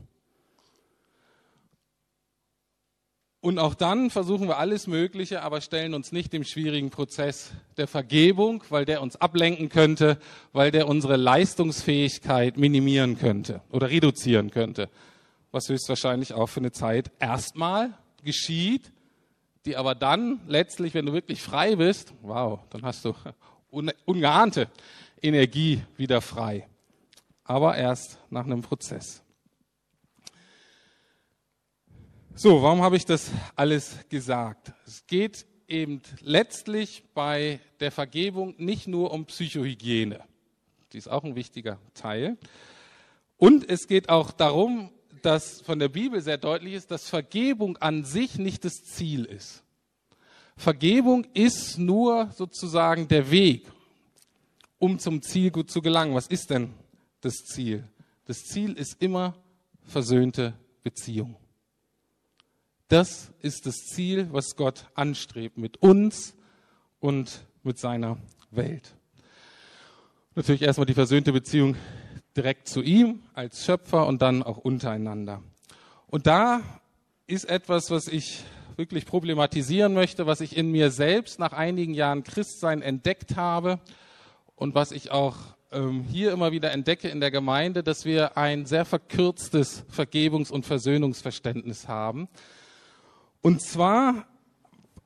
Und 3.40 3.58
auch 3.58 3.74
dann 3.74 4.10
versuchen 4.10 4.46
wir 4.46 4.58
alles 4.58 4.86
Mögliche, 4.86 5.42
aber 5.42 5.60
stellen 5.60 5.94
uns 5.94 6.12
nicht 6.12 6.32
dem 6.32 6.44
schwierigen 6.44 6.90
Prozess 6.90 7.50
der 7.76 7.88
Vergebung, 7.88 8.62
weil 8.68 8.84
der 8.84 9.02
uns 9.02 9.16
ablenken 9.16 9.68
könnte, 9.68 10.18
weil 10.52 10.70
der 10.70 10.86
unsere 10.86 11.16
Leistungsfähigkeit 11.16 12.56
minimieren 12.56 13.18
könnte 13.18 13.60
oder 13.72 13.90
reduzieren 13.90 14.52
könnte. 14.52 14.88
Was 15.50 15.68
höchstwahrscheinlich 15.68 16.34
auch 16.34 16.46
für 16.46 16.60
eine 16.60 16.70
Zeit 16.70 17.10
erstmal 17.18 17.94
geschieht, 18.22 18.92
die 19.64 19.76
aber 19.76 19.94
dann 19.94 20.40
letztlich, 20.46 20.94
wenn 20.94 21.06
du 21.06 21.12
wirklich 21.12 21.42
frei 21.42 21.76
bist, 21.76 22.12
wow, 22.22 22.60
dann 22.70 22.82
hast 22.82 23.04
du 23.04 23.14
ungeahnte 24.04 24.68
Energie 25.20 25.82
wieder 25.96 26.20
frei. 26.20 26.68
Aber 27.44 27.76
erst 27.76 28.18
nach 28.30 28.44
einem 28.44 28.62
Prozess. 28.62 29.22
So, 32.34 32.62
warum 32.62 32.82
habe 32.82 32.96
ich 32.96 33.04
das 33.04 33.30
alles 33.56 33.98
gesagt? 34.08 34.72
Es 34.86 35.06
geht 35.06 35.46
eben 35.68 36.00
letztlich 36.20 37.04
bei 37.14 37.60
der 37.80 37.92
Vergebung 37.92 38.54
nicht 38.58 38.88
nur 38.88 39.12
um 39.12 39.26
Psychohygiene. 39.26 40.20
Die 40.92 40.98
ist 40.98 41.08
auch 41.08 41.24
ein 41.24 41.34
wichtiger 41.34 41.78
Teil. 41.94 42.36
Und 43.36 43.68
es 43.68 43.86
geht 43.86 44.08
auch 44.08 44.30
darum, 44.30 44.90
dass 45.26 45.60
von 45.62 45.78
der 45.78 45.88
Bibel 45.88 46.20
sehr 46.20 46.38
deutlich 46.38 46.74
ist, 46.74 46.90
dass 46.90 47.08
Vergebung 47.08 47.76
an 47.78 48.04
sich 48.04 48.38
nicht 48.38 48.64
das 48.64 48.84
Ziel 48.84 49.24
ist. 49.24 49.62
Vergebung 50.56 51.26
ist 51.34 51.78
nur 51.78 52.30
sozusagen 52.36 53.08
der 53.08 53.30
Weg, 53.30 53.70
um 54.78 54.98
zum 54.98 55.22
Ziel 55.22 55.50
gut 55.50 55.70
zu 55.70 55.80
gelangen. 55.80 56.14
Was 56.14 56.26
ist 56.26 56.50
denn 56.50 56.74
das 57.20 57.34
Ziel? 57.44 57.88
Das 58.26 58.44
Ziel 58.44 58.74
ist 58.74 59.00
immer 59.00 59.34
versöhnte 59.84 60.54
Beziehung. 60.82 61.36
Das 62.88 63.32
ist 63.40 63.66
das 63.66 63.76
Ziel, 63.86 64.28
was 64.32 64.54
Gott 64.54 64.86
anstrebt 64.94 65.56
mit 65.56 65.78
uns 65.78 66.34
und 67.00 67.46
mit 67.62 67.78
seiner 67.78 68.18
Welt. 68.50 68.94
Natürlich 70.34 70.62
erstmal 70.62 70.86
die 70.86 70.94
versöhnte 70.94 71.32
Beziehung 71.32 71.76
direkt 72.36 72.68
zu 72.68 72.82
ihm 72.82 73.22
als 73.34 73.64
Schöpfer 73.64 74.06
und 74.06 74.22
dann 74.22 74.42
auch 74.42 74.58
untereinander. 74.58 75.42
Und 76.06 76.26
da 76.26 76.62
ist 77.26 77.44
etwas, 77.44 77.90
was 77.90 78.08
ich 78.08 78.44
wirklich 78.76 79.06
problematisieren 79.06 79.94
möchte, 79.94 80.26
was 80.26 80.40
ich 80.40 80.56
in 80.56 80.70
mir 80.70 80.90
selbst 80.90 81.38
nach 81.38 81.52
einigen 81.52 81.94
Jahren 81.94 82.24
Christsein 82.24 82.82
entdeckt 82.82 83.36
habe 83.36 83.80
und 84.56 84.74
was 84.74 84.92
ich 84.92 85.10
auch 85.10 85.36
ähm, 85.72 86.04
hier 86.04 86.32
immer 86.32 86.52
wieder 86.52 86.72
entdecke 86.72 87.08
in 87.08 87.20
der 87.20 87.30
Gemeinde, 87.30 87.82
dass 87.82 88.04
wir 88.04 88.36
ein 88.36 88.66
sehr 88.66 88.84
verkürztes 88.84 89.84
Vergebungs- 89.90 90.50
und 90.50 90.66
Versöhnungsverständnis 90.66 91.88
haben. 91.88 92.28
Und 93.40 93.62
zwar 93.62 94.26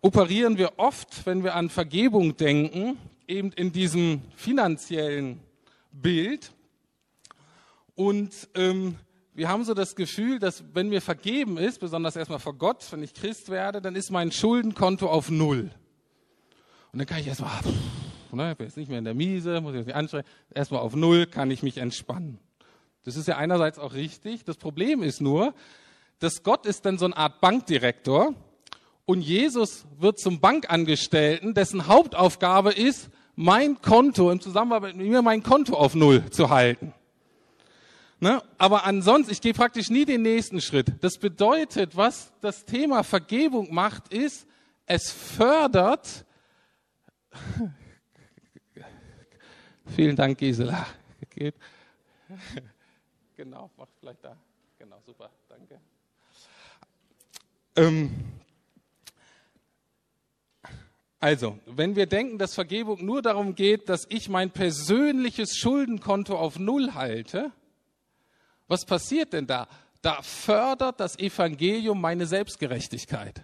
operieren 0.00 0.58
wir 0.58 0.78
oft, 0.78 1.26
wenn 1.26 1.42
wir 1.42 1.54
an 1.54 1.70
Vergebung 1.70 2.36
denken, 2.36 2.98
eben 3.26 3.52
in 3.52 3.72
diesem 3.72 4.22
finanziellen 4.34 5.40
Bild. 5.92 6.52
Und 7.96 8.48
ähm, 8.54 8.96
wir 9.34 9.48
haben 9.48 9.64
so 9.64 9.74
das 9.74 9.96
Gefühl, 9.96 10.38
dass 10.38 10.62
wenn 10.74 10.88
mir 10.88 11.02
vergeben 11.02 11.56
ist, 11.56 11.80
besonders 11.80 12.14
erstmal 12.14 12.38
vor 12.38 12.54
Gott, 12.54 12.86
wenn 12.90 13.02
ich 13.02 13.14
Christ 13.14 13.48
werde, 13.48 13.80
dann 13.80 13.96
ist 13.96 14.10
mein 14.10 14.30
Schuldenkonto 14.30 15.08
auf 15.08 15.30
Null. 15.30 15.70
Und 16.92 16.98
dann 16.98 17.06
kann 17.06 17.18
ich 17.18 17.26
erstmal, 17.26 17.50
ne, 18.32 18.54
bin 18.54 18.66
jetzt 18.66 18.76
nicht 18.76 18.88
mehr 18.88 18.98
in 18.98 19.04
der 19.04 19.14
Miese, 19.14 19.60
muss 19.60 19.72
ich 19.72 19.78
jetzt 19.78 19.86
nicht 19.86 19.96
anstrengen, 19.96 20.26
erstmal 20.54 20.80
auf 20.80 20.94
Null 20.94 21.26
kann 21.26 21.50
ich 21.50 21.62
mich 21.62 21.78
entspannen. 21.78 22.38
Das 23.04 23.16
ist 23.16 23.28
ja 23.28 23.36
einerseits 23.36 23.78
auch 23.78 23.94
richtig. 23.94 24.44
Das 24.44 24.56
Problem 24.56 25.02
ist 25.02 25.20
nur, 25.20 25.54
dass 26.18 26.42
Gott 26.42 26.66
ist 26.66 26.84
dann 26.84 26.98
so 26.98 27.06
eine 27.06 27.16
Art 27.16 27.40
Bankdirektor 27.40 28.34
und 29.06 29.20
Jesus 29.20 29.86
wird 29.98 30.18
zum 30.18 30.40
Bankangestellten, 30.40 31.54
dessen 31.54 31.86
Hauptaufgabe 31.86 32.72
ist, 32.72 33.08
mein 33.36 33.80
Konto 33.80 34.30
im 34.30 34.40
Zusammenarbeit 34.40 34.96
mit 34.96 35.06
mir 35.06 35.22
mein 35.22 35.42
Konto 35.42 35.76
auf 35.76 35.94
Null 35.94 36.28
zu 36.30 36.50
halten. 36.50 36.92
Ne? 38.18 38.42
Aber 38.56 38.84
ansonsten, 38.84 39.32
ich 39.32 39.40
gehe 39.40 39.52
praktisch 39.52 39.90
nie 39.90 40.04
den 40.04 40.22
nächsten 40.22 40.60
Schritt. 40.60 40.92
Das 41.02 41.18
bedeutet, 41.18 41.96
was 41.96 42.32
das 42.40 42.64
Thema 42.64 43.02
Vergebung 43.02 43.72
macht, 43.74 44.12
ist, 44.12 44.46
es 44.86 45.10
fördert. 45.10 46.24
Vielen 49.86 50.16
Dank, 50.16 50.38
Gisela. 50.38 50.86
Geht. 51.30 51.54
Genau, 53.36 53.70
mach 53.76 53.88
vielleicht 54.00 54.24
da. 54.24 54.34
Genau, 54.78 54.96
super, 55.04 55.30
danke. 55.46 55.78
Ähm, 57.76 58.10
also, 61.20 61.58
wenn 61.66 61.96
wir 61.96 62.06
denken, 62.06 62.38
dass 62.38 62.54
Vergebung 62.54 63.04
nur 63.04 63.20
darum 63.20 63.54
geht, 63.54 63.90
dass 63.90 64.06
ich 64.08 64.30
mein 64.30 64.50
persönliches 64.52 65.54
Schuldenkonto 65.56 66.34
auf 66.34 66.58
Null 66.58 66.94
halte, 66.94 67.52
was 68.68 68.84
passiert 68.84 69.32
denn 69.32 69.46
da? 69.46 69.68
Da 70.02 70.22
fördert 70.22 71.00
das 71.00 71.18
Evangelium 71.18 72.00
meine 72.00 72.26
Selbstgerechtigkeit. 72.26 73.42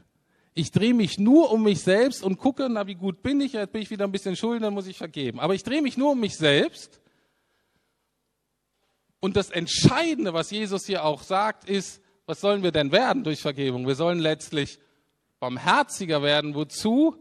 Ich 0.55 0.71
drehe 0.71 0.95
mich 0.95 1.19
nur 1.19 1.51
um 1.51 1.63
mich 1.63 1.81
selbst 1.81 2.23
und 2.23 2.39
gucke, 2.39 2.69
na 2.69 2.87
wie 2.87 2.95
gut 2.95 3.23
bin 3.23 3.41
ich, 3.41 3.55
jetzt 3.55 3.73
bin 3.73 3.83
ich 3.83 3.91
wieder 3.91 4.05
ein 4.05 4.13
bisschen 4.13 4.37
schulden, 4.37 4.63
dann 4.63 4.75
muss 4.75 4.87
ich 4.87 4.99
vergeben. 4.99 5.41
Aber 5.41 5.55
ich 5.55 5.63
drehe 5.63 5.83
mich 5.83 5.97
nur 5.97 6.13
um 6.13 6.21
mich 6.21 6.37
selbst. 6.37 7.01
Und 9.21 9.37
das 9.37 9.51
Entscheidende, 9.51 10.35
was 10.35 10.51
Jesus 10.51 10.87
hier 10.87 11.05
auch 11.05 11.23
sagt, 11.23 11.69
ist, 11.69 12.03
was 12.27 12.41
sollen 12.41 12.63
wir 12.63 12.73
denn 12.73 12.93
werden 12.93 13.25
durch 13.25 13.41
Vergebung? 13.41 13.87
Wir 13.87 13.95
sollen 13.95 14.19
letztlich 14.19 14.79
barmherziger 15.41 16.23
werden. 16.23 16.55
Wozu? 16.55 17.17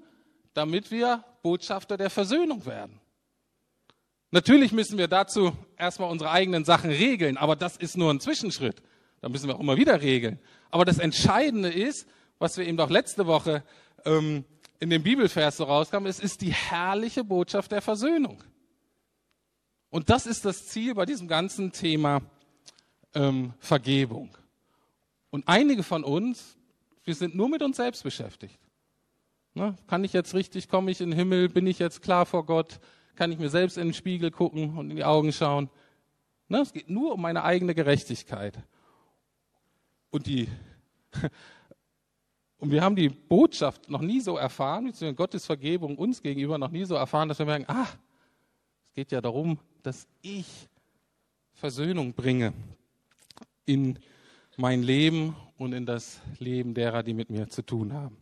Damit 0.54 0.92
wir 0.92 1.24
Botschafter 1.42 1.98
der 1.98 2.10
Versöhnung 2.10 2.66
werden. 2.66 3.01
Natürlich 4.32 4.72
müssen 4.72 4.98
wir 4.98 5.10
dazu 5.10 5.52
erstmal 5.78 6.10
unsere 6.10 6.32
eigenen 6.32 6.64
Sachen 6.64 6.90
regeln, 6.90 7.38
aber 7.38 7.58
das 7.58 7.76
ist 7.76 7.98
nur 7.98 8.12
ein 8.12 8.22
Zwischenschritt. 8.22 8.82
Da 9.20 9.30
müssen 9.30 9.48
wir 9.48 9.56
auch 9.56 9.60
immer 9.60 9.78
wieder 9.78 10.02
regeln. 10.02 10.40
Aber 10.70 10.86
das 10.86 11.00
Entscheidende 11.00 11.70
ist, 11.70 12.08
was 12.40 12.58
wir 12.58 12.66
eben 12.66 12.78
doch 12.78 12.90
letzte 12.90 13.28
Woche 13.28 13.64
ähm, 14.06 14.46
in 14.80 14.90
dem 14.90 15.04
Bibelvers 15.04 15.58
so 15.58 15.66
rauskamen, 15.66 16.10
es 16.10 16.20
ist 16.20 16.42
die 16.42 16.54
herrliche 16.54 17.24
Botschaft 17.24 17.72
der 17.72 17.82
Versöhnung. 17.82 18.42
Und 19.90 20.10
das 20.10 20.26
ist 20.26 20.46
das 20.46 20.68
Ziel 20.68 20.96
bei 20.96 21.06
diesem 21.06 21.28
ganzen 21.28 21.74
Thema 21.74 22.22
ähm, 23.14 23.54
Vergebung. 23.60 24.36
Und 25.30 25.48
einige 25.48 25.84
von 25.84 26.04
uns, 26.04 26.58
wir 27.04 27.16
sind 27.16 27.36
nur 27.36 27.50
mit 27.50 27.62
uns 27.62 27.78
selbst 27.78 28.04
beschäftigt. 28.04 28.58
Ne? 29.54 29.76
Kann 29.88 30.06
ich 30.06 30.14
jetzt 30.14 30.34
richtig, 30.34 30.70
komme 30.70 30.90
ich 30.90 31.02
in 31.02 31.12
den 31.12 31.20
Himmel, 31.20 31.50
bin 31.50 31.68
ich 31.68 31.80
jetzt 31.80 32.02
klar 32.02 32.26
vor 32.26 32.46
Gott? 32.46 32.80
Kann 33.22 33.32
ich 33.32 33.38
mir 33.38 33.52
selbst 33.52 33.78
in 33.78 33.90
den 33.90 33.94
Spiegel 33.94 34.32
gucken 34.32 34.80
und 34.80 34.90
in 34.90 34.96
die 34.96 35.04
Augen 35.04 35.32
schauen. 35.32 35.70
Ne, 36.48 36.58
es 36.62 36.74
geht 36.74 36.90
nur 36.90 37.14
um 37.14 37.22
meine 37.22 37.44
eigene 37.44 37.76
Gerechtigkeit. 37.76 38.58
Und, 40.10 40.26
die, 40.26 40.48
und 42.58 42.72
wir 42.72 42.82
haben 42.82 42.96
die 42.96 43.10
Botschaft 43.10 43.92
noch 43.92 44.02
nie 44.02 44.22
so 44.22 44.38
erfahren, 44.38 44.86
beziehungsweise 44.86 45.14
Gottes 45.14 45.46
Vergebung 45.46 46.00
uns 46.00 46.24
gegenüber 46.24 46.58
noch 46.58 46.72
nie 46.72 46.84
so 46.84 46.96
erfahren, 46.96 47.30
dass 47.30 47.38
wir 47.38 47.46
merken, 47.46 47.66
ah, 47.68 47.86
es 48.88 48.94
geht 48.96 49.12
ja 49.12 49.22
darum, 49.22 49.60
dass 49.84 50.08
ich 50.24 50.68
Versöhnung 51.54 52.14
bringe 52.14 52.54
in 53.68 54.00
mein 54.58 54.82
Leben 54.82 55.36
und 55.60 55.74
in 55.74 55.86
das 55.86 56.22
Leben 56.40 56.74
derer, 56.74 57.04
die 57.04 57.14
mit 57.14 57.30
mir 57.30 57.50
zu 57.50 57.62
tun 57.62 57.94
haben. 57.94 58.18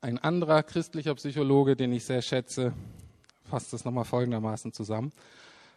Ein 0.00 0.18
anderer 0.18 0.62
christlicher 0.62 1.14
Psychologe, 1.16 1.74
den 1.74 1.92
ich 1.92 2.04
sehr 2.04 2.22
schätze, 2.22 2.72
fasst 3.42 3.72
es 3.74 3.84
nochmal 3.84 4.04
folgendermaßen 4.04 4.72
zusammen. 4.72 5.12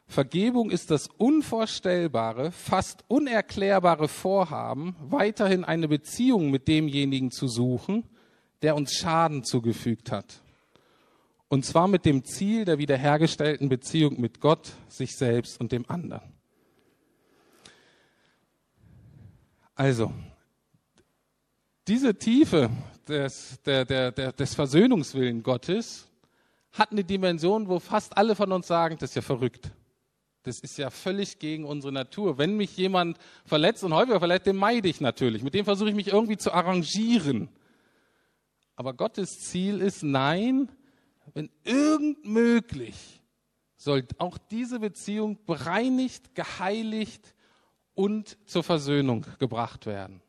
Vergebung 0.05 0.69
ist 0.69 0.91
das 0.91 1.07
unvorstellbare, 1.07 2.51
fast 2.51 3.03
unerklärbare 3.07 4.07
Vorhaben, 4.07 4.95
weiterhin 4.99 5.63
eine 5.63 5.87
Beziehung 5.87 6.51
mit 6.51 6.67
demjenigen 6.67 7.31
zu 7.31 7.47
suchen, 7.47 8.03
der 8.61 8.75
uns 8.75 8.93
Schaden 8.93 9.43
zugefügt 9.43 10.11
hat. 10.11 10.41
Und 11.47 11.65
zwar 11.65 11.87
mit 11.87 12.05
dem 12.05 12.23
Ziel 12.23 12.63
der 12.63 12.77
wiederhergestellten 12.77 13.69
Beziehung 13.69 14.21
mit 14.21 14.39
Gott, 14.39 14.73
sich 14.87 15.17
selbst 15.17 15.59
und 15.59 15.71
dem 15.71 15.89
anderen. 15.89 16.31
Also, 19.73 20.13
diese 21.87 22.15
Tiefe 22.15 22.69
des, 23.11 23.61
der, 23.63 23.85
der, 23.85 24.11
der, 24.11 24.31
des 24.31 24.55
Versöhnungswillen 24.55 25.43
Gottes 25.43 26.07
hat 26.71 26.91
eine 26.91 27.03
Dimension, 27.03 27.67
wo 27.67 27.79
fast 27.79 28.17
alle 28.17 28.35
von 28.35 28.51
uns 28.51 28.67
sagen, 28.67 28.97
das 28.97 29.11
ist 29.11 29.15
ja 29.15 29.21
verrückt. 29.21 29.71
Das 30.43 30.59
ist 30.59 30.77
ja 30.77 30.89
völlig 30.89 31.37
gegen 31.37 31.65
unsere 31.65 31.93
Natur. 31.93 32.37
Wenn 32.37 32.57
mich 32.57 32.75
jemand 32.75 33.17
verletzt 33.45 33.83
und 33.83 33.93
häufiger 33.93 34.19
verletzt, 34.19 34.47
den 34.47 34.55
meide 34.55 34.89
ich 34.89 34.99
natürlich. 34.99 35.43
Mit 35.43 35.53
dem 35.53 35.65
versuche 35.65 35.89
ich 35.89 35.95
mich 35.95 36.07
irgendwie 36.07 36.37
zu 36.37 36.51
arrangieren. 36.51 37.49
Aber 38.75 38.93
Gottes 38.93 39.39
Ziel 39.41 39.81
ist, 39.81 40.01
nein, 40.01 40.71
wenn 41.33 41.51
irgend 41.63 42.25
möglich, 42.25 43.21
soll 43.75 44.05
auch 44.17 44.37
diese 44.37 44.79
Beziehung 44.79 45.37
bereinigt, 45.45 46.33
geheiligt 46.33 47.35
und 47.93 48.37
zur 48.47 48.63
Versöhnung 48.63 49.25
gebracht 49.37 49.85
werden. 49.85 50.21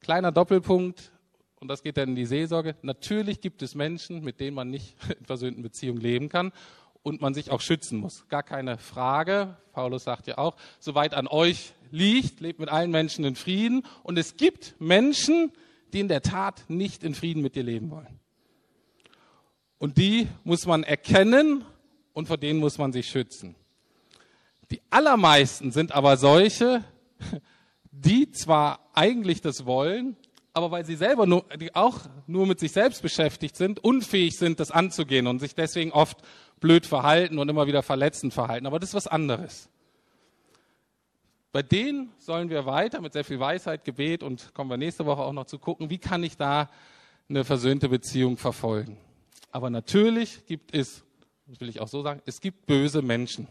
Kleiner 0.00 0.32
Doppelpunkt, 0.32 1.12
und 1.60 1.68
das 1.68 1.82
geht 1.82 1.96
dann 1.96 2.10
in 2.10 2.14
die 2.14 2.26
Seelsorge. 2.26 2.76
Natürlich 2.82 3.40
gibt 3.40 3.62
es 3.62 3.74
Menschen, 3.74 4.22
mit 4.22 4.40
denen 4.40 4.54
man 4.54 4.70
nicht 4.70 4.96
in 5.18 5.24
versöhnten 5.24 5.62
Beziehungen 5.62 6.00
leben 6.00 6.28
kann 6.28 6.52
und 7.02 7.20
man 7.20 7.34
sich 7.34 7.50
auch 7.50 7.60
schützen 7.60 7.98
muss. 7.98 8.26
Gar 8.28 8.42
keine 8.42 8.78
Frage. 8.78 9.56
Paulus 9.72 10.04
sagt 10.04 10.26
ja 10.26 10.38
auch, 10.38 10.56
soweit 10.78 11.14
an 11.14 11.26
euch 11.26 11.72
liegt, 11.90 12.40
lebt 12.40 12.60
mit 12.60 12.68
allen 12.68 12.90
Menschen 12.90 13.24
in 13.24 13.34
Frieden. 13.34 13.84
Und 14.02 14.18
es 14.18 14.36
gibt 14.36 14.74
Menschen, 14.78 15.52
die 15.92 16.00
in 16.00 16.08
der 16.08 16.22
Tat 16.22 16.64
nicht 16.68 17.02
in 17.02 17.14
Frieden 17.14 17.42
mit 17.42 17.54
dir 17.54 17.62
leben 17.62 17.90
wollen. 17.90 18.20
Und 19.78 19.96
die 19.96 20.28
muss 20.44 20.66
man 20.66 20.82
erkennen 20.82 21.64
und 22.12 22.26
vor 22.26 22.36
denen 22.36 22.58
muss 22.58 22.78
man 22.78 22.92
sich 22.92 23.08
schützen. 23.08 23.54
Die 24.70 24.82
allermeisten 24.90 25.70
sind 25.70 25.92
aber 25.92 26.16
solche, 26.16 26.84
die 27.90 28.30
zwar 28.32 28.90
eigentlich 28.92 29.40
das 29.40 29.64
wollen, 29.64 30.16
aber 30.58 30.72
weil 30.72 30.84
sie 30.84 30.96
selber 30.96 31.24
nur, 31.24 31.44
auch 31.74 32.00
nur 32.26 32.44
mit 32.44 32.58
sich 32.58 32.72
selbst 32.72 33.00
beschäftigt 33.00 33.56
sind, 33.56 33.78
unfähig 33.78 34.36
sind, 34.36 34.58
das 34.58 34.72
anzugehen 34.72 35.28
und 35.28 35.38
sich 35.38 35.54
deswegen 35.54 35.92
oft 35.92 36.18
blöd 36.58 36.84
verhalten 36.84 37.38
und 37.38 37.48
immer 37.48 37.68
wieder 37.68 37.84
verletzend 37.84 38.34
verhalten. 38.34 38.66
Aber 38.66 38.80
das 38.80 38.90
ist 38.90 38.94
was 38.96 39.06
anderes. 39.06 39.68
Bei 41.52 41.62
denen 41.62 42.10
sollen 42.18 42.50
wir 42.50 42.66
weiter 42.66 43.00
mit 43.00 43.12
sehr 43.12 43.22
viel 43.22 43.38
Weisheit, 43.38 43.84
Gebet 43.84 44.24
und 44.24 44.52
kommen 44.52 44.68
wir 44.68 44.76
nächste 44.76 45.06
Woche 45.06 45.22
auch 45.22 45.32
noch 45.32 45.46
zu 45.46 45.60
gucken, 45.60 45.90
wie 45.90 45.98
kann 45.98 46.24
ich 46.24 46.36
da 46.36 46.68
eine 47.28 47.44
versöhnte 47.44 47.88
Beziehung 47.88 48.36
verfolgen. 48.36 48.98
Aber 49.52 49.70
natürlich 49.70 50.44
gibt 50.46 50.74
es, 50.74 51.04
das 51.46 51.60
will 51.60 51.68
ich 51.68 51.80
auch 51.80 51.88
so 51.88 52.02
sagen, 52.02 52.20
es 52.26 52.40
gibt 52.40 52.66
böse 52.66 53.00
Menschen. 53.00 53.46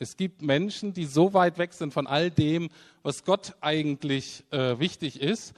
Es 0.00 0.16
gibt 0.16 0.42
Menschen, 0.42 0.92
die 0.92 1.04
so 1.04 1.34
weit 1.34 1.58
weg 1.58 1.72
sind 1.72 1.94
von 1.94 2.08
all 2.08 2.32
dem, 2.32 2.68
was 3.04 3.24
Gott 3.24 3.54
eigentlich 3.60 4.42
äh, 4.50 4.80
wichtig 4.80 5.20
ist, 5.20 5.54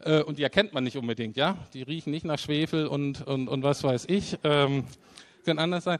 äh, 0.00 0.22
und 0.22 0.38
die 0.38 0.42
erkennt 0.42 0.72
man 0.74 0.84
nicht 0.84 0.96
unbedingt, 0.96 1.36
ja. 1.36 1.56
Die 1.74 1.82
riechen 1.82 2.10
nicht 2.10 2.24
nach 2.24 2.38
Schwefel 2.38 2.86
und, 2.86 3.26
und, 3.26 3.48
und 3.48 3.62
was 3.62 3.82
weiß 3.82 4.06
ich. 4.08 4.38
Ähm, 4.44 4.84
können 5.44 5.58
anders 5.58 5.84
sein. 5.84 5.98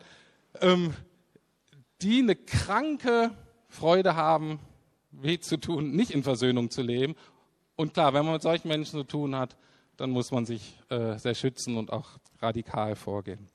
Ähm, 0.60 0.92
die 2.02 2.18
eine 2.18 2.36
kranke 2.36 3.30
Freude 3.68 4.16
haben, 4.16 4.58
weh 5.10 5.38
zu 5.38 5.56
tun, 5.56 5.92
nicht 5.92 6.10
in 6.10 6.22
Versöhnung 6.22 6.70
zu 6.70 6.82
leben. 6.82 7.14
Und 7.74 7.94
klar, 7.94 8.12
wenn 8.14 8.24
man 8.24 8.34
mit 8.34 8.42
solchen 8.42 8.68
Menschen 8.68 9.00
zu 9.00 9.04
tun 9.04 9.34
hat, 9.36 9.56
dann 9.96 10.10
muss 10.10 10.30
man 10.30 10.44
sich 10.44 10.78
äh, 10.90 11.18
sehr 11.18 11.34
schützen 11.34 11.76
und 11.76 11.92
auch 11.92 12.18
radikal 12.40 12.96
vorgehen. 12.96 13.48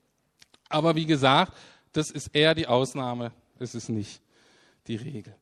Aber 0.68 0.96
wie 0.96 1.06
gesagt, 1.06 1.52
das 1.92 2.10
ist 2.10 2.28
eher 2.28 2.54
die 2.54 2.66
Ausnahme, 2.66 3.32
das 3.58 3.74
ist 3.74 3.88
nicht 3.88 4.22
die 4.86 4.96
Regel. 4.96 5.34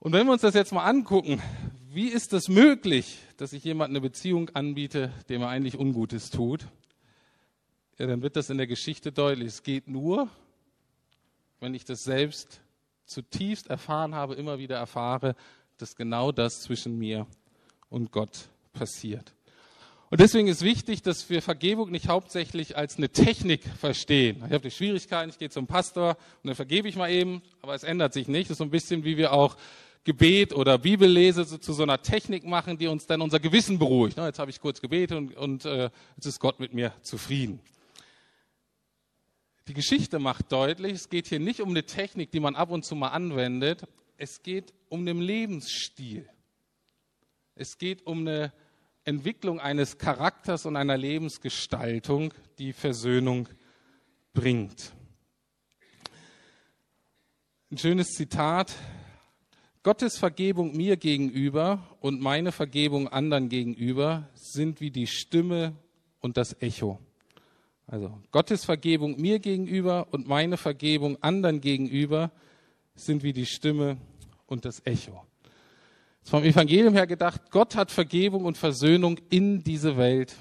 Und 0.00 0.12
wenn 0.12 0.26
wir 0.26 0.32
uns 0.32 0.42
das 0.42 0.54
jetzt 0.54 0.72
mal 0.72 0.84
angucken, 0.84 1.40
wie 1.96 2.08
ist 2.08 2.34
das 2.34 2.50
möglich, 2.50 3.16
dass 3.38 3.54
ich 3.54 3.64
jemandem 3.64 3.96
eine 3.96 4.00
Beziehung 4.02 4.50
anbiete, 4.50 5.10
dem 5.30 5.40
er 5.40 5.48
eigentlich 5.48 5.78
Ungutes 5.78 6.28
tut? 6.28 6.66
Ja, 7.98 8.06
dann 8.06 8.20
wird 8.20 8.36
das 8.36 8.50
in 8.50 8.58
der 8.58 8.66
Geschichte 8.66 9.12
deutlich. 9.12 9.48
Es 9.48 9.62
geht 9.62 9.88
nur, 9.88 10.28
wenn 11.58 11.72
ich 11.72 11.86
das 11.86 12.04
selbst 12.04 12.60
zutiefst 13.06 13.68
erfahren 13.68 14.14
habe, 14.14 14.34
immer 14.34 14.58
wieder 14.58 14.76
erfahre, 14.76 15.36
dass 15.78 15.96
genau 15.96 16.32
das 16.32 16.60
zwischen 16.60 16.98
mir 16.98 17.26
und 17.88 18.12
Gott 18.12 18.50
passiert. 18.74 19.32
Und 20.10 20.20
deswegen 20.20 20.48
ist 20.48 20.60
wichtig, 20.60 21.00
dass 21.00 21.30
wir 21.30 21.40
Vergebung 21.40 21.90
nicht 21.90 22.08
hauptsächlich 22.08 22.76
als 22.76 22.98
eine 22.98 23.08
Technik 23.08 23.64
verstehen. 23.64 24.36
Ich 24.46 24.52
habe 24.52 24.60
die 24.60 24.70
Schwierigkeiten, 24.70 25.30
ich 25.30 25.38
gehe 25.38 25.48
zum 25.48 25.66
Pastor 25.66 26.18
und 26.42 26.48
dann 26.48 26.56
vergebe 26.56 26.90
ich 26.90 26.96
mal 26.96 27.10
eben, 27.10 27.40
aber 27.62 27.74
es 27.74 27.84
ändert 27.84 28.12
sich 28.12 28.28
nicht. 28.28 28.50
Das 28.50 28.56
ist 28.56 28.58
so 28.58 28.64
ein 28.64 28.70
bisschen 28.70 29.02
wie 29.04 29.16
wir 29.16 29.32
auch 29.32 29.56
Gebet 30.06 30.54
oder 30.54 30.78
Bibellese 30.78 31.44
so, 31.44 31.58
zu 31.58 31.72
so 31.72 31.82
einer 31.82 32.00
Technik 32.00 32.44
machen, 32.44 32.78
die 32.78 32.86
uns 32.86 33.06
dann 33.06 33.20
unser 33.20 33.40
Gewissen 33.40 33.78
beruhigt. 33.78 34.16
Jetzt 34.16 34.38
habe 34.38 34.50
ich 34.52 34.60
kurz 34.60 34.80
gebetet 34.80 35.18
und, 35.18 35.36
und 35.36 35.64
äh, 35.64 35.90
jetzt 36.16 36.26
ist 36.26 36.38
Gott 36.38 36.60
mit 36.60 36.72
mir 36.72 36.94
zufrieden. 37.02 37.58
Die 39.66 39.74
Geschichte 39.74 40.20
macht 40.20 40.52
deutlich, 40.52 40.92
es 40.92 41.08
geht 41.08 41.26
hier 41.26 41.40
nicht 41.40 41.60
um 41.60 41.70
eine 41.70 41.84
Technik, 41.84 42.30
die 42.30 42.38
man 42.38 42.54
ab 42.54 42.70
und 42.70 42.84
zu 42.84 42.94
mal 42.94 43.08
anwendet. 43.08 43.82
Es 44.16 44.44
geht 44.44 44.72
um 44.88 45.00
einen 45.00 45.20
Lebensstil. 45.20 46.28
Es 47.56 47.76
geht 47.76 48.06
um 48.06 48.20
eine 48.20 48.52
Entwicklung 49.04 49.58
eines 49.58 49.98
Charakters 49.98 50.66
und 50.66 50.76
einer 50.76 50.96
Lebensgestaltung, 50.96 52.32
die 52.58 52.72
Versöhnung 52.72 53.48
bringt. 54.32 54.92
Ein 57.72 57.78
schönes 57.78 58.10
Zitat. 58.10 58.72
Gottes 59.86 60.18
Vergebung 60.18 60.76
mir 60.76 60.96
gegenüber 60.96 61.78
und 62.00 62.20
meine 62.20 62.50
Vergebung 62.50 63.06
anderen 63.06 63.48
gegenüber 63.48 64.28
sind 64.34 64.80
wie 64.80 64.90
die 64.90 65.06
Stimme 65.06 65.74
und 66.18 66.36
das 66.36 66.60
Echo. 66.60 66.98
Also 67.86 68.12
Gottes 68.32 68.64
Vergebung 68.64 69.20
mir 69.20 69.38
gegenüber 69.38 70.08
und 70.10 70.26
meine 70.26 70.56
Vergebung 70.56 71.22
anderen 71.22 71.60
gegenüber 71.60 72.32
sind 72.96 73.22
wie 73.22 73.32
die 73.32 73.46
Stimme 73.46 73.96
und 74.46 74.64
das 74.64 74.84
Echo. 74.84 75.22
Jetzt 76.18 76.30
vom 76.30 76.42
Evangelium 76.42 76.94
her 76.94 77.06
gedacht, 77.06 77.52
Gott 77.52 77.76
hat 77.76 77.92
Vergebung 77.92 78.44
und 78.44 78.58
Versöhnung 78.58 79.20
in 79.30 79.62
diese 79.62 79.96
Welt 79.96 80.34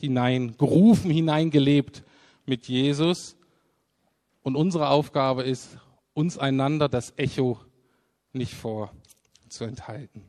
hineingerufen, 0.00 1.12
hineingelebt 1.12 2.02
mit 2.44 2.66
Jesus. 2.66 3.36
Und 4.42 4.56
unsere 4.56 4.88
Aufgabe 4.88 5.44
ist, 5.44 5.78
uns 6.12 6.38
einander 6.38 6.88
das 6.88 7.12
Echo 7.16 7.60
nicht 8.32 8.54
vorzuenthalten. 8.54 10.22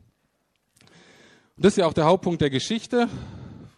Und 1.56 1.64
das 1.64 1.74
ist 1.74 1.78
ja 1.78 1.86
auch 1.86 1.92
der 1.92 2.06
Hauptpunkt 2.06 2.40
der 2.40 2.50
Geschichte, 2.50 3.08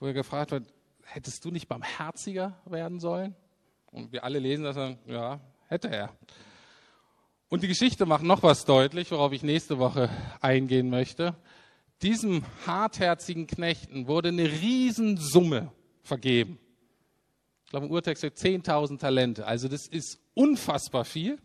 wo 0.00 0.06
er 0.06 0.12
gefragt 0.12 0.50
wird, 0.50 0.64
hättest 1.04 1.44
du 1.44 1.50
nicht 1.50 1.68
barmherziger 1.68 2.58
werden 2.64 3.00
sollen? 3.00 3.34
Und 3.90 4.12
wir 4.12 4.24
alle 4.24 4.38
lesen 4.38 4.64
das 4.64 4.76
dann, 4.76 4.98
ja, 5.06 5.40
hätte 5.68 5.88
er. 5.88 6.16
Und 7.48 7.62
die 7.62 7.68
Geschichte 7.68 8.06
macht 8.06 8.24
noch 8.24 8.42
was 8.42 8.64
deutlich, 8.64 9.10
worauf 9.10 9.32
ich 9.32 9.42
nächste 9.42 9.78
Woche 9.78 10.10
eingehen 10.40 10.90
möchte. 10.90 11.36
Diesem 12.02 12.44
hartherzigen 12.66 13.46
Knechten 13.46 14.08
wurde 14.08 14.30
eine 14.30 14.50
Riesensumme 14.50 15.70
vergeben. 16.02 16.58
Ich 17.64 17.70
glaube, 17.70 17.86
im 17.86 17.92
Urtext 17.92 18.20
steht 18.20 18.36
10.000 18.36 18.98
Talente. 18.98 19.46
Also 19.46 19.68
das 19.68 19.86
ist 19.86 20.18
unfassbar 20.34 21.04
viel. 21.04 21.38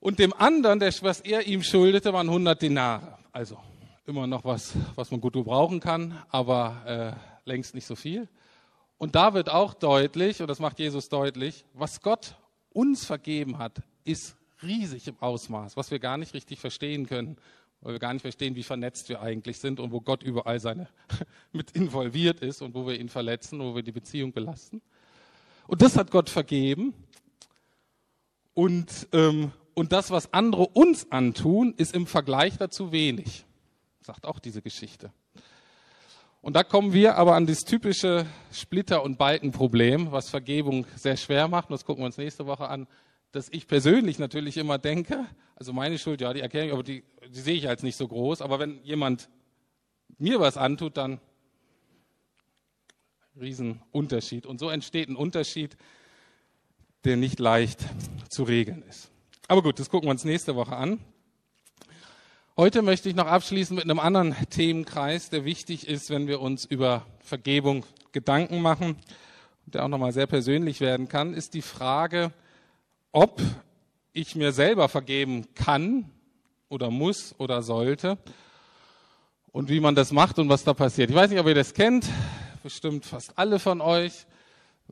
Und 0.00 0.18
dem 0.18 0.32
anderen, 0.32 0.80
was 0.80 1.20
er 1.20 1.46
ihm 1.46 1.62
schuldete, 1.62 2.12
waren 2.14 2.28
100 2.28 2.60
Dinare. 2.60 3.18
Also 3.32 3.58
immer 4.06 4.26
noch 4.26 4.44
was, 4.44 4.72
was 4.94 5.10
man 5.10 5.20
gut 5.20 5.34
gebrauchen 5.34 5.78
kann, 5.78 6.20
aber 6.30 7.16
äh, 7.44 7.48
längst 7.48 7.74
nicht 7.74 7.86
so 7.86 7.94
viel. 7.94 8.26
Und 8.96 9.14
da 9.14 9.34
wird 9.34 9.50
auch 9.50 9.74
deutlich, 9.74 10.40
und 10.40 10.48
das 10.48 10.58
macht 10.58 10.78
Jesus 10.78 11.10
deutlich, 11.10 11.64
was 11.74 12.00
Gott 12.00 12.34
uns 12.70 13.04
vergeben 13.04 13.58
hat, 13.58 13.82
ist 14.04 14.36
riesig 14.62 15.06
im 15.06 15.16
Ausmaß, 15.20 15.76
was 15.76 15.90
wir 15.90 15.98
gar 15.98 16.16
nicht 16.16 16.32
richtig 16.32 16.60
verstehen 16.60 17.06
können, 17.06 17.36
weil 17.82 17.92
wir 17.92 17.98
gar 17.98 18.12
nicht 18.14 18.22
verstehen, 18.22 18.56
wie 18.56 18.62
vernetzt 18.62 19.08
wir 19.10 19.20
eigentlich 19.20 19.58
sind 19.58 19.80
und 19.80 19.92
wo 19.92 20.00
Gott 20.00 20.22
überall 20.22 20.60
seine 20.60 20.88
mit 21.52 21.72
involviert 21.72 22.40
ist 22.40 22.62
und 22.62 22.74
wo 22.74 22.86
wir 22.86 22.98
ihn 22.98 23.10
verletzen, 23.10 23.60
wo 23.60 23.74
wir 23.74 23.82
die 23.82 23.92
Beziehung 23.92 24.32
belasten. 24.32 24.80
Und 25.66 25.82
das 25.82 25.96
hat 25.96 26.10
Gott 26.10 26.30
vergeben. 26.30 26.94
Und, 28.54 29.08
ähm, 29.12 29.52
und 29.80 29.92
das, 29.92 30.10
was 30.10 30.34
andere 30.34 30.66
uns 30.66 31.10
antun, 31.10 31.72
ist 31.74 31.94
im 31.94 32.06
Vergleich 32.06 32.58
dazu 32.58 32.92
wenig, 32.92 33.46
sagt 34.02 34.26
auch 34.26 34.38
diese 34.38 34.60
Geschichte. 34.60 35.10
Und 36.42 36.54
da 36.54 36.64
kommen 36.64 36.92
wir 36.92 37.16
aber 37.16 37.34
an 37.34 37.46
das 37.46 37.60
typische 37.60 38.26
Splitter- 38.52 39.02
und 39.02 39.16
Balkenproblem, 39.16 40.12
was 40.12 40.28
Vergebung 40.28 40.86
sehr 40.96 41.16
schwer 41.16 41.48
macht. 41.48 41.70
Und 41.70 41.72
das 41.72 41.86
gucken 41.86 42.02
wir 42.02 42.06
uns 42.06 42.18
nächste 42.18 42.44
Woche 42.44 42.68
an. 42.68 42.88
Dass 43.32 43.48
ich 43.48 43.66
persönlich 43.66 44.18
natürlich 44.18 44.58
immer 44.58 44.76
denke, 44.76 45.24
also 45.56 45.72
meine 45.72 45.98
Schuld, 45.98 46.20
ja, 46.20 46.34
die 46.34 46.40
erkenne 46.40 46.66
ich, 46.66 46.72
aber 46.74 46.82
die, 46.82 47.02
die 47.28 47.40
sehe 47.40 47.54
ich 47.56 47.66
als 47.66 47.82
nicht 47.82 47.96
so 47.96 48.06
groß. 48.06 48.42
Aber 48.42 48.58
wenn 48.58 48.82
jemand 48.84 49.30
mir 50.18 50.40
was 50.40 50.58
antut, 50.58 50.98
dann 50.98 51.20
Riesenunterschied. 53.40 54.44
Und 54.44 54.60
so 54.60 54.68
entsteht 54.68 55.08
ein 55.08 55.16
Unterschied, 55.16 55.78
der 57.04 57.16
nicht 57.16 57.38
leicht 57.38 57.82
zu 58.28 58.42
regeln 58.42 58.82
ist. 58.82 59.10
Aber 59.50 59.62
gut, 59.62 59.80
das 59.80 59.90
gucken 59.90 60.06
wir 60.06 60.12
uns 60.12 60.22
nächste 60.22 60.54
Woche 60.54 60.76
an. 60.76 61.00
Heute 62.56 62.82
möchte 62.82 63.08
ich 63.08 63.16
noch 63.16 63.26
abschließen 63.26 63.74
mit 63.74 63.82
einem 63.82 63.98
anderen 63.98 64.36
Themenkreis, 64.48 65.28
der 65.28 65.44
wichtig 65.44 65.88
ist, 65.88 66.08
wenn 66.08 66.28
wir 66.28 66.40
uns 66.40 66.64
über 66.64 67.04
Vergebung 67.18 67.84
Gedanken 68.12 68.62
machen, 68.62 68.94
der 69.66 69.84
auch 69.84 69.88
nochmal 69.88 70.12
sehr 70.12 70.28
persönlich 70.28 70.80
werden 70.80 71.08
kann, 71.08 71.34
ist 71.34 71.54
die 71.54 71.62
Frage, 71.62 72.30
ob 73.10 73.42
ich 74.12 74.36
mir 74.36 74.52
selber 74.52 74.88
vergeben 74.88 75.52
kann 75.56 76.08
oder 76.68 76.92
muss 76.92 77.34
oder 77.38 77.64
sollte 77.64 78.18
und 79.50 79.68
wie 79.68 79.80
man 79.80 79.96
das 79.96 80.12
macht 80.12 80.38
und 80.38 80.48
was 80.48 80.62
da 80.62 80.74
passiert. 80.74 81.10
Ich 81.10 81.16
weiß 81.16 81.28
nicht, 81.28 81.40
ob 81.40 81.48
ihr 81.48 81.56
das 81.56 81.74
kennt, 81.74 82.08
bestimmt 82.62 83.04
fast 83.04 83.36
alle 83.36 83.58
von 83.58 83.80
euch 83.80 84.26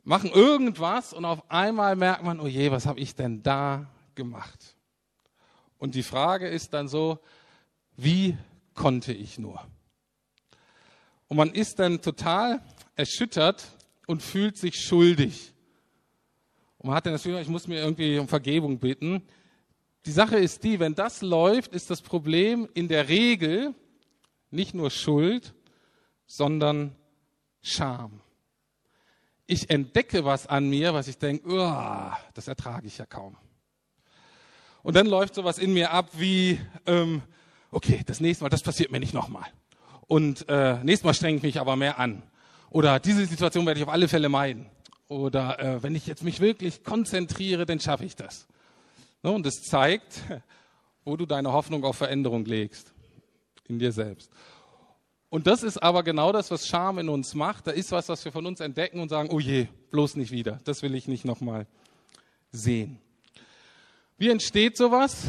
machen 0.03 0.29
irgendwas 0.29 1.13
und 1.13 1.23
auf 1.23 1.49
einmal 1.49 1.95
merkt 1.95 2.25
man, 2.25 2.41
oh 2.41 2.47
je, 2.47 2.71
was 2.71 2.85
habe 2.85 2.99
ich 2.99 3.15
denn 3.15 3.41
da 3.41 3.87
gemacht? 4.19 4.75
Und 5.79 5.95
die 5.95 6.03
Frage 6.03 6.47
ist 6.47 6.73
dann 6.73 6.87
so, 6.89 7.19
wie 7.95 8.37
konnte 8.75 9.13
ich 9.13 9.39
nur? 9.39 9.65
Und 11.29 11.37
man 11.37 11.51
ist 11.51 11.79
dann 11.79 12.01
total 12.01 12.61
erschüttert 12.95 13.63
und 14.07 14.21
fühlt 14.21 14.57
sich 14.57 14.75
schuldig. 14.75 15.53
Und 16.77 16.87
man 16.87 16.95
hat 16.95 17.05
dann 17.05 17.13
das 17.13 17.23
Gefühl, 17.23 17.41
ich 17.41 17.47
muss 17.47 17.67
mir 17.67 17.79
irgendwie 17.79 18.19
um 18.19 18.27
Vergebung 18.27 18.77
bitten. 18.77 19.23
Die 20.05 20.11
Sache 20.11 20.37
ist 20.37 20.63
die, 20.63 20.79
wenn 20.79 20.95
das 20.95 21.21
läuft, 21.21 21.73
ist 21.73 21.89
das 21.89 22.01
Problem 22.01 22.67
in 22.73 22.87
der 22.87 23.07
Regel 23.07 23.73
nicht 24.51 24.73
nur 24.73 24.91
Schuld, 24.91 25.53
sondern 26.25 26.95
Scham. 27.61 28.21
Ich 29.45 29.69
entdecke 29.69 30.25
was 30.25 30.47
an 30.47 30.69
mir, 30.69 30.93
was 30.93 31.07
ich 31.07 31.17
denke, 31.17 31.49
das 32.33 32.47
ertrage 32.47 32.87
ich 32.87 32.97
ja 32.97 33.05
kaum. 33.05 33.35
Und 34.83 34.95
dann 34.95 35.07
läuft 35.07 35.35
sowas 35.35 35.57
in 35.57 35.73
mir 35.73 35.91
ab 35.91 36.09
wie, 36.13 36.59
ähm, 36.85 37.21
okay, 37.71 38.01
das 38.05 38.19
nächste 38.19 38.43
Mal, 38.43 38.49
das 38.49 38.63
passiert 38.63 38.91
mir 38.91 38.99
nicht 38.99 39.13
nochmal. 39.13 39.45
Und 40.07 40.47
äh, 40.49 40.83
nächstes 40.83 41.03
Mal 41.03 41.13
strenge 41.13 41.37
ich 41.37 41.43
mich 41.43 41.59
aber 41.59 41.75
mehr 41.75 41.99
an. 41.99 42.23
Oder 42.69 42.99
diese 42.99 43.25
Situation 43.25 43.65
werde 43.65 43.79
ich 43.79 43.85
auf 43.85 43.91
alle 43.91 44.07
Fälle 44.07 44.29
meiden. 44.29 44.67
Oder 45.07 45.59
äh, 45.59 45.83
wenn 45.83 45.95
ich 45.95 46.07
jetzt 46.07 46.23
mich 46.23 46.39
wirklich 46.39 46.83
konzentriere, 46.83 47.65
dann 47.65 47.79
schaffe 47.79 48.05
ich 48.05 48.15
das. 48.15 48.47
Ne? 49.23 49.31
Und 49.31 49.45
das 49.45 49.63
zeigt, 49.63 50.21
wo 51.03 51.17
du 51.17 51.25
deine 51.25 51.51
Hoffnung 51.51 51.83
auf 51.83 51.97
Veränderung 51.97 52.45
legst. 52.45 52.93
In 53.67 53.77
dir 53.77 53.91
selbst. 53.91 54.31
Und 55.29 55.45
das 55.45 55.61
ist 55.61 55.77
aber 55.77 56.01
genau 56.01 56.31
das, 56.31 56.49
was 56.49 56.67
Scham 56.67 56.97
in 56.97 57.07
uns 57.07 57.35
macht. 57.35 57.67
Da 57.67 57.71
ist 57.71 57.91
was, 57.91 58.09
was 58.09 58.25
wir 58.25 58.31
von 58.31 58.47
uns 58.47 58.59
entdecken 58.61 58.99
und 58.99 59.09
sagen, 59.09 59.29
oh 59.31 59.39
je, 59.39 59.67
bloß 59.91 60.15
nicht 60.15 60.31
wieder. 60.31 60.59
Das 60.63 60.81
will 60.81 60.95
ich 60.95 61.07
nicht 61.07 61.23
nochmal 61.23 61.67
sehen. 62.51 62.99
Wie 64.19 64.27
entsteht 64.27 64.75
sowas? 64.75 65.27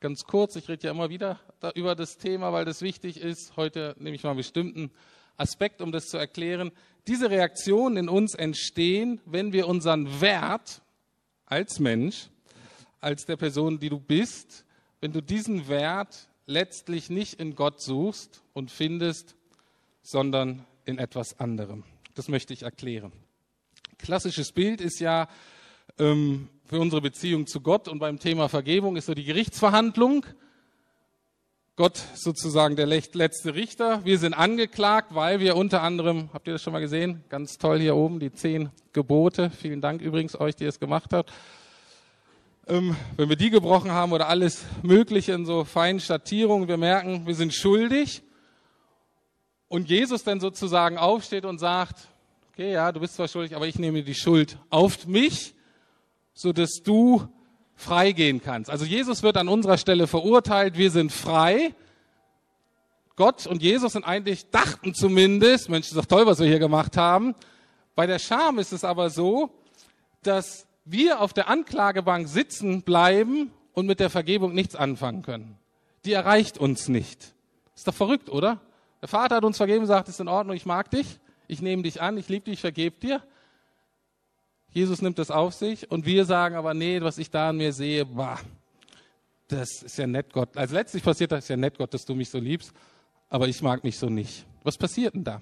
ganz 0.00 0.24
kurz, 0.24 0.54
ich 0.54 0.68
rede 0.68 0.84
ja 0.84 0.90
immer 0.90 1.08
wieder 1.08 1.40
da 1.60 1.70
über 1.70 1.94
das 1.94 2.18
Thema, 2.18 2.52
weil 2.52 2.66
das 2.66 2.82
wichtig 2.82 3.18
ist. 3.18 3.56
Heute 3.56 3.96
nehme 3.98 4.14
ich 4.14 4.22
mal 4.22 4.32
einen 4.32 4.36
bestimmten 4.36 4.90
Aspekt, 5.38 5.80
um 5.80 5.92
das 5.92 6.08
zu 6.08 6.18
erklären. 6.18 6.72
Diese 7.06 7.30
Reaktionen 7.30 7.96
in 7.96 8.08
uns 8.10 8.34
entstehen, 8.34 9.22
wenn 9.24 9.54
wir 9.54 9.66
unseren 9.66 10.20
Wert 10.20 10.82
als 11.46 11.80
Mensch, 11.80 12.28
als 13.00 13.24
der 13.24 13.38
Person, 13.38 13.78
die 13.78 13.88
du 13.88 13.98
bist, 13.98 14.66
wenn 15.00 15.12
du 15.12 15.22
diesen 15.22 15.66
Wert 15.66 16.28
letztlich 16.44 17.08
nicht 17.08 17.40
in 17.40 17.54
Gott 17.54 17.80
suchst 17.80 18.42
und 18.52 18.70
findest, 18.70 19.36
sondern 20.02 20.66
in 20.84 20.98
etwas 20.98 21.40
anderem. 21.40 21.82
Das 22.14 22.28
möchte 22.28 22.52
ich 22.52 22.62
erklären. 22.62 23.12
Klassisches 23.96 24.52
Bild 24.52 24.82
ist 24.82 25.00
ja 25.00 25.30
ähm, 25.98 26.48
für 26.64 26.80
unsere 26.80 27.00
Beziehung 27.00 27.46
zu 27.46 27.60
Gott 27.60 27.88
und 27.88 27.98
beim 27.98 28.18
Thema 28.18 28.48
Vergebung 28.48 28.96
ist 28.96 29.06
so 29.06 29.14
die 29.14 29.24
Gerichtsverhandlung. 29.24 30.26
Gott 31.76 32.02
sozusagen 32.14 32.74
der 32.74 32.86
letzte 32.86 33.54
Richter. 33.54 34.02
Wir 34.04 34.18
sind 34.18 34.32
angeklagt, 34.32 35.14
weil 35.14 35.40
wir 35.40 35.56
unter 35.56 35.82
anderem, 35.82 36.30
habt 36.32 36.48
ihr 36.48 36.54
das 36.54 36.62
schon 36.62 36.72
mal 36.72 36.80
gesehen? 36.80 37.22
Ganz 37.28 37.58
toll 37.58 37.80
hier 37.80 37.94
oben, 37.94 38.18
die 38.18 38.32
zehn 38.32 38.70
Gebote. 38.94 39.50
Vielen 39.50 39.82
Dank 39.82 40.00
übrigens 40.00 40.40
euch, 40.40 40.56
die 40.56 40.64
es 40.64 40.80
gemacht 40.80 41.12
habt. 41.12 41.30
Ähm, 42.66 42.96
wenn 43.16 43.28
wir 43.28 43.36
die 43.36 43.50
gebrochen 43.50 43.92
haben 43.92 44.12
oder 44.12 44.28
alles 44.28 44.64
Mögliche 44.82 45.32
in 45.32 45.44
so 45.44 45.64
feinen 45.64 46.00
Schattierungen, 46.00 46.66
wir 46.66 46.78
merken, 46.78 47.26
wir 47.26 47.34
sind 47.34 47.54
schuldig. 47.54 48.22
Und 49.68 49.88
Jesus 49.88 50.24
dann 50.24 50.40
sozusagen 50.40 50.96
aufsteht 50.96 51.44
und 51.44 51.58
sagt, 51.58 52.08
okay, 52.52 52.72
ja, 52.72 52.90
du 52.90 53.00
bist 53.00 53.16
zwar 53.16 53.28
schuldig, 53.28 53.54
aber 53.54 53.66
ich 53.66 53.78
nehme 53.78 54.02
die 54.02 54.14
Schuld 54.14 54.58
auf 54.70 55.06
mich, 55.06 55.55
so 56.36 56.52
dass 56.52 56.82
du 56.84 57.26
freigehen 57.74 58.40
kannst. 58.42 58.70
Also 58.70 58.84
Jesus 58.84 59.22
wird 59.22 59.38
an 59.38 59.48
unserer 59.48 59.78
Stelle 59.78 60.06
verurteilt, 60.06 60.76
wir 60.76 60.90
sind 60.90 61.10
frei. 61.10 61.74
Gott 63.16 63.46
und 63.46 63.62
Jesus 63.62 63.94
sind 63.94 64.04
eigentlich, 64.04 64.50
dachten 64.50 64.94
zumindest, 64.94 65.70
Mensch, 65.70 65.88
ist 65.88 65.96
doch 65.96 66.04
toll, 66.04 66.26
was 66.26 66.38
wir 66.38 66.46
hier 66.46 66.58
gemacht 66.58 66.98
haben. 66.98 67.34
Bei 67.94 68.06
der 68.06 68.18
Scham 68.18 68.58
ist 68.58 68.72
es 68.72 68.84
aber 68.84 69.08
so, 69.08 69.50
dass 70.22 70.66
wir 70.84 71.20
auf 71.20 71.32
der 71.32 71.48
Anklagebank 71.48 72.28
sitzen 72.28 72.82
bleiben 72.82 73.50
und 73.72 73.86
mit 73.86 73.98
der 73.98 74.10
Vergebung 74.10 74.54
nichts 74.54 74.76
anfangen 74.76 75.22
können. 75.22 75.56
Die 76.04 76.12
erreicht 76.12 76.58
uns 76.58 76.88
nicht. 76.88 77.32
Ist 77.74 77.88
doch 77.88 77.94
verrückt, 77.94 78.28
oder? 78.28 78.60
Der 79.00 79.08
Vater 79.08 79.36
hat 79.36 79.44
uns 79.44 79.56
vergeben, 79.56 79.86
sagt, 79.86 80.08
ist 80.08 80.20
in 80.20 80.28
Ordnung, 80.28 80.54
ich 80.54 80.66
mag 80.66 80.90
dich, 80.90 81.18
ich 81.48 81.62
nehme 81.62 81.82
dich 81.82 82.02
an, 82.02 82.18
ich 82.18 82.28
liebe 82.28 82.44
dich, 82.44 82.54
ich 82.54 82.60
vergebe 82.60 82.96
dir. 83.00 83.22
Jesus 84.76 85.00
nimmt 85.00 85.18
das 85.18 85.30
auf 85.30 85.54
sich 85.54 85.90
und 85.90 86.04
wir 86.04 86.26
sagen 86.26 86.54
aber, 86.54 86.74
nee, 86.74 87.00
was 87.00 87.16
ich 87.16 87.30
da 87.30 87.48
an 87.48 87.56
mir 87.56 87.72
sehe, 87.72 88.04
bah, 88.04 88.38
das 89.48 89.82
ist 89.82 89.96
ja 89.96 90.06
nett 90.06 90.34
Gott. 90.34 90.54
Also 90.54 90.74
letztlich 90.74 91.02
passiert 91.02 91.32
das 91.32 91.48
ja 91.48 91.56
nett 91.56 91.78
Gott, 91.78 91.94
dass 91.94 92.04
du 92.04 92.14
mich 92.14 92.28
so 92.28 92.38
liebst, 92.38 92.74
aber 93.30 93.48
ich 93.48 93.62
mag 93.62 93.84
mich 93.84 93.98
so 93.98 94.10
nicht. 94.10 94.44
Was 94.64 94.76
passiert 94.76 95.14
denn 95.14 95.24
da? 95.24 95.40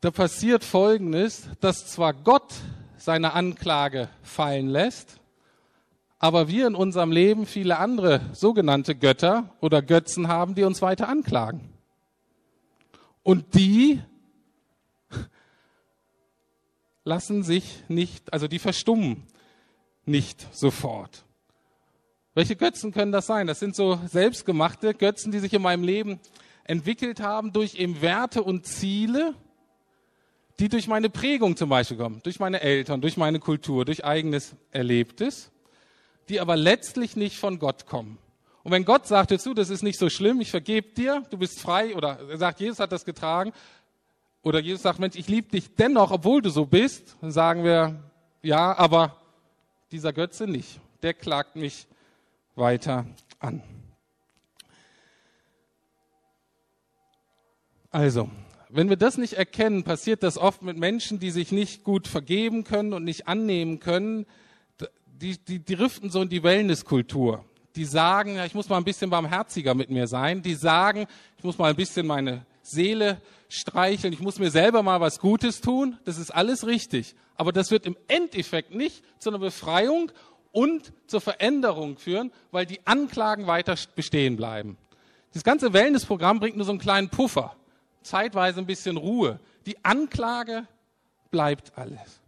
Da 0.00 0.12
passiert 0.12 0.62
Folgendes, 0.62 1.48
dass 1.58 1.88
zwar 1.88 2.14
Gott 2.14 2.54
seine 2.98 3.32
Anklage 3.32 4.08
fallen 4.22 4.68
lässt, 4.68 5.18
aber 6.20 6.46
wir 6.46 6.68
in 6.68 6.76
unserem 6.76 7.10
Leben 7.10 7.46
viele 7.46 7.78
andere 7.78 8.20
sogenannte 8.32 8.94
Götter 8.94 9.56
oder 9.60 9.82
Götzen 9.82 10.28
haben, 10.28 10.54
die 10.54 10.62
uns 10.62 10.82
weiter 10.82 11.08
anklagen. 11.08 11.68
Und 13.24 13.56
die 13.56 14.00
lassen 17.04 17.42
sich 17.42 17.84
nicht, 17.88 18.32
also 18.32 18.48
die 18.48 18.58
verstummen 18.58 19.26
nicht 20.04 20.54
sofort. 20.54 21.24
Welche 22.34 22.56
Götzen 22.56 22.92
können 22.92 23.12
das 23.12 23.26
sein? 23.26 23.46
Das 23.46 23.58
sind 23.58 23.74
so 23.74 23.98
selbstgemachte 24.06 24.94
Götzen, 24.94 25.32
die 25.32 25.40
sich 25.40 25.52
in 25.52 25.62
meinem 25.62 25.82
Leben 25.82 26.20
entwickelt 26.64 27.20
haben 27.20 27.52
durch 27.52 27.74
eben 27.74 28.00
Werte 28.00 28.42
und 28.42 28.66
Ziele, 28.66 29.34
die 30.60 30.68
durch 30.68 30.86
meine 30.86 31.10
Prägung 31.10 31.56
zum 31.56 31.70
Beispiel 31.70 31.96
kommen, 31.96 32.20
durch 32.22 32.38
meine 32.38 32.60
Eltern, 32.60 33.00
durch 33.00 33.16
meine 33.16 33.40
Kultur, 33.40 33.84
durch 33.84 34.04
eigenes 34.04 34.54
Erlebtes, 34.70 35.50
die 36.28 36.38
aber 36.38 36.56
letztlich 36.56 37.16
nicht 37.16 37.38
von 37.38 37.58
Gott 37.58 37.86
kommen. 37.86 38.18
Und 38.62 38.72
wenn 38.72 38.84
Gott 38.84 39.06
sagt 39.06 39.30
dazu, 39.30 39.54
das 39.54 39.70
ist 39.70 39.82
nicht 39.82 39.98
so 39.98 40.10
schlimm, 40.10 40.40
ich 40.40 40.50
vergebe 40.50 40.92
dir, 40.92 41.22
du 41.30 41.38
bist 41.38 41.60
frei, 41.60 41.96
oder 41.96 42.20
er 42.28 42.36
sagt, 42.36 42.60
Jesus 42.60 42.78
hat 42.78 42.92
das 42.92 43.06
getragen, 43.06 43.52
oder 44.42 44.60
Jesus 44.60 44.82
sagt, 44.82 44.98
Mensch, 44.98 45.16
ich 45.16 45.28
liebe 45.28 45.50
dich 45.50 45.74
dennoch, 45.74 46.10
obwohl 46.10 46.40
du 46.40 46.50
so 46.50 46.64
bist, 46.64 47.16
dann 47.20 47.30
sagen 47.30 47.62
wir, 47.64 48.02
ja, 48.42 48.76
aber 48.76 49.16
dieser 49.92 50.12
Götze 50.12 50.46
nicht. 50.46 50.80
Der 51.02 51.14
klagt 51.14 51.56
mich 51.56 51.86
weiter 52.54 53.06
an. 53.38 53.62
Also, 57.90 58.30
wenn 58.68 58.88
wir 58.88 58.96
das 58.96 59.18
nicht 59.18 59.34
erkennen, 59.34 59.82
passiert 59.82 60.22
das 60.22 60.38
oft 60.38 60.62
mit 60.62 60.76
Menschen, 60.76 61.18
die 61.18 61.30
sich 61.30 61.52
nicht 61.52 61.82
gut 61.84 62.06
vergeben 62.06 62.64
können 62.64 62.92
und 62.92 63.04
nicht 63.04 63.26
annehmen 63.28 63.80
können. 63.80 64.26
Die, 65.06 65.36
die, 65.36 65.58
die 65.58 65.74
driften 65.74 66.08
so 66.08 66.22
in 66.22 66.28
die 66.28 66.42
Wellnesskultur. 66.42 67.44
Die 67.76 67.84
sagen, 67.84 68.36
ja, 68.36 68.46
ich 68.46 68.54
muss 68.54 68.68
mal 68.68 68.78
ein 68.78 68.84
bisschen 68.84 69.10
barmherziger 69.10 69.74
mit 69.74 69.90
mir 69.90 70.06
sein. 70.06 70.40
Die 70.40 70.54
sagen, 70.54 71.06
ich 71.36 71.44
muss 71.44 71.58
mal 71.58 71.70
ein 71.70 71.76
bisschen 71.76 72.06
meine 72.06 72.46
Seele 72.70 73.20
streicheln, 73.48 74.12
ich 74.12 74.20
muss 74.20 74.38
mir 74.38 74.50
selber 74.50 74.82
mal 74.82 75.00
was 75.00 75.18
Gutes 75.18 75.60
tun, 75.60 75.98
das 76.04 76.18
ist 76.18 76.30
alles 76.30 76.66
richtig. 76.66 77.14
Aber 77.36 77.52
das 77.52 77.70
wird 77.70 77.86
im 77.86 77.96
Endeffekt 78.08 78.74
nicht 78.74 79.02
zu 79.18 79.30
einer 79.30 79.38
Befreiung 79.38 80.12
und 80.52 80.92
zur 81.06 81.20
Veränderung 81.20 81.96
führen, 81.96 82.32
weil 82.50 82.66
die 82.66 82.86
Anklagen 82.86 83.46
weiter 83.46 83.76
bestehen 83.94 84.36
bleiben. 84.36 84.76
Das 85.32 85.44
ganze 85.44 85.72
Wellnessprogramm 85.72 86.40
bringt 86.40 86.56
nur 86.56 86.66
so 86.66 86.72
einen 86.72 86.80
kleinen 86.80 87.08
Puffer, 87.08 87.56
zeitweise 88.02 88.60
ein 88.60 88.66
bisschen 88.66 88.96
Ruhe. 88.96 89.38
Die 89.66 89.84
Anklage 89.84 90.66
bleibt 91.30 91.76
alles. 91.76 92.20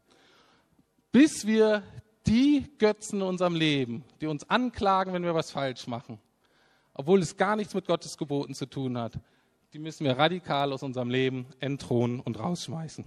Bis 1.10 1.46
wir 1.46 1.82
die 2.26 2.70
Götzen 2.78 3.20
in 3.20 3.26
unserem 3.26 3.56
Leben, 3.56 4.04
die 4.20 4.26
uns 4.26 4.48
anklagen, 4.48 5.12
wenn 5.12 5.24
wir 5.24 5.34
was 5.34 5.50
falsch 5.50 5.86
machen, 5.86 6.18
obwohl 6.94 7.20
es 7.20 7.36
gar 7.36 7.56
nichts 7.56 7.74
mit 7.74 7.86
Gottes 7.86 8.16
Geboten 8.16 8.54
zu 8.54 8.66
tun 8.66 8.96
hat, 8.96 9.14
die 9.72 9.78
müssen 9.78 10.04
wir 10.04 10.18
radikal 10.18 10.70
aus 10.72 10.82
unserem 10.82 11.08
Leben 11.08 11.46
entthronen 11.58 12.20
und 12.20 12.38
rausschmeißen. 12.38 13.06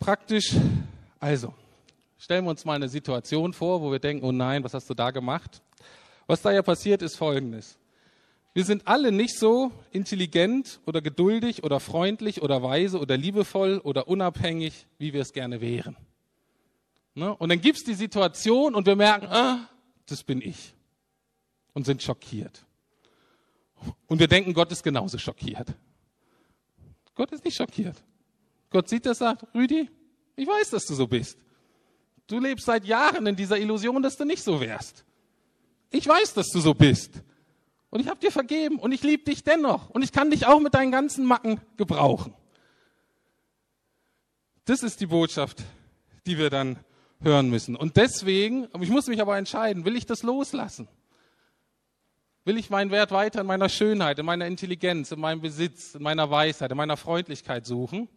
Praktisch, 0.00 0.56
also, 1.20 1.54
stellen 2.18 2.44
wir 2.44 2.50
uns 2.50 2.64
mal 2.64 2.74
eine 2.74 2.88
Situation 2.88 3.52
vor, 3.52 3.80
wo 3.82 3.92
wir 3.92 4.00
denken, 4.00 4.24
oh 4.24 4.32
nein, 4.32 4.64
was 4.64 4.74
hast 4.74 4.90
du 4.90 4.94
da 4.94 5.12
gemacht? 5.12 5.62
Was 6.26 6.42
da 6.42 6.50
ja 6.50 6.62
passiert, 6.62 7.02
ist 7.02 7.16
Folgendes. 7.16 7.78
Wir 8.52 8.64
sind 8.64 8.88
alle 8.88 9.12
nicht 9.12 9.38
so 9.38 9.70
intelligent 9.92 10.80
oder 10.86 11.00
geduldig 11.00 11.62
oder 11.62 11.78
freundlich 11.78 12.42
oder 12.42 12.60
weise 12.60 12.98
oder 12.98 13.16
liebevoll 13.16 13.78
oder 13.78 14.08
unabhängig, 14.08 14.86
wie 14.98 15.12
wir 15.12 15.22
es 15.22 15.32
gerne 15.32 15.60
wären. 15.60 15.96
Ne? 17.14 17.32
Und 17.36 17.50
dann 17.50 17.60
gibt 17.60 17.78
es 17.78 17.84
die 17.84 17.94
Situation 17.94 18.74
und 18.74 18.86
wir 18.86 18.96
merken, 18.96 19.26
ah, 19.26 19.68
das 20.06 20.24
bin 20.24 20.40
ich. 20.40 20.74
Und 21.74 21.86
sind 21.86 22.02
schockiert. 22.02 22.64
Und 24.08 24.18
wir 24.18 24.26
denken, 24.26 24.52
Gott 24.52 24.72
ist 24.72 24.82
genauso 24.82 25.18
schockiert. 25.18 25.68
Gott 27.14 27.30
ist 27.32 27.44
nicht 27.44 27.56
schockiert. 27.56 27.96
Gott 28.70 28.88
sieht 28.88 29.06
das, 29.06 29.18
sagt, 29.18 29.44
Rüdi, 29.54 29.88
ich 30.36 30.46
weiß, 30.46 30.70
dass 30.70 30.86
du 30.86 30.94
so 30.94 31.06
bist. 31.06 31.38
Du 32.26 32.38
lebst 32.38 32.66
seit 32.66 32.84
Jahren 32.84 33.26
in 33.26 33.36
dieser 33.36 33.58
Illusion, 33.58 34.02
dass 34.02 34.16
du 34.16 34.24
nicht 34.24 34.42
so 34.42 34.60
wärst. 34.60 35.04
Ich 35.90 36.06
weiß, 36.06 36.34
dass 36.34 36.48
du 36.48 36.60
so 36.60 36.74
bist. 36.74 37.22
Und 37.90 38.00
ich 38.00 38.08
habe 38.08 38.20
dir 38.20 38.30
vergeben 38.30 38.78
und 38.78 38.92
ich 38.92 39.02
liebe 39.02 39.24
dich 39.24 39.44
dennoch. 39.44 39.88
Und 39.90 40.02
ich 40.02 40.12
kann 40.12 40.30
dich 40.30 40.46
auch 40.46 40.60
mit 40.60 40.74
deinen 40.74 40.92
ganzen 40.92 41.24
Macken 41.24 41.60
gebrauchen. 41.76 42.34
Das 44.66 44.82
ist 44.82 45.00
die 45.00 45.06
Botschaft, 45.06 45.62
die 46.26 46.36
wir 46.36 46.50
dann 46.50 46.78
hören 47.20 47.48
müssen. 47.48 47.74
Und 47.74 47.96
deswegen, 47.96 48.68
ich 48.80 48.90
muss 48.90 49.06
mich 49.06 49.20
aber 49.20 49.38
entscheiden, 49.38 49.86
will 49.86 49.96
ich 49.96 50.04
das 50.04 50.22
loslassen? 50.22 50.88
Will 52.48 52.56
ich 52.56 52.70
meinen 52.70 52.90
Wert 52.90 53.10
weiter 53.10 53.42
in 53.42 53.46
meiner 53.46 53.68
Schönheit, 53.68 54.18
in 54.18 54.24
meiner 54.24 54.46
Intelligenz, 54.46 55.12
in 55.12 55.20
meinem 55.20 55.42
Besitz, 55.42 55.94
in 55.94 56.02
meiner 56.02 56.30
Weisheit, 56.30 56.70
in 56.70 56.78
meiner 56.78 56.96
Freundlichkeit 56.96 57.66
suchen? 57.66 58.08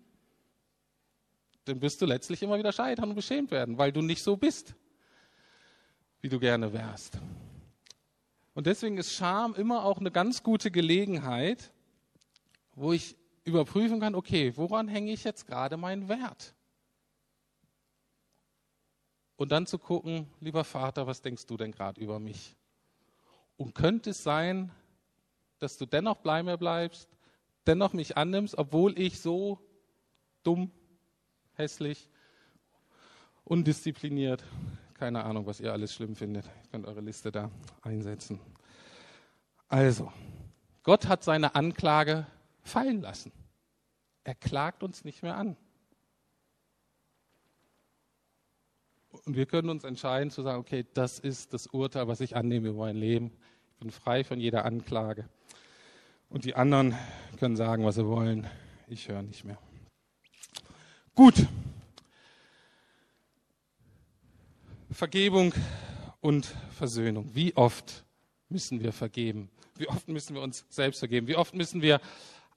Dann 1.65 1.81
wirst 1.81 2.01
du 2.01 2.05
letztlich 2.05 2.41
immer 2.41 2.57
wieder 2.57 2.71
scheitern 2.71 3.09
und 3.09 3.15
beschämt 3.15 3.51
werden, 3.51 3.77
weil 3.77 3.91
du 3.91 4.01
nicht 4.01 4.23
so 4.23 4.37
bist, 4.37 4.73
wie 6.21 6.29
du 6.29 6.39
gerne 6.39 6.71
wärst. 6.71 7.19
Und 8.53 8.67
deswegen 8.67 8.97
ist 8.97 9.11
Scham 9.11 9.53
immer 9.53 9.83
auch 9.83 9.97
eine 9.97 10.11
ganz 10.11 10.41
gute 10.43 10.71
Gelegenheit, 10.71 11.69
wo 12.73 12.93
ich 12.93 13.17
überprüfen 13.43 13.99
kann, 13.99 14.15
okay, 14.15 14.53
woran 14.55 14.87
hänge 14.87 15.11
ich 15.11 15.25
jetzt 15.25 15.45
gerade 15.45 15.75
meinen 15.75 16.07
Wert? 16.07 16.55
Und 19.35 19.51
dann 19.51 19.67
zu 19.67 19.77
gucken, 19.77 20.27
lieber 20.39 20.63
Vater, 20.63 21.05
was 21.05 21.21
denkst 21.21 21.47
du 21.47 21.57
denn 21.57 21.73
gerade 21.73 21.99
über 21.99 22.17
mich? 22.17 22.55
Und 23.61 23.75
könnte 23.75 24.09
es 24.09 24.23
sein, 24.23 24.71
dass 25.59 25.77
du 25.77 25.85
dennoch 25.85 26.17
bei 26.17 26.41
mir 26.41 26.57
bleibst, 26.57 27.07
dennoch 27.67 27.93
mich 27.93 28.17
annimmst, 28.17 28.57
obwohl 28.57 28.97
ich 28.97 29.21
so 29.21 29.59
dumm, 30.41 30.71
hässlich, 31.53 32.09
undiszipliniert, 33.43 34.43
keine 34.95 35.23
Ahnung, 35.23 35.45
was 35.45 35.59
ihr 35.59 35.71
alles 35.71 35.93
schlimm 35.93 36.15
findet. 36.15 36.45
Ihr 36.45 36.71
könnt 36.71 36.87
eure 36.87 37.01
Liste 37.01 37.31
da 37.31 37.51
einsetzen. 37.83 38.39
Also, 39.67 40.11
Gott 40.81 41.07
hat 41.07 41.23
seine 41.23 41.53
Anklage 41.53 42.25
fallen 42.63 43.01
lassen. 43.01 43.31
Er 44.23 44.33
klagt 44.33 44.81
uns 44.81 45.03
nicht 45.03 45.21
mehr 45.21 45.37
an. 45.37 45.55
Und 49.25 49.35
wir 49.35 49.45
können 49.45 49.69
uns 49.69 49.83
entscheiden 49.83 50.31
zu 50.31 50.41
sagen, 50.41 50.59
okay, 50.59 50.85
das 50.93 51.19
ist 51.19 51.53
das 51.53 51.67
Urteil, 51.67 52.07
was 52.07 52.21
ich 52.21 52.35
annehme 52.35 52.69
über 52.69 52.85
mein 52.85 52.95
Leben. 52.95 53.31
Ich 53.73 53.79
bin 53.79 53.91
frei 53.91 54.23
von 54.23 54.39
jeder 54.39 54.65
Anklage. 54.65 55.29
Und 56.29 56.45
die 56.45 56.55
anderen 56.55 56.95
können 57.37 57.55
sagen, 57.55 57.85
was 57.85 57.95
sie 57.95 58.07
wollen. 58.07 58.47
Ich 58.87 59.09
höre 59.09 59.21
nicht 59.21 59.43
mehr. 59.43 59.57
Gut. 61.13 61.45
Vergebung 64.89 65.53
und 66.19 66.45
Versöhnung. 66.71 67.29
Wie 67.33 67.55
oft 67.55 68.03
müssen 68.49 68.81
wir 68.81 68.91
vergeben? 68.91 69.49
Wie 69.75 69.87
oft 69.87 70.07
müssen 70.07 70.35
wir 70.35 70.41
uns 70.41 70.65
selbst 70.69 70.99
vergeben? 70.99 71.27
Wie 71.27 71.35
oft 71.35 71.53
müssen 71.53 71.81
wir 71.81 72.01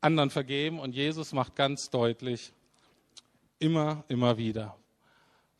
anderen 0.00 0.30
vergeben? 0.30 0.78
Und 0.78 0.94
Jesus 0.94 1.32
macht 1.32 1.56
ganz 1.56 1.90
deutlich, 1.90 2.52
immer, 3.58 4.04
immer 4.08 4.36
wieder. 4.36 4.76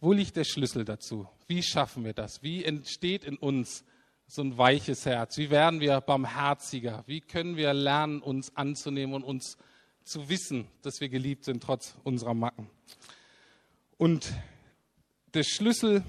Wo 0.04 0.12
liegt 0.12 0.36
der 0.36 0.44
Schlüssel 0.44 0.84
dazu? 0.84 1.26
Wie 1.46 1.62
schaffen 1.62 2.04
wir 2.04 2.12
das? 2.12 2.42
Wie 2.42 2.62
entsteht 2.62 3.24
in 3.24 3.38
uns 3.38 3.84
so 4.26 4.42
ein 4.42 4.58
weiches 4.58 5.06
Herz? 5.06 5.38
Wie 5.38 5.48
werden 5.48 5.80
wir 5.80 5.98
barmherziger? 6.02 7.04
Wie 7.06 7.22
können 7.22 7.56
wir 7.56 7.72
lernen, 7.72 8.20
uns 8.20 8.54
anzunehmen 8.54 9.14
und 9.14 9.24
uns 9.24 9.56
zu 10.04 10.28
wissen, 10.28 10.68
dass 10.82 11.00
wir 11.00 11.08
geliebt 11.08 11.46
sind, 11.46 11.62
trotz 11.62 11.94
unserer 12.04 12.34
Macken? 12.34 12.68
Und 13.96 14.30
der 15.32 15.42
Schlüssel 15.42 16.04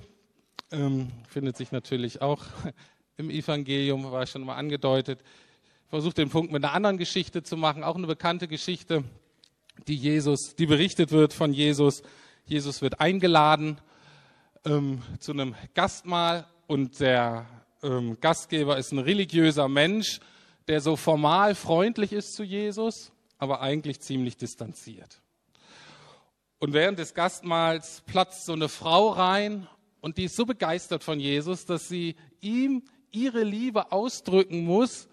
ähm, 0.74 1.10
findet 1.30 1.56
sich 1.56 1.72
natürlich 1.72 2.22
auch 2.22 2.44
im 3.16 3.30
Evangelium, 3.30 4.12
war 4.12 4.28
schon 4.28 4.42
mal 4.42 4.56
angedeutet. 4.56 5.22
Ich 5.86 5.90
versuche 5.92 6.16
den 6.16 6.30
Punkt 6.30 6.52
mit 6.52 6.66
einer 6.66 6.74
anderen 6.74 6.98
Geschichte 6.98 7.44
zu 7.44 7.56
machen, 7.56 7.86
auch 7.86 7.96
eine 7.96 8.08
bekannte 8.08 8.50
Geschichte, 8.50 9.06
die 9.88 9.96
Jesus, 9.96 10.54
die 10.58 10.66
berichtet 10.66 11.14
wird 11.14 11.32
von 11.32 11.54
Jesus. 11.54 12.04
Jesus 12.48 12.84
wird 12.84 13.00
eingeladen 13.00 13.80
ähm, 14.66 15.02
zu 15.20 15.32
einem 15.32 15.56
Gastmahl 15.74 16.46
und 16.68 17.00
der 17.00 17.48
ähm, 17.82 18.20
Gastgeber 18.22 18.78
ist 18.78 18.92
ein 18.92 19.00
religiöser 19.00 19.68
Mensch, 19.68 20.20
der 20.68 20.80
so 20.80 20.96
formal 20.96 21.56
freundlich 21.56 22.14
ist 22.14 22.36
zu 22.36 22.44
Jesus, 22.44 23.12
aber 23.40 23.62
eigentlich 23.62 24.00
ziemlich 24.00 24.38
distanziert. 24.38 25.22
Und 26.60 26.74
während 26.74 27.00
des 27.00 27.16
Gastmahls 27.16 28.04
platzt 28.06 28.46
so 28.46 28.54
eine 28.54 28.70
Frau 28.70 29.10
rein 29.10 29.68
und 30.02 30.18
die 30.20 30.26
ist 30.26 30.36
so 30.36 30.46
begeistert 30.46 31.04
von 31.04 31.20
Jesus, 31.20 31.66
dass 31.66 31.88
sie 31.88 32.16
ihm 32.42 32.84
ihre 33.12 33.44
Liebe 33.44 33.92
ausdrücken 33.92 34.66
muss, 34.66 35.08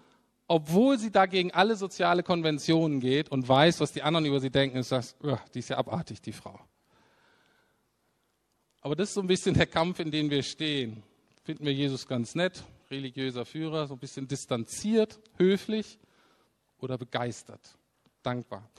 obwohl 0.47 0.99
sie 0.99 1.09
dagegen 1.11 1.51
alle 1.51 1.75
soziale 1.75 2.21
Konventionen 2.21 2.99
geht 2.99 3.29
und 3.29 3.47
weiß, 3.47 3.79
was 3.79 3.91
die 3.91 4.03
anderen 4.03 4.25
über 4.25 4.39
sie 4.39 4.51
denken, 4.51 4.83
das, 4.87 5.15
oh, 5.23 5.37
die 5.53 5.59
ist 5.59 5.69
ja 5.69 5.77
abartig, 5.77 6.21
die 6.21 6.33
Frau. 6.33 6.59
Aber 8.83 8.97
das 8.97 9.09
ist 9.09 9.13
so 9.15 9.21
ein 9.21 9.27
bisschen 9.27 9.55
der 9.55 9.65
Kampf, 9.65 9.99
in 9.99 10.11
dem 10.11 10.29
wir 10.29 10.43
stehen. 10.43 11.03
Finden 11.45 11.65
wir 11.65 11.73
Jesus 11.73 12.05
ganz 12.05 12.35
nett, 12.35 12.65
religiöser 12.91 13.45
Führer, 13.45 13.87
so 13.87 13.93
ein 13.93 13.99
bisschen 13.99 14.27
distanziert, 14.27 15.21
höflich 15.37 15.97
oder 16.79 16.97
begeistert, 16.97 17.61
dankbar. 18.23 18.69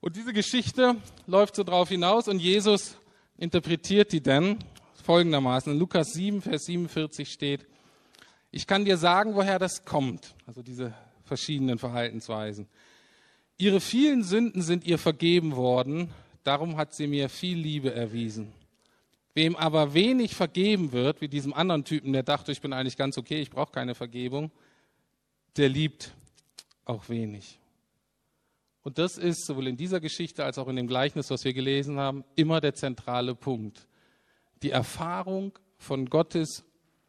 Und 0.00 0.14
diese 0.14 0.32
Geschichte 0.32 0.94
läuft 1.26 1.56
so 1.56 1.64
drauf 1.64 1.88
hinaus 1.88 2.28
und 2.28 2.38
Jesus 2.38 2.96
interpretiert 3.36 4.12
die 4.12 4.22
dann 4.22 4.58
folgendermaßen. 5.02 5.72
In 5.72 5.78
Lukas 5.80 6.12
7, 6.12 6.40
Vers 6.40 6.66
47 6.66 7.28
steht, 7.28 7.66
ich 8.52 8.68
kann 8.68 8.84
dir 8.84 8.96
sagen, 8.96 9.34
woher 9.34 9.58
das 9.58 9.84
kommt, 9.84 10.36
also 10.46 10.62
diese 10.62 10.94
verschiedenen 11.24 11.80
Verhaltensweisen. 11.80 12.68
Ihre 13.58 13.80
vielen 13.80 14.22
Sünden 14.22 14.62
sind 14.62 14.84
ihr 14.84 14.98
vergeben 14.98 15.56
worden, 15.56 16.10
darum 16.44 16.76
hat 16.76 16.94
sie 16.94 17.08
mir 17.08 17.28
viel 17.28 17.58
Liebe 17.58 17.92
erwiesen. 17.92 18.52
Wem 19.34 19.56
aber 19.56 19.94
wenig 19.94 20.34
vergeben 20.34 20.92
wird, 20.92 21.20
wie 21.20 21.28
diesem 21.28 21.54
anderen 21.54 21.84
Typen, 21.84 22.12
der 22.12 22.22
dachte, 22.22 22.52
ich 22.52 22.60
bin 22.60 22.72
eigentlich 22.72 22.96
ganz 22.96 23.16
okay, 23.16 23.40
ich 23.40 23.50
brauche 23.50 23.72
keine 23.72 23.94
Vergebung, 23.94 24.50
der 25.56 25.68
liebt 25.68 26.12
auch 26.84 27.08
wenig. 27.08 27.58
Und 28.82 28.98
das 28.98 29.16
ist 29.16 29.46
sowohl 29.46 29.68
in 29.68 29.76
dieser 29.76 30.00
Geschichte 30.00 30.44
als 30.44 30.58
auch 30.58 30.68
in 30.68 30.76
dem 30.76 30.88
Gleichnis, 30.88 31.30
was 31.30 31.44
wir 31.44 31.54
gelesen 31.54 31.98
haben, 31.98 32.24
immer 32.34 32.60
der 32.60 32.74
zentrale 32.74 33.34
Punkt 33.34 33.86
die 34.62 34.70
Erfahrung 34.70 35.58
von 35.76 36.06
Gottes 36.06 36.64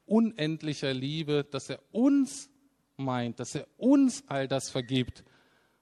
unendlicher 0.05 0.93
Liebe, 0.93 1.43
dass 1.43 1.69
er 1.69 1.80
uns 1.91 2.49
meint, 2.97 3.39
dass 3.39 3.55
er 3.55 3.67
uns 3.78 4.24
all 4.28 4.47
das 4.47 4.69
vergibt, 4.69 5.24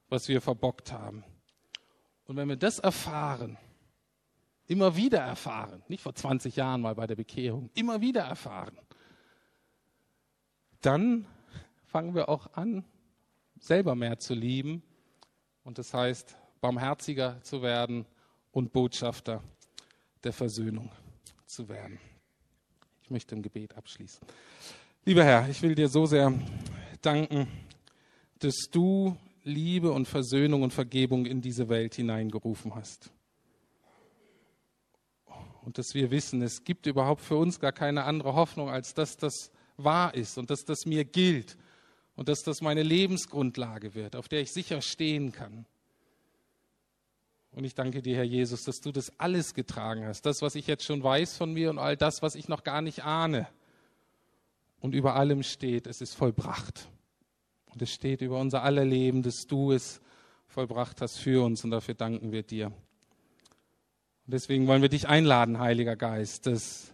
was 0.10 0.28
wir 0.28 0.42
verbockt 0.42 0.92
haben. 0.92 1.24
Und 2.26 2.36
wenn 2.36 2.50
wir 2.50 2.58
das 2.58 2.80
erfahren, 2.80 3.58
immer 4.72 4.96
wieder 4.96 5.20
erfahren, 5.20 5.84
nicht 5.90 6.02
vor 6.02 6.16
20 6.16 6.56
Jahren 6.56 6.80
mal 6.80 6.96
bei 6.96 7.06
der 7.06 7.18
Bekehrung, 7.18 7.70
immer 7.74 8.00
wieder 8.00 8.22
erfahren, 8.22 8.78
dann 10.80 11.28
fangen 11.84 12.16
wir 12.16 12.30
auch 12.30 12.54
an, 12.54 12.86
selber 13.60 13.96
mehr 13.96 14.18
zu 14.18 14.34
lieben. 14.34 14.82
Und 15.66 15.78
das 15.78 15.94
heißt, 15.94 16.38
barmherziger 16.62 17.44
zu 17.44 17.62
werden 17.62 18.06
und 18.52 18.72
Botschafter 18.72 19.44
der 20.24 20.32
Versöhnung 20.32 20.90
zu 21.46 21.68
werden. 21.68 22.00
Ich 23.04 23.10
möchte 23.10 23.36
im 23.36 23.42
Gebet 23.42 23.76
abschließen. 23.76 24.26
Lieber 25.04 25.26
Herr, 25.26 25.50
ich 25.50 25.62
will 25.62 25.76
dir 25.76 25.90
so 25.90 26.06
sehr 26.06 26.34
danken, 27.02 27.48
dass 28.40 28.70
du 28.72 29.18
Liebe 29.44 29.92
und 29.92 30.08
Versöhnung 30.08 30.64
und 30.64 30.72
Vergebung 30.72 31.26
in 31.26 31.42
diese 31.42 31.68
Welt 31.68 31.96
hineingerufen 31.96 32.74
hast. 32.74 33.12
Und 35.62 35.78
dass 35.78 35.94
wir 35.94 36.12
wissen, 36.12 36.42
es 36.42 36.64
gibt 36.64 36.88
überhaupt 36.88 37.22
für 37.22 37.36
uns 37.36 37.60
gar 37.60 37.72
keine 37.72 38.04
andere 38.04 38.34
Hoffnung, 38.34 38.70
als 38.70 38.94
dass 38.94 39.18
das 39.18 39.52
wahr 39.78 40.14
ist 40.14 40.38
und 40.38 40.50
dass 40.50 40.66
das 40.66 40.86
mir 40.86 41.06
gilt 41.06 41.58
und 42.16 42.30
dass 42.30 42.44
das 42.44 42.62
meine 42.62 42.84
Lebensgrundlage 42.84 43.94
wird, 43.94 44.16
auf 44.16 44.28
der 44.28 44.42
ich 44.42 44.52
sicher 44.52 44.82
stehen 44.82 45.32
kann. 45.32 45.66
Und 47.52 47.66
ich 47.66 47.76
danke 47.76 48.02
dir, 48.02 48.16
Herr 48.16 48.24
Jesus, 48.24 48.64
dass 48.64 48.80
du 48.80 48.92
das 48.92 49.12
alles 49.20 49.54
getragen 49.54 50.06
hast. 50.06 50.26
Das, 50.26 50.42
was 50.42 50.56
ich 50.56 50.68
jetzt 50.68 50.86
schon 50.86 51.04
weiß 51.04 51.36
von 51.36 51.52
mir 51.52 51.70
und 51.70 51.80
all 51.80 51.98
das, 51.98 52.22
was 52.22 52.36
ich 52.36 52.48
noch 52.48 52.64
gar 52.64 52.82
nicht 52.82 53.04
ahne. 53.04 53.48
Und 54.80 54.96
über 54.96 55.16
allem 55.16 55.44
steht, 55.44 55.86
es 55.86 56.02
ist 56.02 56.16
vollbracht. 56.16 56.88
Und 57.66 57.82
es 57.82 57.92
steht 57.92 58.22
über 58.22 58.40
unser 58.40 58.64
aller 58.64 58.86
Leben, 58.86 59.22
dass 59.22 59.48
du 59.48 59.74
es 59.74 60.02
vollbracht 60.48 61.02
hast 61.02 61.18
für 61.18 61.44
uns. 61.46 61.64
Und 61.64 61.72
dafür 61.72 61.94
danken 61.94 62.32
wir 62.32 62.44
dir. 62.44 62.72
Deswegen 64.32 64.66
wollen 64.66 64.82
wir 64.82 64.88
dich 64.88 65.10
einladen, 65.10 65.60
Heiliger 65.60 65.98
Geist, 65.98 66.48
dass 66.48 66.94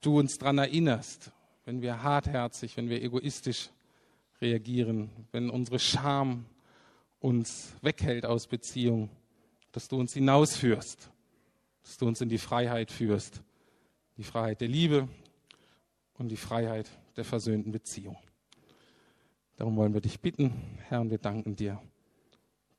du 0.00 0.18
uns 0.18 0.38
daran 0.38 0.56
erinnerst, 0.56 1.32
wenn 1.66 1.82
wir 1.82 2.02
hartherzig, 2.02 2.78
wenn 2.78 2.88
wir 2.88 3.02
egoistisch 3.02 3.68
reagieren, 4.40 5.10
wenn 5.32 5.50
unsere 5.50 5.78
Scham 5.78 6.46
uns 7.20 7.74
weghält 7.82 8.24
aus 8.24 8.46
Beziehung, 8.46 9.10
dass 9.72 9.88
du 9.88 10.00
uns 10.00 10.14
hinausführst, 10.14 11.10
dass 11.82 11.98
du 11.98 12.06
uns 12.06 12.22
in 12.22 12.30
die 12.30 12.38
Freiheit 12.38 12.90
führst, 12.90 13.42
die 14.16 14.24
Freiheit 14.24 14.62
der 14.62 14.68
Liebe 14.68 15.08
und 16.14 16.28
die 16.28 16.38
Freiheit 16.38 16.88
der 17.16 17.26
versöhnten 17.26 17.70
Beziehung. 17.70 18.16
Darum 19.56 19.76
wollen 19.76 19.92
wir 19.92 20.00
dich 20.00 20.20
bitten, 20.20 20.54
Herr, 20.88 21.02
und 21.02 21.10
wir 21.10 21.18
danken 21.18 21.54
dir, 21.54 21.82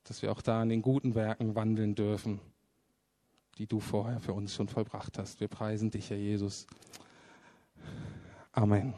dass 0.03 0.23
wir 0.23 0.31
auch 0.31 0.41
da 0.41 0.63
in 0.63 0.69
den 0.69 0.81
guten 0.81 1.13
Werken 1.13 1.53
wandeln 1.53 1.93
dürfen, 1.93 2.39
die 3.57 3.67
du 3.67 3.79
vorher 3.79 4.19
für 4.19 4.33
uns 4.33 4.53
schon 4.55 4.67
vollbracht 4.67 5.17
hast. 5.17 5.39
Wir 5.39 5.47
preisen 5.47 5.91
dich, 5.91 6.09
Herr 6.09 6.17
Jesus. 6.17 6.67
Amen. 8.51 8.93